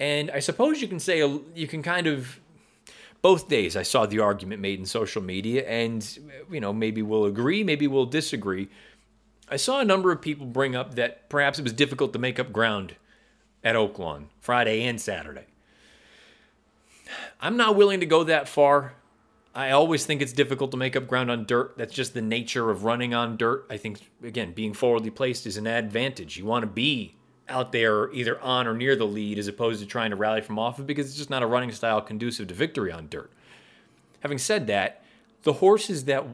and 0.00 0.30
I 0.32 0.40
suppose 0.40 0.82
you 0.82 0.88
can 0.88 0.98
say 0.98 1.18
you 1.54 1.68
can 1.68 1.82
kind 1.82 2.08
of 2.08 2.40
both 3.22 3.48
days 3.48 3.76
I 3.76 3.82
saw 3.82 4.06
the 4.06 4.18
argument 4.18 4.60
made 4.60 4.80
in 4.80 4.86
social 4.86 5.22
media, 5.22 5.64
and 5.66 6.18
you 6.50 6.60
know 6.60 6.72
maybe 6.72 7.02
we'll 7.02 7.26
agree, 7.26 7.62
maybe 7.62 7.86
we'll 7.86 8.06
disagree 8.06 8.68
I 9.50 9.56
saw 9.56 9.80
a 9.80 9.84
number 9.84 10.12
of 10.12 10.22
people 10.22 10.46
bring 10.46 10.76
up 10.76 10.94
that 10.94 11.28
perhaps 11.28 11.58
it 11.58 11.62
was 11.62 11.72
difficult 11.72 12.12
to 12.12 12.18
make 12.18 12.38
up 12.38 12.52
ground 12.52 12.94
at 13.64 13.74
Oaklawn 13.74 14.26
Friday 14.40 14.84
and 14.84 15.00
Saturday. 15.00 15.46
I'm 17.40 17.56
not 17.56 17.74
willing 17.74 18.00
to 18.00 18.06
go 18.06 18.22
that 18.24 18.48
far. 18.48 18.94
I 19.52 19.72
always 19.72 20.06
think 20.06 20.22
it's 20.22 20.32
difficult 20.32 20.70
to 20.70 20.76
make 20.76 20.94
up 20.94 21.08
ground 21.08 21.30
on 21.30 21.44
dirt. 21.44 21.76
That's 21.76 21.92
just 21.92 22.14
the 22.14 22.22
nature 22.22 22.70
of 22.70 22.84
running 22.84 23.12
on 23.12 23.36
dirt. 23.36 23.66
I 23.68 23.76
think, 23.76 23.98
again, 24.22 24.52
being 24.52 24.72
forwardly 24.72 25.10
placed 25.10 25.44
is 25.46 25.56
an 25.56 25.66
advantage. 25.66 26.36
You 26.36 26.44
want 26.44 26.62
to 26.62 26.68
be 26.68 27.16
out 27.48 27.72
there 27.72 28.12
either 28.12 28.40
on 28.40 28.68
or 28.68 28.74
near 28.74 28.94
the 28.94 29.06
lead 29.06 29.36
as 29.36 29.48
opposed 29.48 29.80
to 29.80 29.86
trying 29.86 30.10
to 30.10 30.16
rally 30.16 30.40
from 30.40 30.60
off 30.60 30.78
it 30.78 30.86
because 30.86 31.08
it's 31.08 31.16
just 31.16 31.30
not 31.30 31.42
a 31.42 31.46
running 31.46 31.72
style 31.72 32.00
conducive 32.00 32.46
to 32.46 32.54
victory 32.54 32.92
on 32.92 33.08
dirt. 33.08 33.32
Having 34.20 34.38
said 34.38 34.68
that, 34.68 35.02
the 35.42 35.54
horses 35.54 36.04
that 36.04 36.24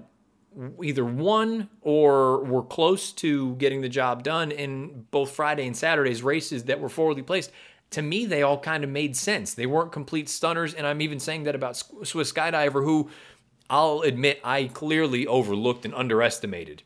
either 0.83 1.05
won 1.05 1.69
or 1.83 2.45
were 2.45 2.63
close 2.63 3.13
to 3.13 3.55
getting 3.57 3.81
the 3.81 3.89
job 3.89 4.23
done 4.23 4.51
in 4.51 5.07
both 5.11 5.31
Friday 5.31 5.67
and 5.67 5.77
Saturday's 5.77 6.23
races 6.23 6.65
that 6.65 6.81
were 6.81 6.89
forwardly 6.89 7.23
placed. 7.23 7.51
To 7.91 8.03
me, 8.03 8.27
they 8.27 8.43
all 8.43 8.59
kind 8.59 8.83
of 8.83 8.91
made 8.91 9.17
sense. 9.17 9.55
They 9.55 9.67
weren't 9.67 9.93
complete 9.93 10.29
stunners, 10.29 10.75
and 10.75 10.87
I'm 10.87 11.01
even 11.01 11.21
saying 11.21 11.45
that 11.45 11.55
about 11.55 11.77
Swiss 11.77 12.33
Skydiver, 12.33 12.85
who 12.85 13.11
I'll 13.71 14.01
admit 14.01 14.41
I 14.43 14.65
clearly 14.65 15.27
overlooked 15.27 15.85
and 15.85 15.95
underestimated. 15.95 16.83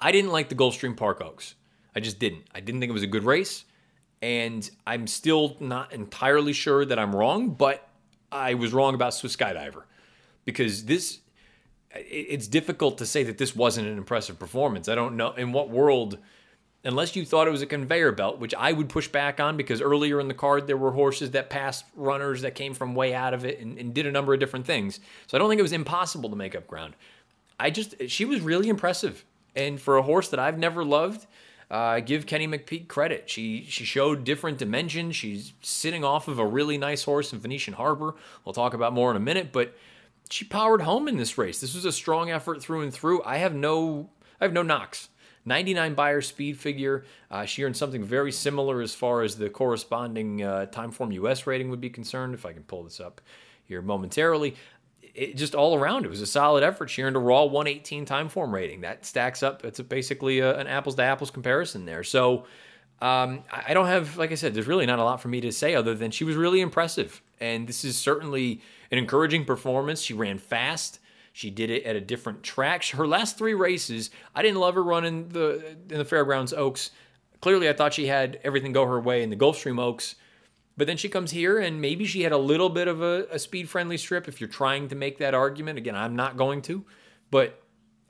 I 0.00 0.12
didn't 0.12 0.30
like 0.30 0.48
the 0.48 0.54
Gulfstream 0.54 0.96
Park 0.96 1.20
Oaks. 1.20 1.54
I 1.94 2.00
just 2.00 2.18
didn't. 2.18 2.44
I 2.54 2.60
didn't 2.60 2.80
think 2.80 2.90
it 2.90 2.94
was 2.94 3.02
a 3.02 3.08
good 3.08 3.24
race, 3.24 3.64
and 4.20 4.68
I'm 4.86 5.06
still 5.06 5.56
not 5.60 5.92
entirely 5.92 6.52
sure 6.52 6.84
that 6.84 6.98
I'm 6.98 7.14
wrong, 7.14 7.50
but 7.50 7.88
I 8.30 8.54
was 8.54 8.72
wrong 8.72 8.94
about 8.94 9.14
Swiss 9.14 9.36
Skydiver 9.36 9.82
because 10.44 10.84
this 10.84 11.20
it's 11.94 12.48
difficult 12.48 12.98
to 12.98 13.06
say 13.06 13.22
that 13.24 13.38
this 13.38 13.54
wasn't 13.54 13.86
an 13.86 13.98
impressive 13.98 14.38
performance. 14.38 14.88
I 14.88 14.94
don't 14.94 15.16
know 15.16 15.32
in 15.32 15.52
what 15.52 15.68
world, 15.68 16.18
unless 16.84 17.14
you 17.14 17.24
thought 17.24 17.46
it 17.46 17.50
was 17.50 17.62
a 17.62 17.66
conveyor 17.66 18.12
belt, 18.12 18.38
which 18.38 18.54
I 18.54 18.72
would 18.72 18.88
push 18.88 19.08
back 19.08 19.40
on 19.40 19.56
because 19.56 19.80
earlier 19.80 20.20
in 20.20 20.28
the 20.28 20.34
card 20.34 20.66
there 20.66 20.76
were 20.76 20.92
horses 20.92 21.32
that 21.32 21.50
passed 21.50 21.84
runners 21.94 22.42
that 22.42 22.54
came 22.54 22.74
from 22.74 22.94
way 22.94 23.14
out 23.14 23.34
of 23.34 23.44
it 23.44 23.60
and, 23.60 23.78
and 23.78 23.92
did 23.92 24.06
a 24.06 24.12
number 24.12 24.32
of 24.32 24.40
different 24.40 24.66
things. 24.66 25.00
So 25.26 25.36
I 25.36 25.38
don't 25.38 25.48
think 25.48 25.58
it 25.58 25.62
was 25.62 25.72
impossible 25.72 26.30
to 26.30 26.36
make 26.36 26.54
up 26.54 26.66
ground. 26.66 26.94
I 27.60 27.70
just 27.70 27.94
she 28.08 28.24
was 28.24 28.40
really 28.40 28.68
impressive, 28.68 29.24
and 29.54 29.80
for 29.80 29.96
a 29.96 30.02
horse 30.02 30.28
that 30.30 30.40
I've 30.40 30.58
never 30.58 30.84
loved. 30.84 31.26
Uh, 31.70 32.00
give 32.00 32.26
Kenny 32.26 32.46
McPeek 32.46 32.86
credit. 32.86 33.30
She 33.30 33.64
she 33.66 33.86
showed 33.86 34.24
different 34.24 34.58
dimensions. 34.58 35.16
She's 35.16 35.54
sitting 35.62 36.04
off 36.04 36.28
of 36.28 36.38
a 36.38 36.44
really 36.44 36.76
nice 36.76 37.02
horse 37.02 37.32
in 37.32 37.38
Venetian 37.38 37.72
Harbor. 37.72 38.14
We'll 38.44 38.52
talk 38.52 38.74
about 38.74 38.92
more 38.92 39.10
in 39.10 39.16
a 39.16 39.20
minute, 39.20 39.52
but 39.52 39.74
she 40.30 40.44
powered 40.44 40.82
home 40.82 41.08
in 41.08 41.16
this 41.16 41.36
race. 41.36 41.60
This 41.60 41.74
was 41.74 41.84
a 41.84 41.92
strong 41.92 42.30
effort 42.30 42.62
through 42.62 42.82
and 42.82 42.92
through. 42.92 43.22
I 43.24 43.38
have 43.38 43.54
no 43.54 44.10
I 44.40 44.44
have 44.44 44.52
no 44.52 44.62
knocks. 44.62 45.08
99 45.44 45.94
Beyer 45.94 46.20
speed 46.20 46.58
figure. 46.58 47.04
Uh, 47.30 47.44
she 47.44 47.64
earned 47.64 47.76
something 47.76 48.02
very 48.02 48.32
similar 48.32 48.80
as 48.80 48.94
far 48.94 49.22
as 49.22 49.36
the 49.36 49.50
corresponding 49.50 50.42
uh, 50.42 50.66
Timeform 50.70 51.12
US 51.14 51.46
rating 51.46 51.70
would 51.70 51.80
be 51.80 51.90
concerned, 51.90 52.34
if 52.34 52.46
I 52.46 52.52
can 52.52 52.62
pull 52.62 52.84
this 52.84 53.00
up 53.00 53.20
here 53.64 53.82
momentarily. 53.82 54.54
It, 55.14 55.36
just 55.36 55.54
all 55.54 55.76
around, 55.76 56.04
it 56.04 56.08
was 56.08 56.22
a 56.22 56.26
solid 56.26 56.62
effort. 56.62 56.88
She 56.88 57.02
earned 57.02 57.16
a 57.16 57.20
raw 57.20 57.44
118 57.44 58.06
Timeform 58.06 58.52
rating. 58.52 58.80
That 58.82 59.04
stacks 59.04 59.42
up. 59.42 59.64
It's 59.64 59.80
basically 59.80 60.38
a, 60.38 60.56
an 60.58 60.66
apples 60.66 60.94
to 60.96 61.02
apples 61.02 61.30
comparison 61.30 61.84
there. 61.84 62.04
So 62.04 62.46
um, 63.02 63.42
I 63.50 63.74
don't 63.74 63.86
have, 63.86 64.16
like 64.16 64.30
I 64.30 64.36
said, 64.36 64.54
there's 64.54 64.68
really 64.68 64.86
not 64.86 65.00
a 65.00 65.04
lot 65.04 65.20
for 65.20 65.26
me 65.26 65.40
to 65.40 65.50
say 65.50 65.74
other 65.74 65.92
than 65.92 66.12
she 66.12 66.22
was 66.22 66.36
really 66.36 66.60
impressive. 66.60 67.20
And 67.40 67.66
this 67.66 67.84
is 67.84 67.98
certainly 67.98 68.60
an 68.92 68.98
encouraging 68.98 69.44
performance. 69.44 70.00
She 70.00 70.14
ran 70.14 70.38
fast. 70.38 71.00
She 71.32 71.50
did 71.50 71.68
it 71.68 71.82
at 71.82 71.96
a 71.96 72.00
different 72.00 72.44
track. 72.44 72.84
Her 72.84 73.08
last 73.08 73.36
three 73.36 73.54
races, 73.54 74.10
I 74.36 74.42
didn't 74.42 74.60
love 74.60 74.76
her 74.76 74.84
running 74.84 75.30
the 75.30 75.76
in 75.90 75.98
the 75.98 76.04
Fairgrounds 76.04 76.52
Oaks. 76.52 76.92
Clearly, 77.40 77.68
I 77.68 77.72
thought 77.72 77.92
she 77.92 78.06
had 78.06 78.38
everything 78.44 78.72
go 78.72 78.86
her 78.86 79.00
way 79.00 79.24
in 79.24 79.30
the 79.30 79.36
Gulfstream 79.36 79.80
Oaks. 79.80 80.14
But 80.76 80.86
then 80.86 80.96
she 80.96 81.08
comes 81.08 81.32
here, 81.32 81.58
and 81.58 81.80
maybe 81.80 82.04
she 82.04 82.22
had 82.22 82.32
a 82.32 82.38
little 82.38 82.68
bit 82.68 82.86
of 82.86 83.02
a, 83.02 83.26
a 83.32 83.38
speed 83.40 83.68
friendly 83.68 83.98
strip. 83.98 84.28
If 84.28 84.40
you're 84.40 84.48
trying 84.48 84.88
to 84.88 84.94
make 84.94 85.18
that 85.18 85.34
argument, 85.34 85.76
again, 85.76 85.96
I'm 85.96 86.14
not 86.14 86.36
going 86.36 86.62
to. 86.62 86.84
But 87.32 87.61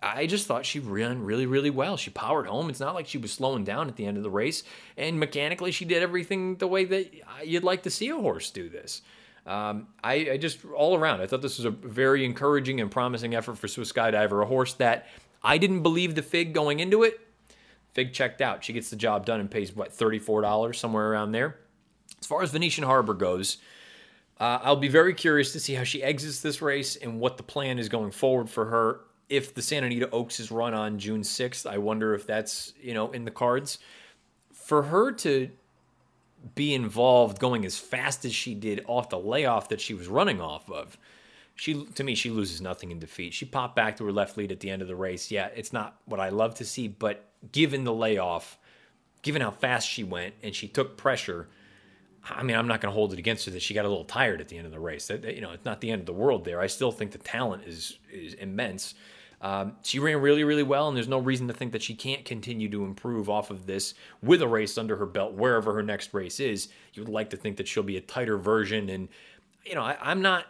I 0.02 0.26
just 0.26 0.46
thought 0.46 0.66
she 0.66 0.80
ran 0.80 1.22
really, 1.22 1.46
really 1.46 1.70
well. 1.70 1.96
She 1.96 2.10
powered 2.10 2.46
home. 2.46 2.68
It's 2.68 2.80
not 2.80 2.94
like 2.94 3.06
she 3.06 3.18
was 3.18 3.32
slowing 3.32 3.62
down 3.62 3.88
at 3.88 3.96
the 3.96 4.04
end 4.04 4.16
of 4.16 4.24
the 4.24 4.30
race. 4.30 4.64
And 4.96 5.20
mechanically, 5.20 5.70
she 5.70 5.84
did 5.84 6.02
everything 6.02 6.56
the 6.56 6.66
way 6.66 6.84
that 6.84 7.12
you'd 7.44 7.62
like 7.62 7.84
to 7.84 7.90
see 7.90 8.08
a 8.08 8.16
horse 8.16 8.50
do 8.50 8.68
this. 8.68 9.02
Um, 9.46 9.88
I, 10.02 10.14
I, 10.32 10.36
just 10.36 10.64
all 10.64 10.96
around, 10.96 11.20
I 11.20 11.26
thought 11.26 11.42
this 11.42 11.58
was 11.58 11.64
a 11.64 11.70
very 11.70 12.24
encouraging 12.24 12.80
and 12.80 12.90
promising 12.90 13.34
effort 13.34 13.58
for 13.58 13.68
Swiss 13.68 13.92
Skydiver, 13.92 14.42
a 14.42 14.46
horse 14.46 14.74
that 14.74 15.06
I 15.42 15.58
didn't 15.58 15.82
believe 15.82 16.14
the 16.14 16.22
Fig 16.22 16.52
going 16.52 16.80
into 16.80 17.02
it. 17.02 17.20
Fig 17.92 18.12
checked 18.12 18.40
out. 18.40 18.64
She 18.64 18.72
gets 18.72 18.90
the 18.90 18.96
job 18.96 19.26
done 19.26 19.40
and 19.40 19.50
pays 19.50 19.74
what 19.74 19.92
thirty 19.92 20.18
four 20.18 20.40
dollars 20.40 20.78
somewhere 20.78 21.10
around 21.10 21.32
there. 21.32 21.58
As 22.20 22.26
far 22.26 22.42
as 22.42 22.50
Venetian 22.50 22.84
Harbor 22.84 23.14
goes, 23.14 23.58
uh, 24.38 24.60
I'll 24.62 24.76
be 24.76 24.88
very 24.88 25.12
curious 25.12 25.52
to 25.52 25.60
see 25.60 25.74
how 25.74 25.84
she 25.84 26.02
exits 26.02 26.40
this 26.40 26.62
race 26.62 26.96
and 26.96 27.20
what 27.20 27.36
the 27.36 27.42
plan 27.42 27.78
is 27.78 27.88
going 27.88 28.12
forward 28.12 28.48
for 28.48 28.66
her. 28.66 29.00
If 29.32 29.54
the 29.54 29.62
Santa 29.62 29.86
Anita 29.86 30.10
Oaks 30.10 30.40
is 30.40 30.50
run 30.50 30.74
on 30.74 30.98
June 30.98 31.22
6th, 31.22 31.64
I 31.64 31.78
wonder 31.78 32.14
if 32.14 32.26
that's 32.26 32.74
you 32.80 32.92
know 32.92 33.10
in 33.12 33.24
the 33.24 33.30
cards 33.30 33.78
for 34.52 34.82
her 34.82 35.10
to 35.12 35.48
be 36.54 36.74
involved 36.74 37.38
going 37.38 37.64
as 37.64 37.78
fast 37.78 38.24
as 38.24 38.34
she 38.34 38.54
did 38.54 38.84
off 38.86 39.08
the 39.08 39.18
layoff 39.18 39.68
that 39.68 39.80
she 39.80 39.94
was 39.94 40.08
running 40.08 40.40
off 40.40 40.70
of. 40.70 40.98
She 41.54 41.84
to 41.84 42.04
me 42.04 42.14
she 42.14 42.30
loses 42.30 42.60
nothing 42.60 42.90
in 42.90 42.98
defeat. 42.98 43.32
She 43.32 43.44
popped 43.44 43.74
back 43.74 43.96
to 43.96 44.04
her 44.04 44.12
left 44.12 44.36
lead 44.36 44.52
at 44.52 44.60
the 44.60 44.70
end 44.70 44.82
of 44.82 44.88
the 44.88 44.96
race. 44.96 45.30
Yeah, 45.30 45.48
it's 45.54 45.72
not 45.72 45.96
what 46.04 46.20
I 46.20 46.28
love 46.28 46.54
to 46.56 46.64
see, 46.64 46.88
but 46.88 47.24
given 47.52 47.84
the 47.84 47.92
layoff, 47.92 48.58
given 49.22 49.40
how 49.40 49.50
fast 49.50 49.88
she 49.88 50.04
went 50.04 50.34
and 50.42 50.54
she 50.54 50.68
took 50.68 50.96
pressure, 50.96 51.48
I 52.28 52.42
mean, 52.42 52.56
I'm 52.56 52.68
not 52.68 52.80
going 52.80 52.92
to 52.92 52.94
hold 52.94 53.12
it 53.12 53.18
against 53.18 53.46
her 53.46 53.50
that 53.52 53.62
she 53.62 53.74
got 53.74 53.84
a 53.84 53.88
little 53.88 54.04
tired 54.04 54.40
at 54.40 54.48
the 54.48 54.56
end 54.56 54.66
of 54.66 54.72
the 54.72 54.80
race. 54.80 55.08
That, 55.08 55.24
you 55.34 55.40
know, 55.40 55.50
it's 55.52 55.64
not 55.64 55.80
the 55.80 55.90
end 55.90 56.00
of 56.00 56.06
the 56.06 56.12
world 56.12 56.44
there. 56.44 56.60
I 56.60 56.66
still 56.68 56.92
think 56.92 57.12
the 57.12 57.18
talent 57.18 57.64
is 57.66 57.98
is 58.12 58.34
immense. 58.34 58.94
Um, 59.42 59.74
she 59.82 59.98
ran 59.98 60.20
really, 60.20 60.44
really 60.44 60.62
well, 60.62 60.86
and 60.86 60.96
there's 60.96 61.08
no 61.08 61.18
reason 61.18 61.48
to 61.48 61.52
think 61.52 61.72
that 61.72 61.82
she 61.82 61.94
can't 61.94 62.24
continue 62.24 62.68
to 62.70 62.84
improve 62.84 63.28
off 63.28 63.50
of 63.50 63.66
this 63.66 63.94
with 64.22 64.40
a 64.40 64.46
race 64.46 64.78
under 64.78 64.96
her 64.96 65.06
belt, 65.06 65.32
wherever 65.34 65.74
her 65.74 65.82
next 65.82 66.14
race 66.14 66.38
is. 66.38 66.68
You 66.94 67.02
would 67.02 67.12
like 67.12 67.30
to 67.30 67.36
think 67.36 67.56
that 67.56 67.66
she'll 67.66 67.82
be 67.82 67.96
a 67.96 68.00
tighter 68.00 68.38
version. 68.38 68.88
And, 68.88 69.08
you 69.66 69.74
know, 69.74 69.82
I, 69.82 69.96
I'm 70.00 70.22
not, 70.22 70.46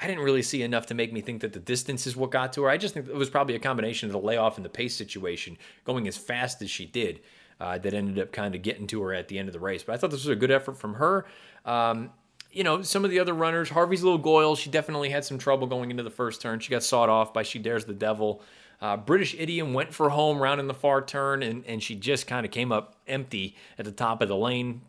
I 0.00 0.06
didn't 0.06 0.22
really 0.22 0.42
see 0.42 0.62
enough 0.62 0.86
to 0.86 0.94
make 0.94 1.12
me 1.12 1.20
think 1.20 1.40
that 1.40 1.52
the 1.52 1.58
distance 1.58 2.06
is 2.06 2.16
what 2.16 2.30
got 2.30 2.52
to 2.52 2.62
her. 2.62 2.70
I 2.70 2.76
just 2.76 2.94
think 2.94 3.08
it 3.08 3.14
was 3.14 3.28
probably 3.28 3.56
a 3.56 3.58
combination 3.58 4.08
of 4.08 4.12
the 4.12 4.20
layoff 4.20 4.56
and 4.56 4.64
the 4.64 4.70
pace 4.70 4.94
situation 4.94 5.58
going 5.84 6.06
as 6.06 6.16
fast 6.16 6.62
as 6.62 6.70
she 6.70 6.86
did. 6.86 7.20
Uh, 7.58 7.78
that 7.78 7.94
ended 7.94 8.18
up 8.18 8.32
kind 8.32 8.54
of 8.54 8.60
getting 8.60 8.86
to 8.86 9.00
her 9.02 9.14
at 9.14 9.28
the 9.28 9.38
end 9.38 9.48
of 9.48 9.54
the 9.54 9.58
race. 9.58 9.82
But 9.82 9.94
I 9.94 9.96
thought 9.96 10.10
this 10.10 10.24
was 10.24 10.28
a 10.28 10.36
good 10.36 10.50
effort 10.50 10.76
from 10.76 10.94
her. 10.94 11.24
Um, 11.64 12.10
you 12.56 12.64
know, 12.64 12.80
some 12.80 13.04
of 13.04 13.10
the 13.10 13.20
other 13.20 13.34
runners, 13.34 13.68
Harvey's 13.68 14.02
Lil 14.02 14.16
Goil, 14.16 14.56
she 14.56 14.70
definitely 14.70 15.10
had 15.10 15.26
some 15.26 15.36
trouble 15.36 15.66
going 15.66 15.90
into 15.90 16.02
the 16.02 16.10
first 16.10 16.40
turn. 16.40 16.58
She 16.58 16.70
got 16.70 16.82
sawed 16.82 17.10
off 17.10 17.34
by 17.34 17.42
She 17.42 17.58
Dares 17.58 17.84
the 17.84 17.92
Devil. 17.92 18.40
Uh, 18.80 18.96
British 18.96 19.34
Idiom 19.38 19.74
went 19.74 19.92
for 19.92 20.08
home 20.08 20.38
round 20.38 20.58
in 20.58 20.66
the 20.66 20.72
far 20.72 21.04
turn, 21.04 21.42
and, 21.42 21.66
and 21.66 21.82
she 21.82 21.94
just 21.94 22.26
kind 22.26 22.46
of 22.46 22.52
came 22.52 22.72
up 22.72 22.96
empty 23.06 23.56
at 23.78 23.84
the 23.84 23.92
top 23.92 24.22
of 24.22 24.28
the 24.28 24.36
lane. 24.36 24.80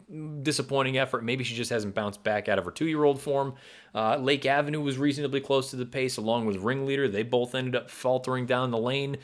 Disappointing 0.43 0.97
effort. 0.97 1.25
Maybe 1.25 1.43
she 1.43 1.56
just 1.56 1.69
hasn't 1.69 1.93
bounced 1.93 2.23
back 2.23 2.47
out 2.47 2.58
of 2.58 2.63
her 2.63 2.71
two 2.71 2.88
year 2.88 3.03
old 3.03 3.19
form. 3.19 3.56
Uh, 3.93 4.15
Lake 4.15 4.45
Avenue 4.45 4.80
was 4.80 4.97
reasonably 4.97 5.41
close 5.41 5.69
to 5.71 5.75
the 5.75 5.86
pace, 5.86 6.15
along 6.15 6.45
with 6.45 6.56
Ringleader. 6.56 7.10
They 7.10 7.23
both 7.23 7.53
ended 7.53 7.75
up 7.75 7.89
faltering 7.89 8.45
down 8.45 8.71
the 8.71 8.77
lane. 8.77 9.17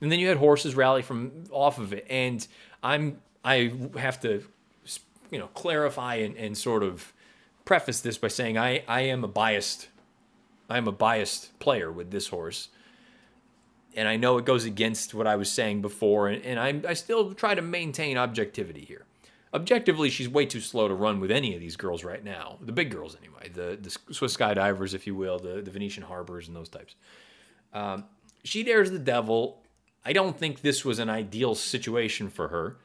And 0.00 0.12
then 0.12 0.20
you 0.20 0.28
had 0.28 0.36
horses 0.36 0.76
rally 0.76 1.02
from 1.02 1.44
off 1.50 1.78
of 1.78 1.92
it. 1.92 2.06
And 2.08 2.46
I'm 2.80 3.18
I 3.44 3.72
have 3.96 4.20
to 4.20 4.44
you 5.32 5.38
know 5.40 5.48
clarify 5.48 6.16
and, 6.16 6.36
and 6.36 6.56
sort 6.56 6.84
of 6.84 7.12
preface 7.68 8.00
this 8.00 8.16
by 8.16 8.28
saying 8.28 8.56
I, 8.56 8.82
I 8.88 9.02
am 9.02 9.22
a 9.22 9.28
biased 9.28 9.88
I 10.70 10.78
am 10.78 10.88
a 10.88 10.92
biased 10.92 11.58
player 11.58 11.92
with 11.92 12.10
this 12.10 12.28
horse. 12.28 12.70
And 13.94 14.08
I 14.08 14.16
know 14.16 14.38
it 14.38 14.46
goes 14.46 14.64
against 14.64 15.12
what 15.12 15.26
I 15.26 15.36
was 15.36 15.50
saying 15.50 15.82
before, 15.82 16.28
and, 16.28 16.42
and 16.44 16.58
I, 16.58 16.90
I 16.90 16.94
still 16.94 17.34
try 17.34 17.54
to 17.54 17.62
maintain 17.62 18.16
objectivity 18.16 18.84
here. 18.84 19.04
Objectively, 19.52 20.08
she's 20.08 20.28
way 20.28 20.46
too 20.46 20.60
slow 20.60 20.88
to 20.88 20.94
run 20.94 21.20
with 21.20 21.30
any 21.30 21.54
of 21.54 21.60
these 21.60 21.76
girls 21.76 22.04
right 22.04 22.22
now. 22.24 22.58
The 22.60 22.72
big 22.72 22.90
girls, 22.90 23.16
anyway. 23.16 23.50
The, 23.52 23.78
the 23.80 24.14
Swiss 24.14 24.36
skydivers, 24.36 24.94
if 24.94 25.06
you 25.06 25.14
will, 25.14 25.38
the, 25.38 25.62
the 25.62 25.70
Venetian 25.70 26.04
harbors, 26.04 26.48
and 26.48 26.56
those 26.56 26.68
types. 26.68 26.96
Um, 27.72 28.04
she 28.44 28.62
dares 28.62 28.90
the 28.90 28.98
devil. 28.98 29.62
I 30.04 30.12
don't 30.12 30.38
think 30.38 30.60
this 30.60 30.84
was 30.84 30.98
an 30.98 31.08
ideal 31.08 31.54
situation 31.54 32.28
for 32.28 32.48
her. 32.48 32.76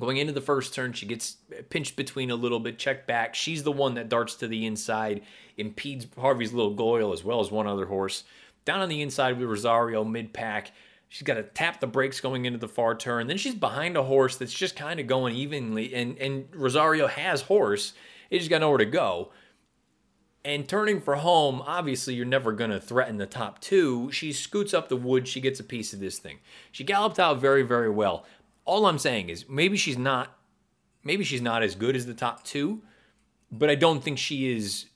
Going 0.00 0.16
into 0.16 0.32
the 0.32 0.40
first 0.40 0.74
turn, 0.74 0.94
she 0.94 1.06
gets 1.06 1.36
pinched 1.68 1.96
between 1.96 2.30
a 2.30 2.34
little 2.34 2.60
bit, 2.60 2.78
checked 2.78 3.06
back. 3.06 3.34
She's 3.34 3.62
the 3.62 3.72
one 3.72 3.94
that 3.94 4.08
darts 4.08 4.34
to 4.36 4.48
the 4.48 4.64
inside, 4.64 5.22
impedes 5.58 6.06
Harvey's 6.18 6.52
Lil 6.52 6.74
Goil 6.74 7.12
as 7.12 7.22
well 7.22 7.40
as 7.40 7.50
one 7.50 7.66
other 7.66 7.86
horse. 7.86 8.24
Down 8.64 8.80
on 8.80 8.88
the 8.88 9.02
inside 9.02 9.38
with 9.38 9.48
Rosario 9.48 10.02
mid 10.02 10.32
pack. 10.32 10.72
She's 11.08 11.26
got 11.26 11.34
to 11.34 11.42
tap 11.42 11.80
the 11.80 11.86
brakes 11.86 12.22
going 12.22 12.46
into 12.46 12.58
the 12.58 12.68
far 12.68 12.94
turn. 12.94 13.26
Then 13.26 13.36
she's 13.36 13.54
behind 13.54 13.98
a 13.98 14.02
horse 14.04 14.36
that's 14.36 14.54
just 14.54 14.76
kind 14.76 14.98
of 14.98 15.06
going 15.06 15.34
evenly, 15.34 15.94
and, 15.94 16.16
and 16.16 16.48
Rosario 16.54 17.06
has 17.06 17.42
horse. 17.42 17.92
It 18.30 18.38
just 18.38 18.48
got 18.48 18.62
nowhere 18.62 18.78
to 18.78 18.86
go. 18.86 19.30
And 20.42 20.66
turning 20.66 21.02
for 21.02 21.16
home, 21.16 21.62
obviously 21.66 22.14
you're 22.14 22.24
never 22.24 22.50
going 22.52 22.70
to 22.70 22.80
threaten 22.80 23.18
the 23.18 23.26
top 23.26 23.60
two. 23.60 24.10
She 24.10 24.32
scoots 24.32 24.72
up 24.72 24.88
the 24.88 24.96
wood. 24.96 25.28
She 25.28 25.40
gets 25.40 25.60
a 25.60 25.64
piece 25.64 25.92
of 25.92 26.00
this 26.00 26.18
thing. 26.18 26.38
She 26.72 26.82
galloped 26.82 27.20
out 27.20 27.40
very, 27.40 27.62
very 27.62 27.90
well 27.90 28.24
all 28.64 28.86
I'm 28.86 28.98
saying 28.98 29.28
is 29.28 29.48
maybe 29.48 29.76
she's 29.76 29.98
not 29.98 30.36
maybe 31.04 31.24
she's 31.24 31.42
not 31.42 31.62
as 31.62 31.74
good 31.74 31.96
as 31.96 32.06
the 32.06 32.14
top 32.14 32.44
two, 32.44 32.82
but 33.50 33.68
I 33.68 33.74
don't 33.74 34.02
think 34.02 34.18
she 34.18 34.52
is 34.52 34.86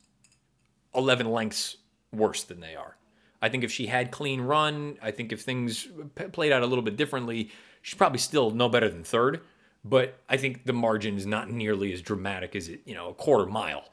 11 0.94 1.30
lengths 1.30 1.76
worse 2.12 2.44
than 2.44 2.60
they 2.60 2.74
are. 2.74 2.96
I 3.42 3.48
think 3.48 3.64
if 3.64 3.72
she 3.72 3.86
had 3.86 4.10
clean 4.10 4.40
run, 4.40 4.98
I 5.02 5.10
think 5.10 5.32
if 5.32 5.42
things 5.42 5.88
p- 6.14 6.24
played 6.24 6.52
out 6.52 6.62
a 6.62 6.66
little 6.66 6.82
bit 6.82 6.96
differently, 6.96 7.50
she's 7.82 7.96
probably 7.96 8.18
still 8.18 8.50
no 8.50 8.68
better 8.68 8.88
than 8.88 9.04
third. 9.04 9.40
But 9.84 10.18
I 10.28 10.36
think 10.36 10.64
the 10.64 10.72
margin 10.72 11.16
is 11.16 11.26
not 11.26 11.50
nearly 11.50 11.92
as 11.92 12.02
dramatic 12.02 12.56
as 12.56 12.68
it, 12.68 12.80
you 12.86 12.94
know, 12.94 13.10
a 13.10 13.14
quarter 13.14 13.46
mile. 13.46 13.84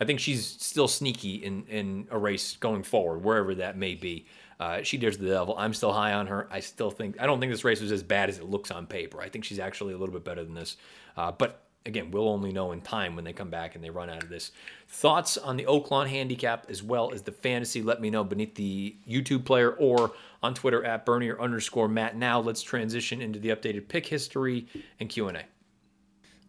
I 0.00 0.04
think 0.04 0.20
she's 0.20 0.46
still 0.46 0.86
sneaky 0.86 1.36
in, 1.36 1.64
in 1.66 2.08
a 2.10 2.18
race 2.18 2.56
going 2.56 2.84
forward, 2.84 3.24
wherever 3.24 3.54
that 3.56 3.76
may 3.76 3.94
be. 3.94 4.26
Uh, 4.60 4.82
she 4.82 4.98
dares 4.98 5.16
the 5.16 5.26
devil. 5.26 5.54
I'm 5.56 5.72
still 5.72 5.92
high 5.92 6.12
on 6.12 6.26
her. 6.26 6.46
I 6.50 6.60
still 6.60 6.90
think 6.90 7.18
I 7.18 7.24
don't 7.24 7.40
think 7.40 7.50
this 7.50 7.64
race 7.64 7.80
was 7.80 7.90
as 7.90 8.02
bad 8.02 8.28
as 8.28 8.38
it 8.38 8.44
looks 8.44 8.70
on 8.70 8.86
paper. 8.86 9.20
I 9.20 9.30
think 9.30 9.44
she's 9.44 9.58
actually 9.58 9.94
a 9.94 9.96
little 9.96 10.12
bit 10.12 10.22
better 10.22 10.44
than 10.44 10.54
this. 10.54 10.76
Uh, 11.16 11.32
but 11.32 11.62
again, 11.86 12.10
we'll 12.10 12.28
only 12.28 12.52
know 12.52 12.72
in 12.72 12.82
time 12.82 13.16
when 13.16 13.24
they 13.24 13.32
come 13.32 13.48
back 13.48 13.74
and 13.74 13.82
they 13.82 13.88
run 13.88 14.10
out 14.10 14.22
of 14.22 14.28
this. 14.28 14.52
Thoughts 14.86 15.38
on 15.38 15.56
the 15.56 15.64
Oaklawn 15.64 16.08
handicap 16.08 16.66
as 16.68 16.82
well 16.82 17.12
as 17.14 17.22
the 17.22 17.32
fantasy? 17.32 17.80
Let 17.80 18.02
me 18.02 18.10
know 18.10 18.22
beneath 18.22 18.54
the 18.54 18.96
YouTube 19.08 19.46
player 19.46 19.72
or 19.72 20.12
on 20.42 20.52
Twitter 20.52 20.84
at 20.84 21.06
Bernier 21.06 21.40
underscore 21.40 21.88
Matt. 21.88 22.16
Now 22.16 22.38
let's 22.38 22.62
transition 22.62 23.22
into 23.22 23.38
the 23.38 23.48
updated 23.48 23.88
pick 23.88 24.06
history 24.06 24.66
and 25.00 25.08
Q 25.08 25.28
and 25.28 25.38
A 25.38 25.44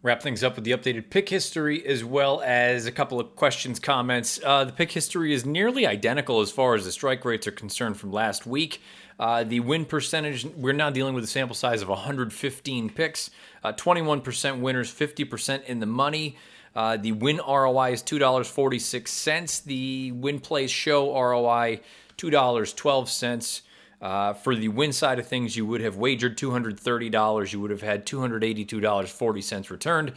wrap 0.03 0.21
things 0.21 0.43
up 0.43 0.55
with 0.55 0.63
the 0.63 0.71
updated 0.71 1.09
pick 1.09 1.29
history 1.29 1.85
as 1.85 2.03
well 2.03 2.41
as 2.43 2.87
a 2.87 2.91
couple 2.91 3.19
of 3.19 3.35
questions, 3.35 3.79
comments. 3.79 4.39
Uh, 4.43 4.63
the 4.63 4.71
pick 4.71 4.91
history 4.91 5.33
is 5.33 5.45
nearly 5.45 5.85
identical 5.85 6.41
as 6.41 6.51
far 6.51 6.73
as 6.73 6.85
the 6.85 6.91
strike 6.91 7.23
rates 7.23 7.45
are 7.45 7.51
concerned 7.51 7.97
from 7.97 8.11
last 8.11 8.47
week. 8.47 8.81
Uh, 9.19 9.43
the 9.43 9.59
win 9.59 9.85
percentage, 9.85 10.45
we're 10.45 10.73
now 10.73 10.89
dealing 10.89 11.13
with 11.13 11.23
a 11.23 11.27
sample 11.27 11.55
size 11.55 11.83
of 11.83 11.89
115 11.89 12.89
picks, 12.89 13.29
uh, 13.63 13.71
21% 13.73 14.59
winners, 14.61 14.91
50% 14.91 15.63
in 15.65 15.79
the 15.79 15.85
money. 15.85 16.35
Uh, 16.75 16.97
the 16.97 17.11
win 17.11 17.37
ROI 17.37 17.91
is 17.91 18.01
$2.46. 18.01 19.63
The 19.65 20.11
win 20.13 20.39
plays 20.39 20.71
show 20.71 21.13
ROI, 21.13 21.81
$2.12. 22.17 23.61
Uh, 24.01 24.33
for 24.33 24.55
the 24.55 24.67
win 24.67 24.91
side 24.91 25.19
of 25.19 25.27
things, 25.27 25.55
you 25.55 25.65
would 25.65 25.81
have 25.81 25.95
wagered 25.95 26.37
$230. 26.37 27.53
You 27.53 27.59
would 27.59 27.71
have 27.71 27.83
had 27.83 28.05
$282.40 28.05 29.69
returned. 29.69 30.13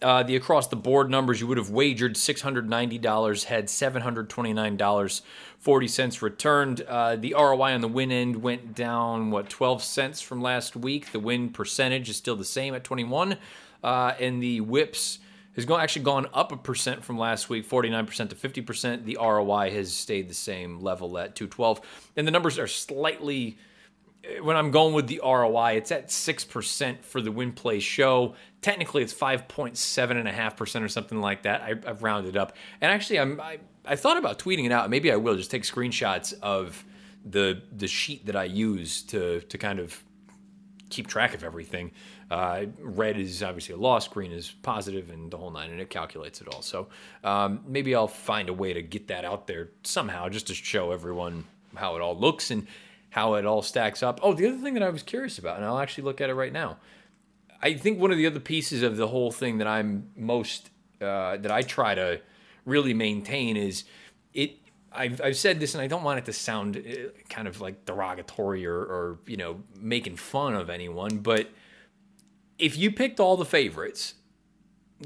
uh, 0.00 0.22
the 0.22 0.36
across 0.36 0.68
the 0.68 0.76
board 0.76 1.10
numbers, 1.10 1.40
you 1.40 1.46
would 1.48 1.58
have 1.58 1.70
wagered 1.70 2.14
$690, 2.14 3.44
had 3.44 3.66
$729.40 3.66 6.22
returned. 6.22 6.80
Uh, 6.82 7.16
the 7.16 7.34
ROI 7.34 7.74
on 7.74 7.80
the 7.80 7.88
win 7.88 8.12
end 8.12 8.42
went 8.42 8.74
down, 8.74 9.30
what, 9.30 9.50
12 9.50 9.82
cents 9.82 10.20
from 10.20 10.40
last 10.40 10.76
week. 10.76 11.10
The 11.12 11.20
win 11.20 11.50
percentage 11.50 12.08
is 12.08 12.16
still 12.16 12.36
the 12.36 12.44
same 12.44 12.74
at 12.74 12.84
21. 12.84 13.36
Uh, 13.82 14.12
and 14.18 14.42
the 14.42 14.60
whips 14.60 15.18
has 15.58 15.64
gone, 15.64 15.80
actually 15.80 16.04
gone 16.04 16.28
up 16.32 16.52
a 16.52 16.56
percent 16.56 17.04
from 17.04 17.18
last 17.18 17.48
week, 17.48 17.68
49% 17.68 18.28
to 18.28 18.36
50%. 18.36 19.04
The 19.04 19.18
ROI 19.20 19.72
has 19.72 19.92
stayed 19.92 20.28
the 20.28 20.34
same 20.34 20.78
level 20.78 21.18
at 21.18 21.34
212. 21.34 21.80
And 22.16 22.28
the 22.28 22.30
numbers 22.30 22.60
are 22.60 22.68
slightly 22.68 23.58
eh, 24.22 24.38
when 24.38 24.56
I'm 24.56 24.70
going 24.70 24.94
with 24.94 25.08
the 25.08 25.20
ROI, 25.20 25.72
it's 25.72 25.90
at 25.90 26.10
6% 26.10 27.02
for 27.02 27.20
the 27.20 27.32
win 27.32 27.50
play 27.50 27.80
show. 27.80 28.36
Technically, 28.62 29.02
it's 29.02 29.12
5.7.5% 29.12 30.80
or 30.80 30.88
something 30.88 31.20
like 31.20 31.42
that. 31.42 31.62
I, 31.62 31.74
have 31.88 32.04
rounded 32.04 32.36
up. 32.36 32.54
And 32.80 32.92
actually, 32.92 33.18
I'm, 33.18 33.40
I, 33.40 33.58
I 33.84 33.96
thought 33.96 34.16
about 34.16 34.38
tweeting 34.38 34.64
it 34.64 34.70
out. 34.70 34.88
Maybe 34.90 35.10
I 35.10 35.16
will 35.16 35.34
just 35.34 35.50
take 35.50 35.64
screenshots 35.64 36.34
of 36.40 36.84
the 37.28 37.62
the 37.76 37.88
sheet 37.88 38.26
that 38.26 38.36
I 38.36 38.44
use 38.44 39.02
to, 39.02 39.40
to 39.40 39.58
kind 39.58 39.80
of 39.80 40.04
keep 40.88 41.08
track 41.08 41.34
of 41.34 41.42
everything. 41.42 41.90
Uh, 42.30 42.66
red 42.80 43.18
is 43.18 43.42
obviously 43.42 43.74
a 43.74 43.78
loss, 43.78 44.06
green 44.06 44.32
is 44.32 44.50
positive, 44.62 45.10
and 45.10 45.30
the 45.30 45.36
whole 45.36 45.50
nine, 45.50 45.70
and 45.70 45.80
it 45.80 45.88
calculates 45.88 46.40
it 46.40 46.48
all. 46.48 46.62
So 46.62 46.88
um, 47.24 47.60
maybe 47.66 47.94
I'll 47.94 48.06
find 48.06 48.48
a 48.48 48.52
way 48.52 48.72
to 48.72 48.82
get 48.82 49.08
that 49.08 49.24
out 49.24 49.46
there 49.46 49.70
somehow 49.82 50.28
just 50.28 50.46
to 50.48 50.54
show 50.54 50.92
everyone 50.92 51.44
how 51.74 51.96
it 51.96 52.02
all 52.02 52.18
looks. 52.18 52.50
And 52.50 52.66
how 53.10 53.34
it 53.34 53.46
all 53.46 53.62
stacks 53.62 54.02
up. 54.02 54.20
Oh, 54.22 54.32
the 54.32 54.46
other 54.46 54.58
thing 54.58 54.74
that 54.74 54.82
I 54.82 54.90
was 54.90 55.02
curious 55.02 55.38
about, 55.38 55.56
and 55.56 55.64
I'll 55.64 55.78
actually 55.78 56.04
look 56.04 56.20
at 56.20 56.30
it 56.30 56.34
right 56.34 56.52
now. 56.52 56.76
I 57.60 57.74
think 57.74 57.98
one 57.98 58.10
of 58.10 58.16
the 58.16 58.26
other 58.26 58.40
pieces 58.40 58.82
of 58.82 58.96
the 58.96 59.08
whole 59.08 59.32
thing 59.32 59.58
that 59.58 59.66
I'm 59.66 60.10
most 60.16 60.70
uh, 61.00 61.36
that 61.38 61.50
I 61.50 61.62
try 61.62 61.94
to 61.94 62.20
really 62.64 62.94
maintain 62.94 63.56
is 63.56 63.84
it. 64.34 64.56
I've, 64.90 65.20
I've 65.20 65.36
said 65.36 65.60
this, 65.60 65.74
and 65.74 65.82
I 65.82 65.86
don't 65.86 66.02
want 66.02 66.18
it 66.18 66.24
to 66.26 66.32
sound 66.32 66.76
uh, 66.76 67.10
kind 67.28 67.46
of 67.46 67.60
like 67.60 67.84
derogatory 67.84 68.66
or, 68.66 68.78
or 68.78 69.18
you 69.26 69.36
know 69.36 69.62
making 69.80 70.16
fun 70.16 70.54
of 70.54 70.70
anyone, 70.70 71.18
but 71.18 71.48
if 72.58 72.76
you 72.76 72.90
picked 72.90 73.20
all 73.20 73.36
the 73.36 73.44
favorites, 73.44 74.14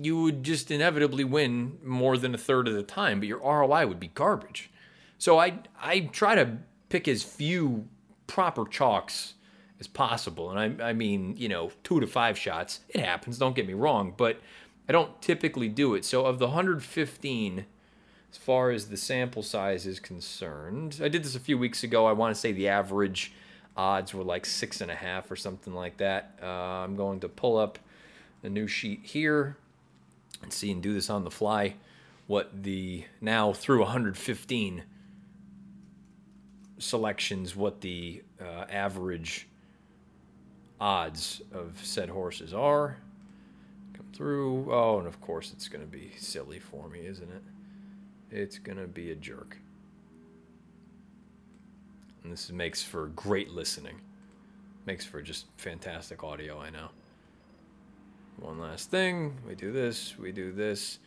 you 0.00 0.20
would 0.22 0.42
just 0.42 0.70
inevitably 0.70 1.24
win 1.24 1.78
more 1.84 2.16
than 2.16 2.34
a 2.34 2.38
third 2.38 2.66
of 2.66 2.74
the 2.74 2.82
time, 2.82 3.20
but 3.20 3.28
your 3.28 3.40
ROI 3.40 3.86
would 3.86 4.00
be 4.00 4.09
garbage. 4.09 4.70
So 5.18 5.38
I 5.38 5.59
I 5.80 6.00
try 6.00 6.34
to 6.34 6.59
pick 6.88 7.07
as 7.09 7.22
few 7.22 7.86
proper 8.26 8.64
chalks 8.66 9.34
as 9.78 9.86
possible. 9.88 10.50
And 10.50 10.80
I, 10.82 10.90
I 10.90 10.92
mean, 10.92 11.36
you 11.36 11.48
know, 11.48 11.70
two 11.82 12.00
to 12.00 12.07
five 12.07 12.38
shots. 12.38 12.80
It 12.88 13.00
happens, 13.00 13.38
don't 13.38 13.55
get 13.57 13.66
me 13.66 13.74
wrong, 13.74 14.14
but 14.16 14.40
I 14.88 14.92
don't 14.92 15.20
typically 15.20 15.68
do 15.68 15.94
it. 15.94 16.05
So 16.05 16.24
of 16.24 16.38
the 16.38 16.46
115, 16.46 17.66
as 18.30 18.36
far 18.36 18.70
as 18.70 18.88
the 18.88 18.96
sample 18.96 19.42
size 19.42 19.86
is 19.86 20.00
concerned, 20.00 21.00
I 21.03 21.09
did 21.09 21.24
this 21.24 21.34
a 21.34 21.40
few 21.40 21.59
weeks 21.59 21.82
ago. 21.82 22.07
I 22.07 22.12
want 22.12 22.34
to 22.34 22.40
say 22.40 22.53
the 22.53 22.68
average 22.68 23.32
odds 23.76 24.14
were 24.14 24.24
like 24.24 24.46
six 24.46 24.80
and 24.80 24.90
a 24.90 24.94
half 24.94 25.30
or 25.30 25.36
something 25.36 25.74
like 25.74 25.96
that. 25.98 26.38
Uh, 26.42 26.46
I'm 26.46 26.96
going 26.96 27.20
to 27.20 27.28
pull 27.28 27.56
up 27.56 27.78
a 28.42 28.48
new 28.48 28.66
sheet 28.66 29.00
here 29.02 29.56
and 30.42 30.52
see 30.52 30.70
and 30.70 30.82
do 30.82 30.92
this 30.92 31.08
on 31.08 31.24
the 31.24 31.30
fly 31.30 31.74
what 32.26 32.62
the 32.62 33.04
now 33.20 33.52
through 33.52 33.80
115 33.80 34.84
selections 36.78 37.54
what 37.54 37.80
the 37.80 38.22
uh, 38.40 38.64
average 38.70 39.48
odds 40.80 41.42
of 41.52 41.78
said 41.82 42.08
horses 42.08 42.52
are. 42.52 42.96
Come 43.94 44.06
through. 44.12 44.72
Oh, 44.72 44.98
and 44.98 45.06
of 45.06 45.20
course 45.20 45.52
it's 45.52 45.68
going 45.68 45.84
to 45.84 45.90
be 45.90 46.12
silly 46.16 46.58
for 46.58 46.88
me, 46.88 47.06
isn't 47.06 47.30
it? 47.30 47.42
It's 48.30 48.58
going 48.58 48.78
to 48.78 48.86
be 48.86 49.10
a 49.12 49.14
jerk. 49.14 49.58
And 52.22 52.32
this 52.32 52.50
makes 52.50 52.82
for 52.82 53.08
great 53.08 53.50
listening. 53.50 54.00
Makes 54.86 55.04
for 55.04 55.22
just 55.22 55.46
fantastic 55.56 56.24
audio, 56.24 56.60
I 56.60 56.70
know. 56.70 56.88
One 58.38 58.58
last 58.58 58.90
thing. 58.90 59.38
We 59.46 59.54
do 59.54 59.72
this, 59.72 60.18
we 60.18 60.32
do 60.32 60.52
this. 60.52 60.98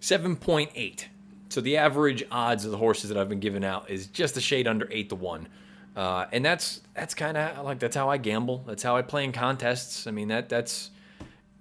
7.8. 0.00 1.04
So 1.48 1.60
the 1.60 1.76
average 1.76 2.24
odds 2.30 2.64
of 2.64 2.70
the 2.70 2.76
horses 2.76 3.10
that 3.10 3.18
I've 3.18 3.28
been 3.28 3.40
giving 3.40 3.64
out 3.64 3.88
is 3.90 4.06
just 4.08 4.36
a 4.36 4.40
shade 4.40 4.66
under 4.66 4.88
eight 4.90 5.08
to 5.10 5.14
one. 5.14 5.48
Uh, 5.96 6.26
and 6.32 6.44
that's 6.44 6.80
that's 6.94 7.14
kind 7.14 7.36
of 7.36 7.64
like 7.64 7.78
that's 7.78 7.94
how 7.94 8.10
I 8.10 8.16
gamble. 8.16 8.64
That's 8.66 8.82
how 8.82 8.96
I 8.96 9.02
play 9.02 9.24
in 9.24 9.32
contests. 9.32 10.06
I 10.06 10.10
mean 10.10 10.28
that 10.28 10.48
that's 10.48 10.90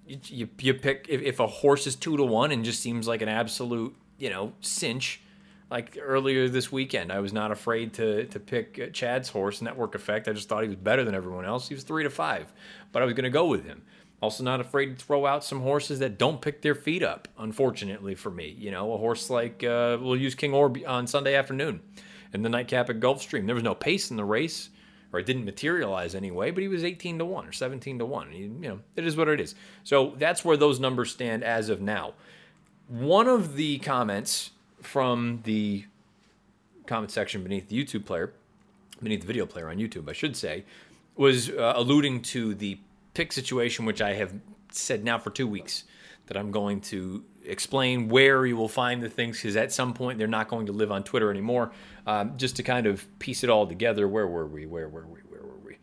you, 0.07 0.49
you 0.59 0.74
pick 0.74 1.05
if, 1.09 1.21
if 1.21 1.39
a 1.39 1.47
horse 1.47 1.86
is 1.86 1.95
two 1.95 2.17
to 2.17 2.24
one 2.24 2.51
and 2.51 2.65
just 2.65 2.82
seems 2.82 3.07
like 3.07 3.21
an 3.21 3.30
absolute 3.30 3.95
you 4.17 4.30
know 4.30 4.53
cinch. 4.61 5.21
Like 5.74 5.97
earlier 5.99 6.47
this 6.47 6.71
weekend, 6.71 7.11
I 7.11 7.19
was 7.19 7.34
not 7.34 7.49
afraid 7.49 7.93
to 7.93 8.26
to 8.26 8.39
pick 8.39 8.93
Chad's 8.93 9.30
horse, 9.30 9.59
Network 9.59 9.95
Effect. 9.95 10.28
I 10.28 10.34
just 10.34 10.47
thought 10.47 10.61
he 10.61 10.69
was 10.69 10.78
better 10.78 11.03
than 11.03 11.15
everyone 11.15 11.45
else. 11.45 11.67
He 11.67 11.74
was 11.74 11.84
three 11.84 12.03
to 12.03 12.11
five, 12.11 12.53
but 12.91 13.01
I 13.01 13.05
was 13.05 13.15
going 13.15 13.24
to 13.24 13.32
go 13.32 13.47
with 13.47 13.65
him. 13.65 13.82
Also, 14.21 14.43
not 14.43 14.61
afraid 14.61 14.99
to 14.99 15.03
throw 15.03 15.26
out 15.26 15.43
some 15.43 15.61
horses 15.61 15.97
that 15.97 16.19
don't 16.19 16.39
pick 16.41 16.61
their 16.61 16.76
feet 16.76 17.01
up. 17.01 17.28
Unfortunately 17.39 18.13
for 18.13 18.30
me, 18.30 18.55
you 18.55 18.69
know, 18.69 18.93
a 18.93 18.97
horse 18.97 19.32
like 19.32 19.63
uh, 19.63 19.97
we'll 19.99 20.15
use 20.15 20.36
King 20.36 20.53
Orb 20.53 20.78
on 20.86 21.07
Sunday 21.07 21.34
afternoon 21.34 21.82
in 22.34 22.43
the 22.43 22.49
nightcap 22.49 22.91
at 22.91 22.99
Gulfstream. 22.99 23.47
There 23.47 23.55
was 23.55 23.63
no 23.63 23.74
pace 23.74 24.11
in 24.11 24.17
the 24.17 24.26
race, 24.26 24.69
or 25.11 25.21
it 25.21 25.26
didn't 25.26 25.43
materialize 25.43 26.13
anyway. 26.13 26.51
But 26.51 26.61
he 26.61 26.67
was 26.67 26.84
18 26.84 27.17
to 27.17 27.26
one 27.26 27.47
or 27.47 27.51
17 27.51 27.97
to 27.97 28.05
one. 28.05 28.32
You 28.32 28.49
know, 28.49 28.80
it 28.95 29.07
is 29.07 29.17
what 29.17 29.28
it 29.28 29.41
is. 29.41 29.55
So 29.84 30.13
that's 30.17 30.45
where 30.45 30.55
those 30.55 30.80
numbers 30.80 31.09
stand 31.09 31.43
as 31.43 31.69
of 31.69 31.82
now. 31.82 32.13
One 32.88 33.28
of 33.28 33.55
the 33.55 33.80
comments 33.80 34.51
from 34.84 35.41
the 35.43 35.86
comment 36.86 37.11
section 37.11 37.43
beneath 37.43 37.69
the 37.69 37.84
YouTube 37.84 38.05
player, 38.05 38.34
beneath 39.01 39.21
the 39.21 39.27
video 39.27 39.45
player 39.45 39.69
on 39.69 39.77
YouTube, 39.77 40.09
I 40.09 40.13
should 40.13 40.36
say, 40.36 40.65
was 41.15 41.49
uh, 41.49 41.73
alluding 41.75 42.21
to 42.23 42.53
the 42.55 42.79
pick 43.13 43.31
situation, 43.31 43.86
which 43.86 44.01
I 44.01 44.13
have 44.13 44.34
said 44.71 45.03
now 45.03 45.19
for 45.19 45.29
two 45.29 45.47
weeks 45.47 45.84
that 46.27 46.38
I'm 46.38 46.51
going 46.51 46.81
to 46.81 47.23
explain 47.45 48.07
where 48.07 48.45
you 48.45 48.55
will 48.55 48.69
find 48.69 49.01
the 49.01 49.09
things 49.09 49.38
because 49.38 49.55
at 49.55 49.71
some 49.71 49.93
point 49.93 50.17
they're 50.17 50.27
not 50.27 50.47
going 50.47 50.67
to 50.67 50.71
live 50.71 50.91
on 50.91 51.03
Twitter 51.03 51.29
anymore. 51.29 51.71
Um, 52.07 52.38
just 52.38 52.55
to 52.57 52.63
kind 52.63 52.88
of 52.88 53.05
piece 53.19 53.43
it 53.43 53.49
all 53.49 53.67
together, 53.67 54.07
where 54.07 54.27
were 54.27 54.47
we? 54.47 54.65
Where 54.65 54.88
were 54.88 55.05
we? 55.05 55.19
Where 55.21 55.41
were 55.41 55.59
we? 55.63 55.77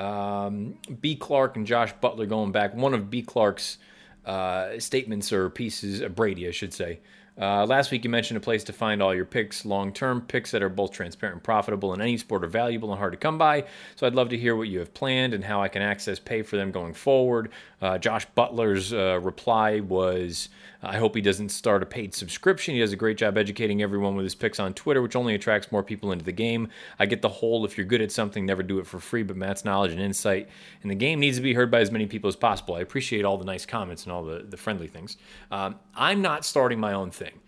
Um, 0.00 0.78
B. 1.00 1.16
Clark 1.16 1.56
and 1.56 1.66
Josh 1.66 1.92
Butler 2.00 2.26
going 2.26 2.52
back. 2.52 2.74
One 2.74 2.94
of 2.94 3.10
B. 3.10 3.22
Clark's 3.22 3.78
uh, 4.24 4.78
statements 4.78 5.32
or 5.32 5.48
pieces, 5.48 6.02
uh, 6.02 6.08
Brady, 6.08 6.48
I 6.48 6.50
should 6.50 6.74
say, 6.74 7.00
uh, 7.38 7.66
last 7.66 7.90
week, 7.90 8.02
you 8.02 8.10
mentioned 8.10 8.38
a 8.38 8.40
place 8.40 8.64
to 8.64 8.72
find 8.72 9.02
all 9.02 9.14
your 9.14 9.26
picks 9.26 9.66
long 9.66 9.92
term, 9.92 10.22
picks 10.22 10.50
that 10.52 10.62
are 10.62 10.68
both 10.70 10.90
transparent 10.90 11.34
and 11.34 11.42
profitable 11.42 11.92
in 11.92 12.00
any 12.00 12.16
sport 12.16 12.42
are 12.44 12.48
valuable 12.48 12.90
and 12.90 12.98
hard 12.98 13.12
to 13.12 13.18
come 13.18 13.36
by. 13.36 13.64
So 13.96 14.06
I'd 14.06 14.14
love 14.14 14.30
to 14.30 14.38
hear 14.38 14.56
what 14.56 14.68
you 14.68 14.78
have 14.78 14.94
planned 14.94 15.34
and 15.34 15.44
how 15.44 15.60
I 15.60 15.68
can 15.68 15.82
access 15.82 16.18
pay 16.18 16.42
for 16.42 16.56
them 16.56 16.70
going 16.70 16.94
forward. 16.94 17.50
Uh, 17.80 17.98
Josh 17.98 18.24
Butler's 18.34 18.92
uh, 18.92 19.20
reply 19.20 19.80
was 19.80 20.48
I 20.82 20.96
hope 20.96 21.14
he 21.14 21.20
doesn't 21.20 21.50
start 21.50 21.82
a 21.82 21.86
paid 21.86 22.14
subscription. 22.14 22.74
He 22.74 22.80
does 22.80 22.92
a 22.92 22.96
great 22.96 23.18
job 23.18 23.36
educating 23.36 23.82
everyone 23.82 24.16
with 24.16 24.24
his 24.24 24.34
picks 24.34 24.58
on 24.58 24.72
Twitter, 24.72 25.02
which 25.02 25.16
only 25.16 25.34
attracts 25.34 25.70
more 25.70 25.82
people 25.82 26.12
into 26.12 26.24
the 26.24 26.32
game. 26.32 26.68
I 26.98 27.06
get 27.06 27.22
the 27.22 27.28
whole 27.28 27.64
if 27.64 27.76
you're 27.76 27.86
good 27.86 28.00
at 28.00 28.12
something, 28.12 28.46
never 28.46 28.62
do 28.62 28.78
it 28.78 28.86
for 28.86 28.98
free, 28.98 29.22
but 29.22 29.36
Matt's 29.36 29.64
knowledge 29.64 29.92
and 29.92 30.00
insight 30.00 30.48
in 30.82 30.88
the 30.88 30.94
game 30.94 31.20
needs 31.20 31.36
to 31.36 31.42
be 31.42 31.54
heard 31.54 31.70
by 31.70 31.80
as 31.80 31.90
many 31.90 32.06
people 32.06 32.28
as 32.28 32.36
possible. 32.36 32.76
I 32.76 32.80
appreciate 32.80 33.24
all 33.24 33.36
the 33.36 33.44
nice 33.44 33.66
comments 33.66 34.04
and 34.04 34.12
all 34.12 34.24
the, 34.24 34.46
the 34.48 34.56
friendly 34.56 34.88
things. 34.88 35.16
Um, 35.50 35.76
I'm 35.94 36.22
not 36.22 36.44
starting 36.44 36.80
my 36.80 36.92
own 36.92 37.10
thing. 37.10 37.40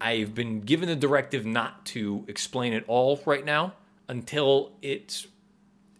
I've 0.00 0.34
been 0.34 0.60
given 0.60 0.88
the 0.88 0.96
directive 0.96 1.44
not 1.44 1.84
to 1.86 2.24
explain 2.28 2.72
it 2.72 2.84
all 2.86 3.20
right 3.26 3.44
now 3.44 3.74
until 4.08 4.72
it's 4.80 5.26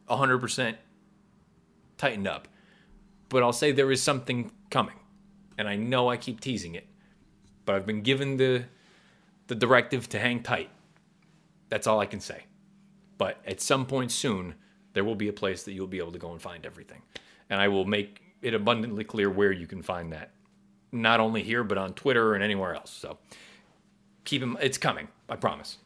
100% 0.09 0.77
tightened 1.97 2.29
up. 2.29 2.49
But 3.29 3.43
I'll 3.43 3.53
say 3.53 3.72
there 3.72 3.93
is 3.93 4.03
something 4.03 4.51
coming 4.70 4.95
and 5.59 5.68
I 5.68 5.76
know 5.76 6.09
I 6.09 6.16
keep 6.16 6.41
teasing 6.41 6.76
it, 6.76 6.87
but 7.64 7.74
I've 7.74 7.87
been 7.87 8.03
given 8.03 8.37
the 8.37 8.64
the 9.49 9.55
directive 9.55 10.09
to 10.11 10.18
hang 10.18 10.43
tight. 10.43 10.70
That's 11.70 11.87
all 11.87 12.01
I 12.01 12.07
can 12.07 12.20
say. 12.20 12.45
But 13.16 13.39
at 13.47 13.61
some 13.61 13.87
point 13.87 14.12
soon, 14.12 14.55
there 14.93 15.05
will 15.05 15.14
be 15.14 15.29
a 15.29 15.33
place 15.33 15.62
that 15.64 15.72
you'll 15.72 15.87
be 15.87 15.99
able 15.99 16.12
to 16.12 16.18
go 16.18 16.33
and 16.33 16.41
find 16.41 16.64
everything. 16.66 17.03
And 17.49 17.61
I 17.61 17.68
will 17.68 17.87
make 17.87 18.22
it 18.43 18.53
abundantly 18.53 19.05
clear 19.05 19.31
where 19.31 19.51
you 19.51 19.66
can 19.66 19.83
find 19.83 20.12
that. 20.12 20.33
Not 20.93 21.18
only 21.18 21.43
here, 21.43 21.64
but 21.64 21.79
on 21.79 21.95
Twitter 21.95 22.35
and 22.35 22.45
anywhere 22.45 22.74
else. 22.74 22.91
So 22.91 23.18
keep 24.24 24.43
them, 24.43 24.59
it's 24.61 24.79
coming, 24.79 25.09
I 25.29 25.37
promise. 25.37 25.79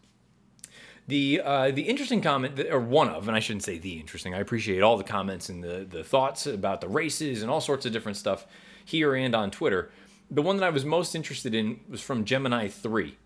The 1.12 1.42
uh, 1.44 1.70
the 1.70 1.82
interesting 1.82 2.22
comment, 2.22 2.58
or 2.70 2.80
one 2.80 3.10
of, 3.10 3.28
and 3.28 3.36
I 3.36 3.40
shouldn't 3.40 3.64
say 3.64 3.76
the 3.76 4.00
interesting. 4.00 4.34
I 4.34 4.38
appreciate 4.38 4.80
all 4.80 4.96
the 4.96 5.04
comments 5.04 5.50
and 5.50 5.62
the 5.62 5.86
the 5.86 6.02
thoughts 6.02 6.46
about 6.46 6.80
the 6.80 6.88
races 6.88 7.42
and 7.42 7.50
all 7.50 7.60
sorts 7.60 7.84
of 7.84 7.92
different 7.92 8.16
stuff 8.16 8.46
here 8.82 9.14
and 9.14 9.34
on 9.34 9.50
Twitter. 9.50 9.90
The 10.30 10.40
one 10.40 10.56
that 10.56 10.64
I 10.64 10.70
was 10.70 10.86
most 10.86 11.14
interested 11.14 11.54
in 11.54 11.80
was 11.86 12.00
from 12.00 12.24
Gemini 12.24 12.66
3. 12.66 13.18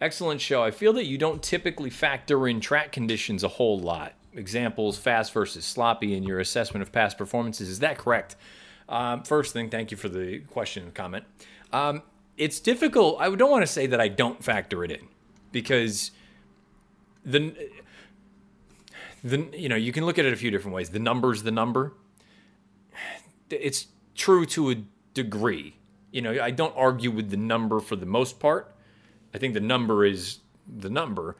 Excellent 0.00 0.40
show. 0.40 0.62
I 0.62 0.70
feel 0.70 0.92
that 0.92 1.06
you 1.06 1.18
don't 1.18 1.42
typically 1.42 1.90
factor 1.90 2.46
in 2.46 2.60
track 2.60 2.92
conditions 2.92 3.42
a 3.42 3.48
whole 3.48 3.80
lot. 3.80 4.12
Examples, 4.32 4.96
fast 4.96 5.32
versus 5.32 5.64
sloppy, 5.64 6.14
in 6.14 6.22
your 6.22 6.38
assessment 6.38 6.82
of 6.82 6.92
past 6.92 7.18
performances. 7.18 7.68
Is 7.68 7.80
that 7.80 7.98
correct? 7.98 8.36
Um, 8.88 9.24
first 9.24 9.52
thing, 9.52 9.68
thank 9.68 9.90
you 9.90 9.96
for 9.96 10.08
the 10.08 10.42
question 10.52 10.84
and 10.84 10.94
comment. 10.94 11.24
Um, 11.72 12.04
it's 12.36 12.60
difficult. 12.60 13.20
I 13.20 13.34
don't 13.34 13.50
want 13.50 13.64
to 13.64 13.72
say 13.72 13.88
that 13.88 14.00
I 14.00 14.06
don't 14.06 14.44
factor 14.44 14.84
it 14.84 14.92
in 14.92 15.08
because 15.50 16.12
the 17.26 17.54
the 19.22 19.48
you 19.52 19.68
know 19.68 19.76
you 19.76 19.92
can 19.92 20.06
look 20.06 20.18
at 20.18 20.24
it 20.24 20.32
a 20.32 20.36
few 20.36 20.50
different 20.50 20.74
ways. 20.74 20.90
The 20.90 21.00
number's 21.00 21.42
the 21.42 21.50
number. 21.50 21.92
It's 23.50 23.88
true 24.14 24.46
to 24.46 24.70
a 24.70 24.76
degree. 25.12 25.76
You 26.12 26.22
know, 26.22 26.40
I 26.40 26.50
don't 26.50 26.74
argue 26.76 27.10
with 27.10 27.30
the 27.30 27.36
number 27.36 27.80
for 27.80 27.96
the 27.96 28.06
most 28.06 28.40
part. 28.40 28.74
I 29.34 29.38
think 29.38 29.52
the 29.52 29.60
number 29.60 30.04
is 30.04 30.38
the 30.66 30.88
number, 30.88 31.36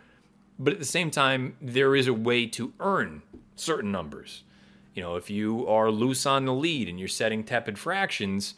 but 0.59 0.73
at 0.73 0.79
the 0.79 0.85
same 0.85 1.11
time, 1.11 1.57
there 1.63 1.97
is 1.97 2.07
a 2.07 2.13
way 2.13 2.47
to 2.49 2.75
earn 2.81 3.23
certain 3.55 3.91
numbers. 3.91 4.43
You 4.95 5.03
know, 5.03 5.17
if 5.17 5.31
you 5.31 5.67
are 5.67 5.91
loose 5.91 6.27
on 6.27 6.45
the 6.45 6.53
lead 6.53 6.89
and 6.89 6.99
you're 6.99 7.09
setting 7.09 7.45
tepid 7.45 7.79
fractions, 7.79 8.55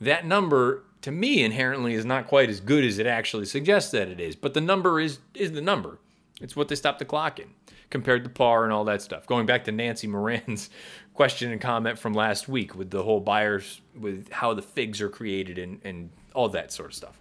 that 0.00 0.24
number 0.24 0.84
to 1.02 1.10
me 1.10 1.42
inherently 1.42 1.94
is 1.94 2.04
not 2.04 2.26
quite 2.26 2.48
as 2.48 2.60
good 2.60 2.84
as 2.84 2.98
it 2.98 3.06
actually 3.06 3.46
suggests 3.46 3.90
that 3.92 4.08
it 4.08 4.20
is. 4.20 4.36
But 4.36 4.54
the 4.54 4.60
number 4.60 5.00
is 5.00 5.18
is 5.34 5.52
the 5.52 5.60
number. 5.60 5.98
It's 6.40 6.54
what 6.54 6.68
they 6.68 6.74
stop 6.74 6.98
the 6.98 7.04
clock 7.04 7.40
in 7.40 7.48
compared 7.90 8.24
to 8.24 8.30
par 8.30 8.64
and 8.64 8.72
all 8.72 8.84
that 8.84 9.02
stuff. 9.02 9.26
Going 9.26 9.46
back 9.46 9.64
to 9.64 9.72
Nancy 9.72 10.06
Moran's 10.06 10.70
question 11.14 11.50
and 11.50 11.60
comment 11.60 11.98
from 11.98 12.14
last 12.14 12.48
week 12.48 12.74
with 12.74 12.90
the 12.90 13.02
whole 13.02 13.20
Beyers 13.20 13.80
with 13.98 14.30
how 14.30 14.54
the 14.54 14.62
figs 14.62 15.00
are 15.00 15.08
created 15.08 15.58
and, 15.58 15.80
and 15.84 16.10
all 16.34 16.48
that 16.50 16.72
sort 16.72 16.90
of 16.90 16.94
stuff. 16.94 17.18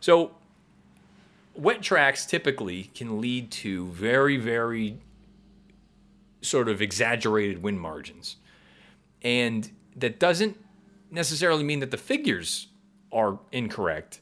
So 0.00 0.32
wet 1.54 1.82
tracks 1.82 2.26
typically 2.26 2.84
can 2.94 3.20
lead 3.20 3.50
to 3.50 3.86
very, 3.88 4.36
very 4.36 4.98
sort 6.40 6.68
of 6.68 6.80
exaggerated 6.80 7.62
win 7.62 7.78
margins. 7.78 8.36
And 9.22 9.70
that 9.96 10.18
doesn't 10.18 10.56
necessarily 11.10 11.64
mean 11.64 11.80
that 11.80 11.90
the 11.90 11.96
figures 11.96 12.68
are 13.12 13.38
incorrect. 13.52 14.20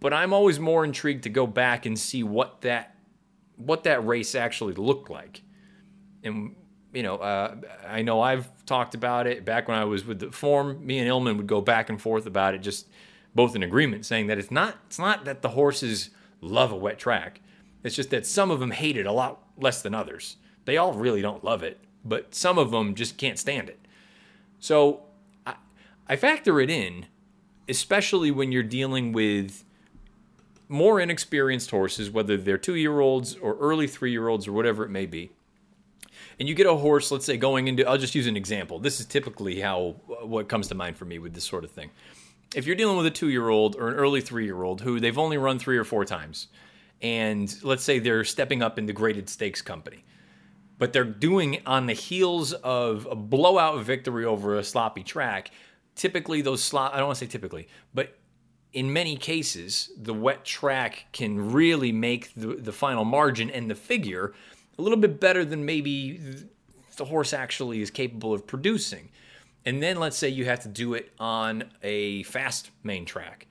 But 0.00 0.12
I'm 0.12 0.32
always 0.32 0.60
more 0.60 0.84
intrigued 0.84 1.24
to 1.24 1.30
go 1.30 1.46
back 1.46 1.86
and 1.86 1.98
see 1.98 2.22
what 2.22 2.60
that 2.60 2.95
what 3.56 3.84
that 3.84 4.06
race 4.06 4.34
actually 4.34 4.74
looked 4.74 5.10
like. 5.10 5.42
And 6.22 6.56
you 6.92 7.02
know, 7.02 7.16
uh, 7.16 7.56
I 7.86 8.02
know 8.02 8.22
I've 8.22 8.48
talked 8.64 8.94
about 8.94 9.26
it 9.26 9.44
back 9.44 9.68
when 9.68 9.76
I 9.76 9.84
was 9.84 10.06
with 10.06 10.18
the 10.18 10.32
form. 10.32 10.84
Me 10.86 10.98
and 10.98 11.08
Illman 11.08 11.36
would 11.36 11.46
go 11.46 11.60
back 11.60 11.90
and 11.90 12.00
forth 12.00 12.26
about 12.26 12.54
it, 12.54 12.62
just 12.62 12.88
both 13.34 13.54
in 13.54 13.62
agreement, 13.62 14.06
saying 14.06 14.28
that 14.28 14.38
it's 14.38 14.50
not 14.50 14.76
it's 14.86 14.98
not 14.98 15.24
that 15.26 15.42
the 15.42 15.50
horses 15.50 16.10
love 16.40 16.72
a 16.72 16.76
wet 16.76 16.98
track. 16.98 17.40
It's 17.82 17.94
just 17.94 18.10
that 18.10 18.26
some 18.26 18.50
of 18.50 18.60
them 18.60 18.70
hate 18.70 18.96
it 18.96 19.04
a 19.06 19.12
lot 19.12 19.42
less 19.58 19.82
than 19.82 19.94
others. 19.94 20.36
They 20.64 20.76
all 20.76 20.94
really 20.94 21.20
don't 21.22 21.44
love 21.44 21.62
it, 21.62 21.78
but 22.02 22.34
some 22.34 22.56
of 22.56 22.70
them 22.70 22.94
just 22.94 23.18
can't 23.18 23.38
stand 23.38 23.68
it. 23.68 23.78
So 24.58 25.02
I, 25.46 25.56
I 26.08 26.16
factor 26.16 26.60
it 26.60 26.70
in, 26.70 27.06
especially 27.68 28.30
when 28.30 28.52
you're 28.52 28.62
dealing 28.62 29.12
with 29.12 29.65
more 30.68 31.00
inexperienced 31.00 31.70
horses, 31.70 32.10
whether 32.10 32.36
they're 32.36 32.58
two 32.58 32.74
year 32.74 33.00
olds 33.00 33.36
or 33.36 33.56
early 33.58 33.86
three 33.86 34.10
year 34.10 34.28
olds 34.28 34.48
or 34.48 34.52
whatever 34.52 34.84
it 34.84 34.90
may 34.90 35.06
be. 35.06 35.30
And 36.38 36.48
you 36.48 36.54
get 36.54 36.66
a 36.66 36.74
horse, 36.74 37.10
let's 37.10 37.24
say, 37.24 37.36
going 37.36 37.68
into, 37.68 37.88
I'll 37.88 37.98
just 37.98 38.14
use 38.14 38.26
an 38.26 38.36
example. 38.36 38.78
This 38.78 39.00
is 39.00 39.06
typically 39.06 39.60
how, 39.60 39.96
what 40.22 40.48
comes 40.48 40.68
to 40.68 40.74
mind 40.74 40.96
for 40.96 41.04
me 41.04 41.18
with 41.18 41.34
this 41.34 41.44
sort 41.44 41.64
of 41.64 41.70
thing. 41.70 41.90
If 42.54 42.66
you're 42.66 42.76
dealing 42.76 42.96
with 42.96 43.06
a 43.06 43.10
two 43.10 43.28
year 43.28 43.48
old 43.48 43.76
or 43.76 43.88
an 43.88 43.94
early 43.94 44.20
three 44.20 44.44
year 44.44 44.62
old 44.62 44.80
who 44.80 45.00
they've 45.00 45.18
only 45.18 45.38
run 45.38 45.58
three 45.58 45.78
or 45.78 45.84
four 45.84 46.04
times, 46.04 46.48
and 47.02 47.54
let's 47.62 47.84
say 47.84 47.98
they're 47.98 48.24
stepping 48.24 48.62
up 48.62 48.78
into 48.78 48.92
graded 48.92 49.28
stakes 49.28 49.62
company, 49.62 50.04
but 50.78 50.92
they're 50.92 51.04
doing 51.04 51.62
on 51.66 51.86
the 51.86 51.92
heels 51.92 52.52
of 52.52 53.06
a 53.10 53.14
blowout 53.14 53.82
victory 53.82 54.24
over 54.24 54.58
a 54.58 54.64
sloppy 54.64 55.02
track. 55.02 55.50
Typically, 55.94 56.42
those 56.42 56.62
slop, 56.62 56.92
I 56.94 56.98
don't 56.98 57.06
want 57.06 57.18
to 57.18 57.24
say 57.24 57.30
typically, 57.30 57.68
but 57.94 58.16
in 58.76 58.92
many 58.92 59.16
cases, 59.16 59.90
the 59.96 60.12
wet 60.12 60.44
track 60.44 61.06
can 61.10 61.50
really 61.50 61.92
make 61.92 62.34
the, 62.34 62.48
the 62.56 62.72
final 62.72 63.06
margin 63.06 63.48
and 63.48 63.70
the 63.70 63.74
figure 63.74 64.34
a 64.78 64.82
little 64.82 64.98
bit 64.98 65.18
better 65.18 65.46
than 65.46 65.64
maybe 65.64 66.20
the 66.98 67.06
horse 67.06 67.32
actually 67.32 67.80
is 67.80 67.90
capable 67.90 68.34
of 68.34 68.46
producing. 68.46 69.08
And 69.64 69.82
then 69.82 69.98
let's 69.98 70.18
say 70.18 70.28
you 70.28 70.44
have 70.44 70.60
to 70.60 70.68
do 70.68 70.92
it 70.92 71.10
on 71.18 71.64
a 71.82 72.24
fast 72.24 72.70
main 72.82 73.06
track. 73.06 73.46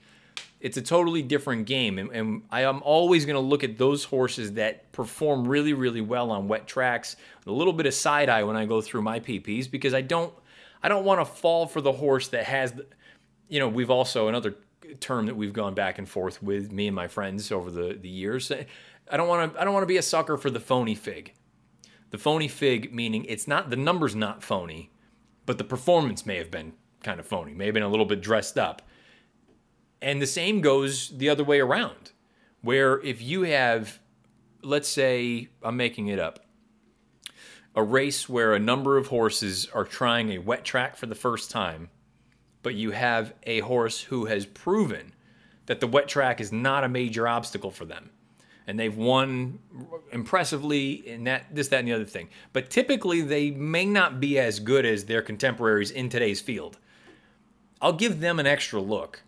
It's 0.60 0.78
a 0.78 0.82
totally 0.82 1.24
different 1.24 1.66
game. 1.66 1.98
And, 1.98 2.12
and 2.12 2.44
I 2.52 2.62
am 2.62 2.84
always 2.84 3.26
going 3.26 3.34
to 3.34 3.40
look 3.40 3.64
at 3.64 3.80
those 3.80 4.04
horses 4.04 4.54
that 4.54 4.92
perform 4.92 5.48
really, 5.48 5.74
really 5.74 6.02
well 6.02 6.30
on 6.30 6.48
wet 6.48 6.68
tracks. 6.68 7.16
A 7.48 7.52
little 7.52 7.74
bit 7.74 7.88
of 7.88 7.96
side 7.96 8.30
eye 8.30 8.44
when 8.44 8.56
I 8.56 8.68
go 8.68 8.80
through 8.80 9.02
my 9.02 9.20
PPs 9.20 9.72
because 9.72 9.96
I 9.96 10.02
don't 10.02 10.32
I 10.84 10.88
don't 10.88 11.04
want 11.04 11.20
to 11.20 11.26
fall 11.26 11.66
for 11.66 11.82
the 11.82 11.94
horse 11.94 12.28
that 12.28 12.44
has 12.44 12.80
you 13.48 13.60
know, 13.60 13.68
we've 13.68 13.90
also 13.90 14.28
another 14.28 14.56
term 15.00 15.26
that 15.26 15.36
we've 15.36 15.54
gone 15.54 15.74
back 15.74 15.98
and 15.98 16.08
forth 16.08 16.42
with 16.42 16.72
me 16.72 16.88
and 16.88 16.96
my 16.96 17.08
friends 17.08 17.52
over 17.52 17.72
the, 17.72 17.98
the 18.00 18.10
years. 18.10 18.52
I 18.52 19.18
don't 19.18 19.28
want 19.28 19.54
to 19.54 19.62
I 19.62 19.64
don't 19.64 19.74
want 19.74 19.84
to 19.84 19.88
be 19.88 19.98
a 19.98 20.02
sucker 20.02 20.38
for 20.38 20.50
the 20.50 20.60
phony 20.60 20.96
fig. 20.96 21.34
The 22.12 22.18
phony 22.18 22.48
fig 22.48 22.94
meaning 22.94 23.26
it's 23.26 23.48
not 23.48 23.70
the 23.70 23.76
numbers 23.76 24.16
not 24.16 24.44
phony, 24.44 24.92
but 25.46 25.58
the 25.58 25.64
performance 25.64 26.26
may 26.26 26.38
have 26.38 26.52
been 26.52 26.74
kind 27.04 27.20
of 27.20 27.26
phony, 27.26 27.54
may 27.54 27.66
have 27.66 27.74
been 27.74 27.84
a 27.84 27.90
little 27.90 28.06
bit 28.06 28.22
dressed 28.22 28.58
up. 28.58 28.82
And 30.02 30.22
the 30.22 30.28
same 30.28 30.62
goes 30.62 31.10
the 31.10 31.30
other 31.30 31.44
way 31.44 31.60
around, 31.60 32.12
where 32.62 33.02
if 33.02 33.22
you 33.22 33.44
have, 33.44 34.00
let's 34.62 34.90
say, 34.90 35.50
I'm 35.64 35.78
making 35.78 36.08
it 36.08 36.20
up, 36.20 36.46
a 37.76 37.84
race 37.84 38.28
where 38.28 38.54
a 38.54 38.60
number 38.60 38.98
of 38.98 39.08
horses 39.08 39.68
are 39.74 39.84
trying 39.84 40.32
a 40.32 40.40
wet 40.40 40.64
track 40.64 40.96
for 40.96 41.06
the 41.06 41.16
first 41.16 41.52
time 41.52 41.90
but 42.66 42.74
you 42.74 42.90
have 42.90 43.32
a 43.44 43.60
horse 43.60 44.02
who 44.02 44.26
has 44.26 44.44
proven 44.44 45.14
that 45.68 45.80
the 45.82 45.86
wet 45.86 46.08
track 46.08 46.42
is 46.42 46.52
not 46.52 46.84
a 46.84 46.90
major 46.90 47.28
obstacle 47.28 47.70
for 47.70 47.86
them. 47.86 48.10
And 48.66 48.80
they've 48.80 48.98
won 48.98 49.60
impressively 50.12 50.94
in 51.08 51.26
that, 51.26 51.54
this, 51.54 51.68
that, 51.68 51.82
and 51.82 51.88
the 51.88 51.94
other 51.94 52.06
thing. 52.06 52.28
But 52.54 52.72
typically, 52.72 53.22
they 53.22 53.52
may 53.52 53.86
not 53.86 54.20
be 54.20 54.40
as 54.40 54.60
good 54.60 54.84
as 54.84 55.06
their 55.06 55.22
contemporaries 55.22 55.92
in 55.92 56.10
today's 56.10 56.42
field. 56.42 56.80
I'll 57.84 57.94
give 57.94 58.20
them 58.20 58.40
an 58.40 58.48
extra 58.48 58.82
look 58.82 59.22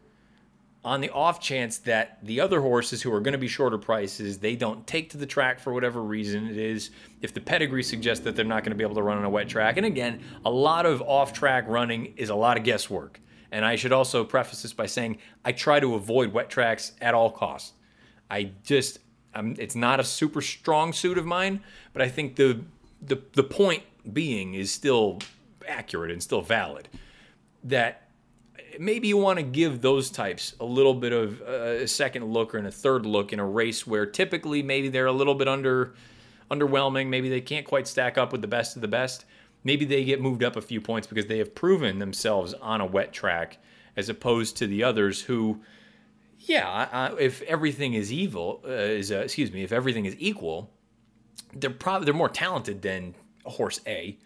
on 0.83 1.01
the 1.01 1.09
off 1.09 1.39
chance 1.39 1.79
that 1.79 2.17
the 2.23 2.39
other 2.39 2.61
horses 2.61 3.01
who 3.01 3.13
are 3.13 3.19
going 3.19 3.33
to 3.33 3.37
be 3.37 3.47
shorter 3.47 3.77
prices, 3.77 4.39
they 4.39 4.55
don't 4.55 4.87
take 4.87 5.09
to 5.09 5.17
the 5.17 5.25
track 5.25 5.59
for 5.59 5.73
whatever 5.73 6.01
reason 6.01 6.47
it 6.47 6.57
is. 6.57 6.91
If 7.21 7.33
the 7.35 7.41
pedigree 7.41 7.83
suggests 7.83 8.23
that 8.23 8.35
they're 8.35 8.45
not 8.45 8.63
going 8.63 8.71
to 8.71 8.77
be 8.77 8.83
able 8.83 8.95
to 8.95 9.03
run 9.03 9.17
on 9.17 9.25
a 9.25 9.29
wet 9.29 9.49
track. 9.49 9.77
And 9.77 9.85
again, 9.85 10.23
a 10.45 10.49
lot 10.49 10.85
of 10.85 11.01
off 11.01 11.33
track 11.33 11.65
running 11.67 12.13
is 12.15 12.29
a 12.29 12.35
lot 12.35 12.57
of 12.57 12.63
guesswork. 12.63 13.19
And 13.57 13.65
I 13.65 13.75
should 13.75 13.91
also 13.91 14.23
preface 14.23 14.61
this 14.61 14.71
by 14.71 14.85
saying 14.85 15.17
I 15.43 15.51
try 15.51 15.79
to 15.79 15.95
avoid 15.95 16.31
wet 16.31 16.47
tracks 16.47 16.91
at 17.01 17.15
all 17.15 17.31
costs. 17.31 17.73
I 18.29 18.51
just, 18.63 18.99
I'm, 19.33 19.55
it's 19.57 19.75
not 19.75 19.99
a 19.99 20.03
super 20.03 20.41
strong 20.41 20.93
suit 20.93 21.17
of 21.17 21.25
mine, 21.25 21.61
but 21.91 22.03
I 22.03 22.07
think 22.07 22.35
the, 22.35 22.61
the, 23.01 23.19
the 23.33 23.43
point 23.43 23.81
being 24.13 24.53
is 24.53 24.71
still 24.71 25.17
accurate 25.67 26.11
and 26.11 26.21
still 26.21 26.43
valid. 26.43 26.87
That 27.63 28.11
maybe 28.77 29.07
you 29.07 29.17
want 29.17 29.39
to 29.39 29.43
give 29.43 29.81
those 29.81 30.11
types 30.11 30.53
a 30.59 30.65
little 30.65 30.93
bit 30.93 31.11
of 31.11 31.41
a 31.41 31.87
second 31.87 32.25
look 32.25 32.53
or 32.53 32.59
a 32.59 32.69
third 32.69 33.07
look 33.07 33.33
in 33.33 33.39
a 33.39 33.45
race 33.45 33.87
where 33.87 34.05
typically 34.05 34.61
maybe 34.61 34.87
they're 34.87 35.07
a 35.07 35.11
little 35.11 35.33
bit 35.33 35.47
under 35.47 35.95
underwhelming. 36.51 37.07
Maybe 37.07 37.27
they 37.27 37.41
can't 37.41 37.65
quite 37.65 37.87
stack 37.87 38.19
up 38.19 38.31
with 38.31 38.41
the 38.41 38.47
best 38.47 38.75
of 38.75 38.83
the 38.83 38.87
best 38.87 39.25
maybe 39.67 39.83
they 39.83 40.05
get 40.05 40.21
moved 40.21 40.43
up 40.43 40.55
a 40.55 40.61
few 40.61 40.79
points 40.79 41.05
because 41.05 41.25
they 41.25 41.39
have 41.39 41.53
proven 41.53 41.99
themselves 41.99 42.53
on 42.55 42.79
a 42.79 42.85
wet 42.85 43.11
track 43.11 43.57
as 43.97 44.07
opposed 44.07 44.55
to 44.55 44.65
the 44.65 44.81
others 44.81 45.21
who 45.23 45.61
yeah 46.39 47.13
if 47.19 47.41
everything 47.43 47.93
is 47.93 48.11
evil 48.11 48.61
uh, 48.65 48.69
is 48.69 49.11
uh, 49.11 49.17
excuse 49.17 49.51
me 49.51 49.63
if 49.63 49.73
everything 49.73 50.05
is 50.05 50.15
equal 50.17 50.71
they're 51.53 51.69
probably 51.69 52.05
they're 52.05 52.13
more 52.13 52.29
talented 52.29 52.81
than 52.81 53.13
horse 53.43 53.81
A 53.85 54.17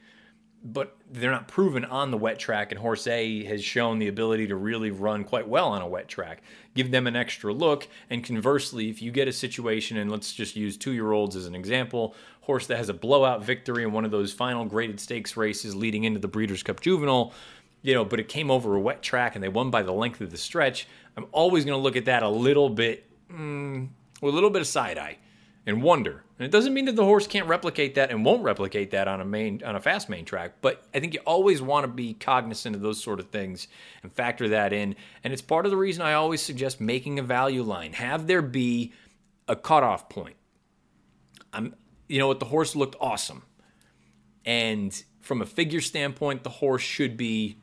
but 0.64 0.96
they're 1.10 1.32
not 1.32 1.48
proven 1.48 1.84
on 1.86 2.12
the 2.12 2.18
wet 2.18 2.38
track 2.38 2.72
and 2.72 2.80
horse 2.80 3.08
A 3.08 3.44
has 3.46 3.64
shown 3.64 4.00
the 4.00 4.08
ability 4.08 4.48
to 4.48 4.56
really 4.56 4.92
run 4.92 5.24
quite 5.24 5.48
well 5.48 5.70
on 5.70 5.82
a 5.82 5.88
wet 5.88 6.08
track 6.08 6.44
give 6.76 6.92
them 6.92 7.08
an 7.08 7.16
extra 7.16 7.52
look 7.52 7.88
and 8.10 8.24
conversely 8.24 8.90
if 8.90 9.02
you 9.02 9.12
get 9.12 9.28
a 9.28 9.34
situation 9.34 9.98
and 9.98 10.12
let's 10.12 10.34
just 10.34 10.56
use 10.56 10.78
2 10.78 10.92
year 10.92 11.12
olds 11.12 11.36
as 11.36 11.48
an 11.48 11.56
example 11.56 12.16
horse 12.42 12.68
that 12.68 12.78
has 12.78 12.90
a 12.90 12.94
blowout 12.94 13.44
victory 13.44 13.84
in 13.84 13.92
one 13.92 14.06
of 14.06 14.12
those 14.12 14.34
final 14.34 14.66
graded 14.66 15.00
stakes 15.00 15.38
races 15.38 15.76
leading 15.76 16.04
into 16.04 16.20
the 16.20 16.28
Breeders' 16.28 16.64
Cup 16.64 16.82
Juvenile, 16.82 17.34
you 17.82 17.94
know, 17.94 18.04
but 18.04 18.20
it 18.20 18.28
came 18.28 18.52
over 18.52 18.76
a 18.76 18.80
wet 18.80 19.02
track 19.02 19.36
and 19.36 19.44
they 19.44 19.50
won 19.50 19.70
by 19.70 19.84
the 19.84 19.94
length 19.94 20.22
of 20.22 20.32
the 20.32 20.38
stretch. 20.38 20.88
I'm 21.16 21.28
always 21.32 21.66
going 21.66 21.78
to 21.78 21.82
look 21.82 21.96
at 21.96 22.06
that 22.06 22.24
a 22.24 22.30
little 22.30 22.70
bit, 22.70 23.06
mm, 23.32 23.88
with 24.22 24.34
a 24.34 24.36
little 24.36 24.50
bit 24.50 24.62
of 24.62 24.68
side 24.68 24.98
eye 24.98 25.18
and 25.66 25.84
wonder. 25.84 26.24
And 26.40 26.46
it 26.46 26.52
doesn't 26.52 26.74
mean 26.74 26.86
that 26.86 26.96
the 26.96 27.06
horse 27.06 27.28
can't 27.28 27.48
replicate 27.48 27.96
that 27.96 28.10
and 28.10 28.26
won't 28.26 28.44
replicate 28.44 28.92
that 28.92 29.08
on 29.08 29.22
a 29.22 29.26
main 29.26 29.62
on 29.64 29.76
a 29.76 29.80
fast 29.80 30.10
main 30.10 30.26
track, 30.26 30.54
but 30.62 30.84
I 30.94 31.00
think 31.00 31.14
you 31.14 31.20
always 31.26 31.62
want 31.62 31.84
to 31.86 31.88
be 31.88 32.14
cognizant 32.14 32.76
of 32.76 32.82
those 32.82 33.02
sort 33.02 33.20
of 33.20 33.30
things 33.30 33.68
and 34.02 34.12
factor 34.12 34.50
that 34.50 34.74
in. 34.74 34.96
And 35.24 35.34
it's 35.34 35.42
part 35.42 35.66
of 35.66 35.72
the 35.72 35.78
reason 35.78 36.02
I 36.02 36.14
always 36.14 36.42
suggest 36.42 36.82
making 36.82 37.20
a 37.20 37.24
value 37.24 37.64
line. 37.64 37.94
Have 37.94 38.28
there 38.28 38.42
be 38.42 38.94
a 39.48 39.56
cutoff 39.56 40.10
point. 40.10 40.36
I'm 41.54 41.76
you 42.08 42.20
know 42.20 42.28
what? 42.28 42.40
The 42.40 42.46
horse 42.46 42.76
looked 42.76 42.96
awesome. 43.00 43.44
And 44.46 45.02
from 45.20 45.42
a 45.42 45.46
figure 45.46 45.82
standpoint, 45.82 46.44
the 46.44 46.50
horse 46.50 46.82
should 46.82 47.16
be 47.16 47.58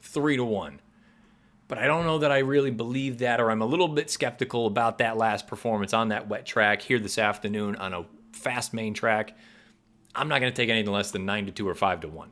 three 0.00 0.36
to 0.36 0.44
one. 0.44 0.80
But 1.72 1.78
I 1.78 1.86
don't 1.86 2.04
know 2.04 2.18
that 2.18 2.30
I 2.30 2.40
really 2.40 2.70
believe 2.70 3.20
that, 3.20 3.40
or 3.40 3.50
I'm 3.50 3.62
a 3.62 3.64
little 3.64 3.88
bit 3.88 4.10
skeptical 4.10 4.66
about 4.66 4.98
that 4.98 5.16
last 5.16 5.46
performance 5.46 5.94
on 5.94 6.08
that 6.08 6.28
wet 6.28 6.44
track 6.44 6.82
here 6.82 6.98
this 6.98 7.16
afternoon 7.16 7.76
on 7.76 7.94
a 7.94 8.04
fast 8.32 8.74
main 8.74 8.92
track. 8.92 9.34
I'm 10.14 10.28
not 10.28 10.42
going 10.42 10.52
to 10.52 10.54
take 10.54 10.68
anything 10.68 10.92
less 10.92 11.12
than 11.12 11.24
nine 11.24 11.46
to 11.46 11.50
two 11.50 11.66
or 11.66 11.74
five 11.74 12.00
to 12.00 12.08
one. 12.08 12.30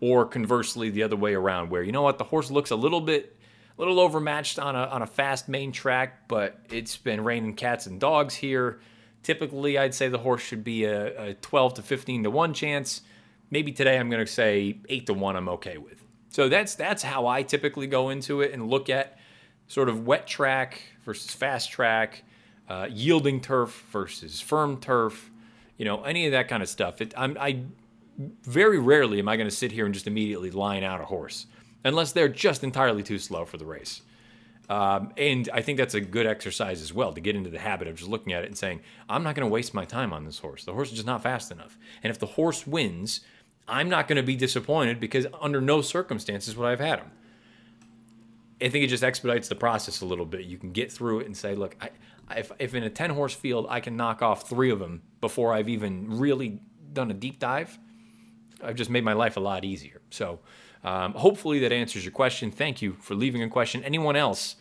Or 0.00 0.26
conversely, 0.26 0.90
the 0.90 1.04
other 1.04 1.14
way 1.14 1.34
around, 1.34 1.70
where 1.70 1.84
you 1.84 1.92
know 1.92 2.02
what, 2.02 2.18
the 2.18 2.24
horse 2.24 2.50
looks 2.50 2.72
a 2.72 2.74
little 2.74 3.00
bit, 3.00 3.36
a 3.78 3.80
little 3.80 4.00
overmatched 4.00 4.58
on 4.58 4.74
a 4.74 4.86
on 4.86 5.02
a 5.02 5.06
fast 5.06 5.48
main 5.48 5.70
track, 5.70 6.26
but 6.26 6.58
it's 6.68 6.96
been 6.96 7.22
raining 7.22 7.54
cats 7.54 7.86
and 7.86 8.00
dogs 8.00 8.34
here. 8.34 8.80
Typically, 9.22 9.78
I'd 9.78 9.94
say 9.94 10.08
the 10.08 10.18
horse 10.18 10.42
should 10.42 10.64
be 10.64 10.82
a, 10.82 11.28
a 11.28 11.34
12 11.34 11.74
to 11.74 11.82
15 11.82 12.24
to 12.24 12.30
one 12.32 12.52
chance. 12.52 13.02
Maybe 13.52 13.70
today 13.70 14.00
I'm 14.00 14.10
going 14.10 14.26
to 14.26 14.32
say 14.32 14.80
eight 14.88 15.06
to 15.06 15.14
one. 15.14 15.36
I'm 15.36 15.48
okay 15.50 15.78
with. 15.78 16.03
So 16.34 16.48
that's 16.48 16.74
that's 16.74 17.04
how 17.04 17.28
I 17.28 17.44
typically 17.44 17.86
go 17.86 18.08
into 18.08 18.40
it 18.40 18.52
and 18.52 18.68
look 18.68 18.90
at 18.90 19.18
sort 19.68 19.88
of 19.88 20.04
wet 20.04 20.26
track 20.26 20.82
versus 21.04 21.32
fast 21.32 21.70
track, 21.70 22.24
uh, 22.68 22.88
yielding 22.90 23.40
turf 23.40 23.84
versus 23.92 24.40
firm 24.40 24.80
turf, 24.80 25.30
you 25.76 25.84
know, 25.84 26.02
any 26.02 26.26
of 26.26 26.32
that 26.32 26.48
kind 26.48 26.60
of 26.60 26.68
stuff. 26.68 27.00
It, 27.00 27.14
I'm, 27.16 27.36
I 27.38 27.60
very 28.42 28.80
rarely 28.80 29.20
am 29.20 29.28
I 29.28 29.36
going 29.36 29.48
to 29.48 29.54
sit 29.54 29.70
here 29.70 29.84
and 29.84 29.94
just 29.94 30.08
immediately 30.08 30.50
line 30.50 30.82
out 30.82 31.00
a 31.00 31.04
horse 31.04 31.46
unless 31.84 32.10
they're 32.10 32.26
just 32.26 32.64
entirely 32.64 33.04
too 33.04 33.18
slow 33.18 33.44
for 33.44 33.56
the 33.56 33.64
race. 33.66 34.02
Um, 34.68 35.12
and 35.16 35.48
I 35.54 35.62
think 35.62 35.78
that's 35.78 35.94
a 35.94 36.00
good 36.00 36.26
exercise 36.26 36.82
as 36.82 36.92
well 36.92 37.12
to 37.12 37.20
get 37.20 37.36
into 37.36 37.50
the 37.50 37.60
habit 37.60 37.86
of 37.86 37.94
just 37.94 38.10
looking 38.10 38.32
at 38.32 38.42
it 38.42 38.48
and 38.48 38.58
saying, 38.58 38.80
I'm 39.08 39.22
not 39.22 39.36
going 39.36 39.46
to 39.46 39.52
waste 39.52 39.72
my 39.72 39.84
time 39.84 40.12
on 40.12 40.24
this 40.24 40.40
horse. 40.40 40.64
The 40.64 40.72
horse 40.72 40.88
is 40.88 40.94
just 40.94 41.06
not 41.06 41.22
fast 41.22 41.52
enough. 41.52 41.78
And 42.02 42.10
if 42.10 42.18
the 42.18 42.26
horse 42.26 42.66
wins, 42.66 43.20
I'm 43.66 43.88
not 43.88 44.08
going 44.08 44.16
to 44.16 44.22
be 44.22 44.36
disappointed 44.36 45.00
because 45.00 45.26
under 45.40 45.60
no 45.60 45.80
circumstances 45.80 46.56
would 46.56 46.66
I 46.66 46.70
have 46.70 46.80
had 46.80 46.98
him. 47.00 47.10
I 48.60 48.68
think 48.68 48.84
it 48.84 48.88
just 48.88 49.02
expedites 49.02 49.48
the 49.48 49.54
process 49.54 50.00
a 50.00 50.06
little 50.06 50.26
bit. 50.26 50.44
You 50.44 50.58
can 50.58 50.72
get 50.72 50.92
through 50.92 51.20
it 51.20 51.26
and 51.26 51.36
say, 51.36 51.54
look, 51.54 51.76
I, 51.80 51.90
if, 52.36 52.52
if 52.58 52.74
in 52.74 52.82
a 52.82 52.90
10 52.90 53.10
horse 53.10 53.34
field 53.34 53.66
I 53.68 53.80
can 53.80 53.96
knock 53.96 54.22
off 54.22 54.48
three 54.48 54.70
of 54.70 54.78
them 54.78 55.02
before 55.20 55.52
I've 55.52 55.68
even 55.68 56.18
really 56.18 56.60
done 56.92 57.10
a 57.10 57.14
deep 57.14 57.38
dive, 57.38 57.78
I've 58.62 58.76
just 58.76 58.90
made 58.90 59.04
my 59.04 59.12
life 59.12 59.36
a 59.36 59.40
lot 59.40 59.64
easier. 59.64 60.00
So 60.10 60.40
um, 60.82 61.14
hopefully 61.14 61.58
that 61.60 61.72
answers 61.72 62.04
your 62.04 62.12
question. 62.12 62.50
Thank 62.50 62.82
you 62.82 62.94
for 63.00 63.14
leaving 63.14 63.42
a 63.42 63.48
question. 63.48 63.82
Anyone 63.84 64.16
else? 64.16 64.56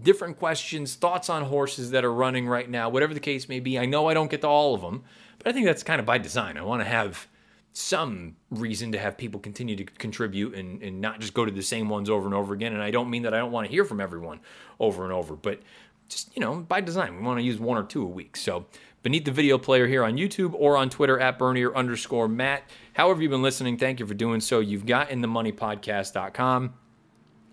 Different 0.00 0.38
questions, 0.38 0.94
thoughts 0.94 1.28
on 1.28 1.44
horses 1.44 1.90
that 1.90 2.04
are 2.04 2.12
running 2.12 2.48
right 2.48 2.70
now, 2.70 2.88
whatever 2.88 3.12
the 3.12 3.20
case 3.20 3.48
may 3.48 3.60
be. 3.60 3.78
I 3.78 3.84
know 3.84 4.08
I 4.08 4.14
don't 4.14 4.30
get 4.30 4.40
to 4.42 4.48
all 4.48 4.74
of 4.74 4.80
them, 4.80 5.02
but 5.36 5.48
I 5.48 5.52
think 5.52 5.66
that's 5.66 5.82
kind 5.82 6.00
of 6.00 6.06
by 6.06 6.16
design. 6.16 6.56
I 6.56 6.62
want 6.62 6.80
to 6.80 6.88
have 6.88 7.26
some 7.72 8.36
reason 8.50 8.92
to 8.92 8.98
have 8.98 9.16
people 9.16 9.38
continue 9.40 9.76
to 9.76 9.84
contribute 9.84 10.54
and, 10.54 10.82
and 10.82 11.00
not 11.00 11.20
just 11.20 11.34
go 11.34 11.44
to 11.44 11.52
the 11.52 11.62
same 11.62 11.88
ones 11.88 12.10
over 12.10 12.26
and 12.26 12.34
over 12.34 12.52
again. 12.52 12.72
And 12.72 12.82
I 12.82 12.90
don't 12.90 13.08
mean 13.08 13.22
that 13.22 13.34
I 13.34 13.38
don't 13.38 13.52
want 13.52 13.66
to 13.66 13.70
hear 13.70 13.84
from 13.84 14.00
everyone 14.00 14.40
over 14.80 15.04
and 15.04 15.12
over, 15.12 15.36
but 15.36 15.60
just, 16.08 16.34
you 16.36 16.40
know, 16.40 16.56
by 16.56 16.80
design, 16.80 17.16
we 17.16 17.22
want 17.22 17.38
to 17.38 17.44
use 17.44 17.58
one 17.58 17.78
or 17.78 17.84
two 17.84 18.02
a 18.02 18.06
week. 18.06 18.36
So 18.36 18.66
beneath 19.02 19.24
the 19.24 19.30
video 19.30 19.56
player 19.56 19.86
here 19.86 20.04
on 20.04 20.16
YouTube 20.16 20.52
or 20.54 20.76
on 20.76 20.90
Twitter 20.90 21.18
at 21.20 21.38
Bernier 21.38 21.74
underscore 21.74 22.28
Matt. 22.28 22.64
However, 22.94 23.22
you've 23.22 23.30
been 23.30 23.42
listening, 23.42 23.76
thank 23.76 24.00
you 24.00 24.06
for 24.06 24.14
doing 24.14 24.40
so. 24.40 24.58
You've 24.58 24.86
got 24.86 25.10
in 25.10 25.20
the 25.20 25.28
moneypodcast.com, 25.28 26.74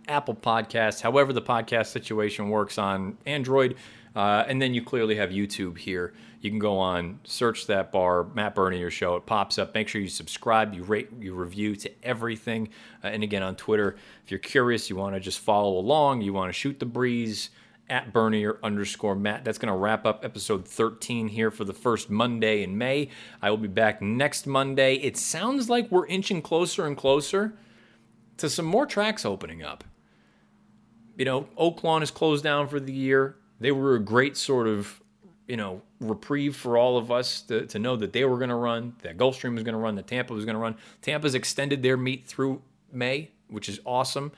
Apple 0.07 0.36
Podcasts, 0.36 1.01
however 1.01 1.32
the 1.32 1.41
podcast 1.41 1.88
situation 1.88 2.49
works 2.49 2.78
on 2.78 3.18
Android. 3.26 3.76
Uh, 4.18 4.43
and 4.47 4.59
then 4.59 4.74
you 4.74 4.82
clearly 4.82 5.13
have 5.13 5.30
YouTube 5.30 5.78
here. 5.78 6.11
You 6.41 6.49
can 6.49 6.57
go 6.57 6.80
on, 6.80 7.20
search 7.24 7.68
that 7.68 7.91
bar, 7.91 8.24
Matt 8.34 8.55
Bernier 8.55 8.89
Show. 8.89 9.15
It 9.15 9.28
pops 9.28 9.59
up. 9.59 9.76
Make 9.76 9.88
sure 9.88 10.01
you 10.01 10.07
subscribe, 10.07 10.74
you 10.74 10.82
rate, 10.82 11.09
you 11.20 11.36
review 11.36 11.76
to 11.76 11.91
everything. 12.01 12.70
Uh, 13.03 13.09
and 13.09 13.22
again, 13.22 13.43
on 13.43 13.55
Twitter, 13.55 13.95
if 14.26 14.32
you're 14.32 14.39
curious, 14.39 14.89
you 14.89 14.95
want 14.95 15.13
to 15.13 15.20
just 15.20 15.38
follow 15.38 15.78
along, 15.78 16.22
you 16.22 16.34
want 16.34 16.49
to 16.49 16.53
shoot 16.53 16.80
the 16.80 16.86
breeze 16.86 17.51
at 17.91 18.11
Bernier 18.11 18.57
underscore 18.63 19.13
Matt. 19.13 19.45
That's 19.45 19.59
going 19.59 19.72
to 19.72 19.78
wrap 19.78 20.03
up 20.07 20.26
episode 20.26 20.68
13 20.68 21.28
here 21.28 21.51
for 21.51 21.63
the 21.63 21.74
first 21.74 22.09
Monday 22.09 22.63
in 22.63 22.76
May. 22.76 23.09
I 23.39 23.51
will 23.51 23.57
be 23.57 23.68
back 23.68 24.01
next 24.01 24.47
Monday. 24.47 24.95
It 24.95 25.15
sounds 25.15 25.70
like 25.70 25.91
we're 25.91 26.07
inching 26.07 26.41
closer 26.41 26.88
and 26.88 26.97
closer 26.97 27.53
to 28.38 28.49
some 28.49 28.65
more 28.65 28.88
tracks 28.88 29.26
opening 29.26 29.61
up. 29.61 29.84
You 31.15 31.26
know, 31.26 31.49
Oaklawn 31.55 32.01
is 32.01 32.09
closed 32.09 32.43
down 32.43 32.68
for 32.68 32.80
the 32.80 32.93
year 32.93 33.37
they 33.60 33.72
were 33.72 33.95
a 33.95 33.99
great 33.99 34.38
sort 34.38 34.68
of 34.68 35.01
you 35.47 35.58
know 35.58 35.82
reprieve 35.99 36.55
for 36.55 36.78
all 36.78 36.97
of 36.97 37.12
us 37.12 37.41
to, 37.41 37.66
to 37.66 37.80
know 37.80 37.95
that 37.95 38.14
they 38.14 38.26
were 38.26 38.38
going 38.38 38.49
to 38.49 38.55
run 38.55 38.93
that 39.01 39.18
gulfstream 39.18 39.55
was 39.55 39.64
going 39.64 39.74
to 39.74 39.80
run 39.80 39.95
that 39.95 40.08
tampa 40.08 40.34
was 40.34 40.45
going 40.45 40.55
to 40.55 40.60
run. 40.60 40.76
Tampa's 41.01 41.36
extended 41.36 41.82
their 41.82 41.97
meet 41.97 42.28
through 42.28 42.62
may 42.91 43.32
which 43.49 43.70
is 43.70 43.80
awesome. 43.86 44.32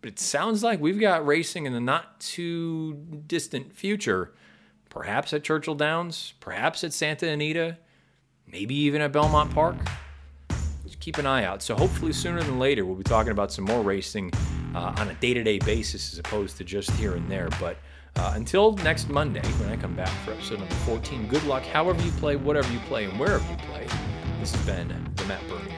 But 0.00 0.10
it 0.10 0.18
sounds 0.20 0.62
like 0.62 0.80
we've 0.80 1.00
got 1.00 1.26
racing 1.26 1.66
in 1.66 1.72
the 1.72 1.80
not 1.80 2.20
too 2.20 2.94
distant 3.26 3.72
future. 3.74 4.32
Perhaps 4.88 5.32
at 5.32 5.42
churchill 5.42 5.74
downs 5.74 6.34
perhaps 6.40 6.84
at 6.84 6.92
santa 6.92 7.28
anita 7.28 7.76
maybe 8.50 8.74
even 8.74 9.00
at 9.00 9.12
belmont 9.12 9.52
park. 9.52 9.76
Just 10.84 11.00
keep 11.00 11.18
an 11.18 11.26
eye 11.26 11.44
out. 11.44 11.62
So 11.62 11.74
hopefully 11.74 12.12
sooner 12.12 12.42
than 12.42 12.58
later 12.58 12.84
we'll 12.84 12.94
be 12.94 13.02
talking 13.02 13.32
about 13.32 13.52
some 13.52 13.64
more 13.64 13.82
racing 13.82 14.32
uh, 14.74 14.94
on 14.96 15.08
a 15.08 15.14
day-to-day 15.14 15.58
basis 15.58 16.12
as 16.12 16.18
opposed 16.20 16.56
to 16.58 16.64
just 16.64 16.90
here 16.92 17.16
and 17.16 17.28
there. 17.28 17.48
But 17.58 17.76
uh, 18.16 18.32
until 18.34 18.72
next 18.78 19.08
Monday, 19.08 19.42
when 19.58 19.68
I 19.70 19.76
come 19.76 19.94
back 19.94 20.08
for 20.24 20.32
episode 20.32 20.60
number 20.60 20.74
14, 20.74 21.26
good 21.26 21.44
luck 21.44 21.62
however 21.62 22.02
you 22.02 22.10
play, 22.12 22.36
whatever 22.36 22.72
you 22.72 22.78
play, 22.80 23.04
and 23.04 23.18
wherever 23.18 23.48
you 23.50 23.56
play. 23.68 23.86
This 24.40 24.54
has 24.54 24.66
been 24.66 24.88
the 25.16 25.24
Matt 25.24 25.40
Show. 25.48 25.75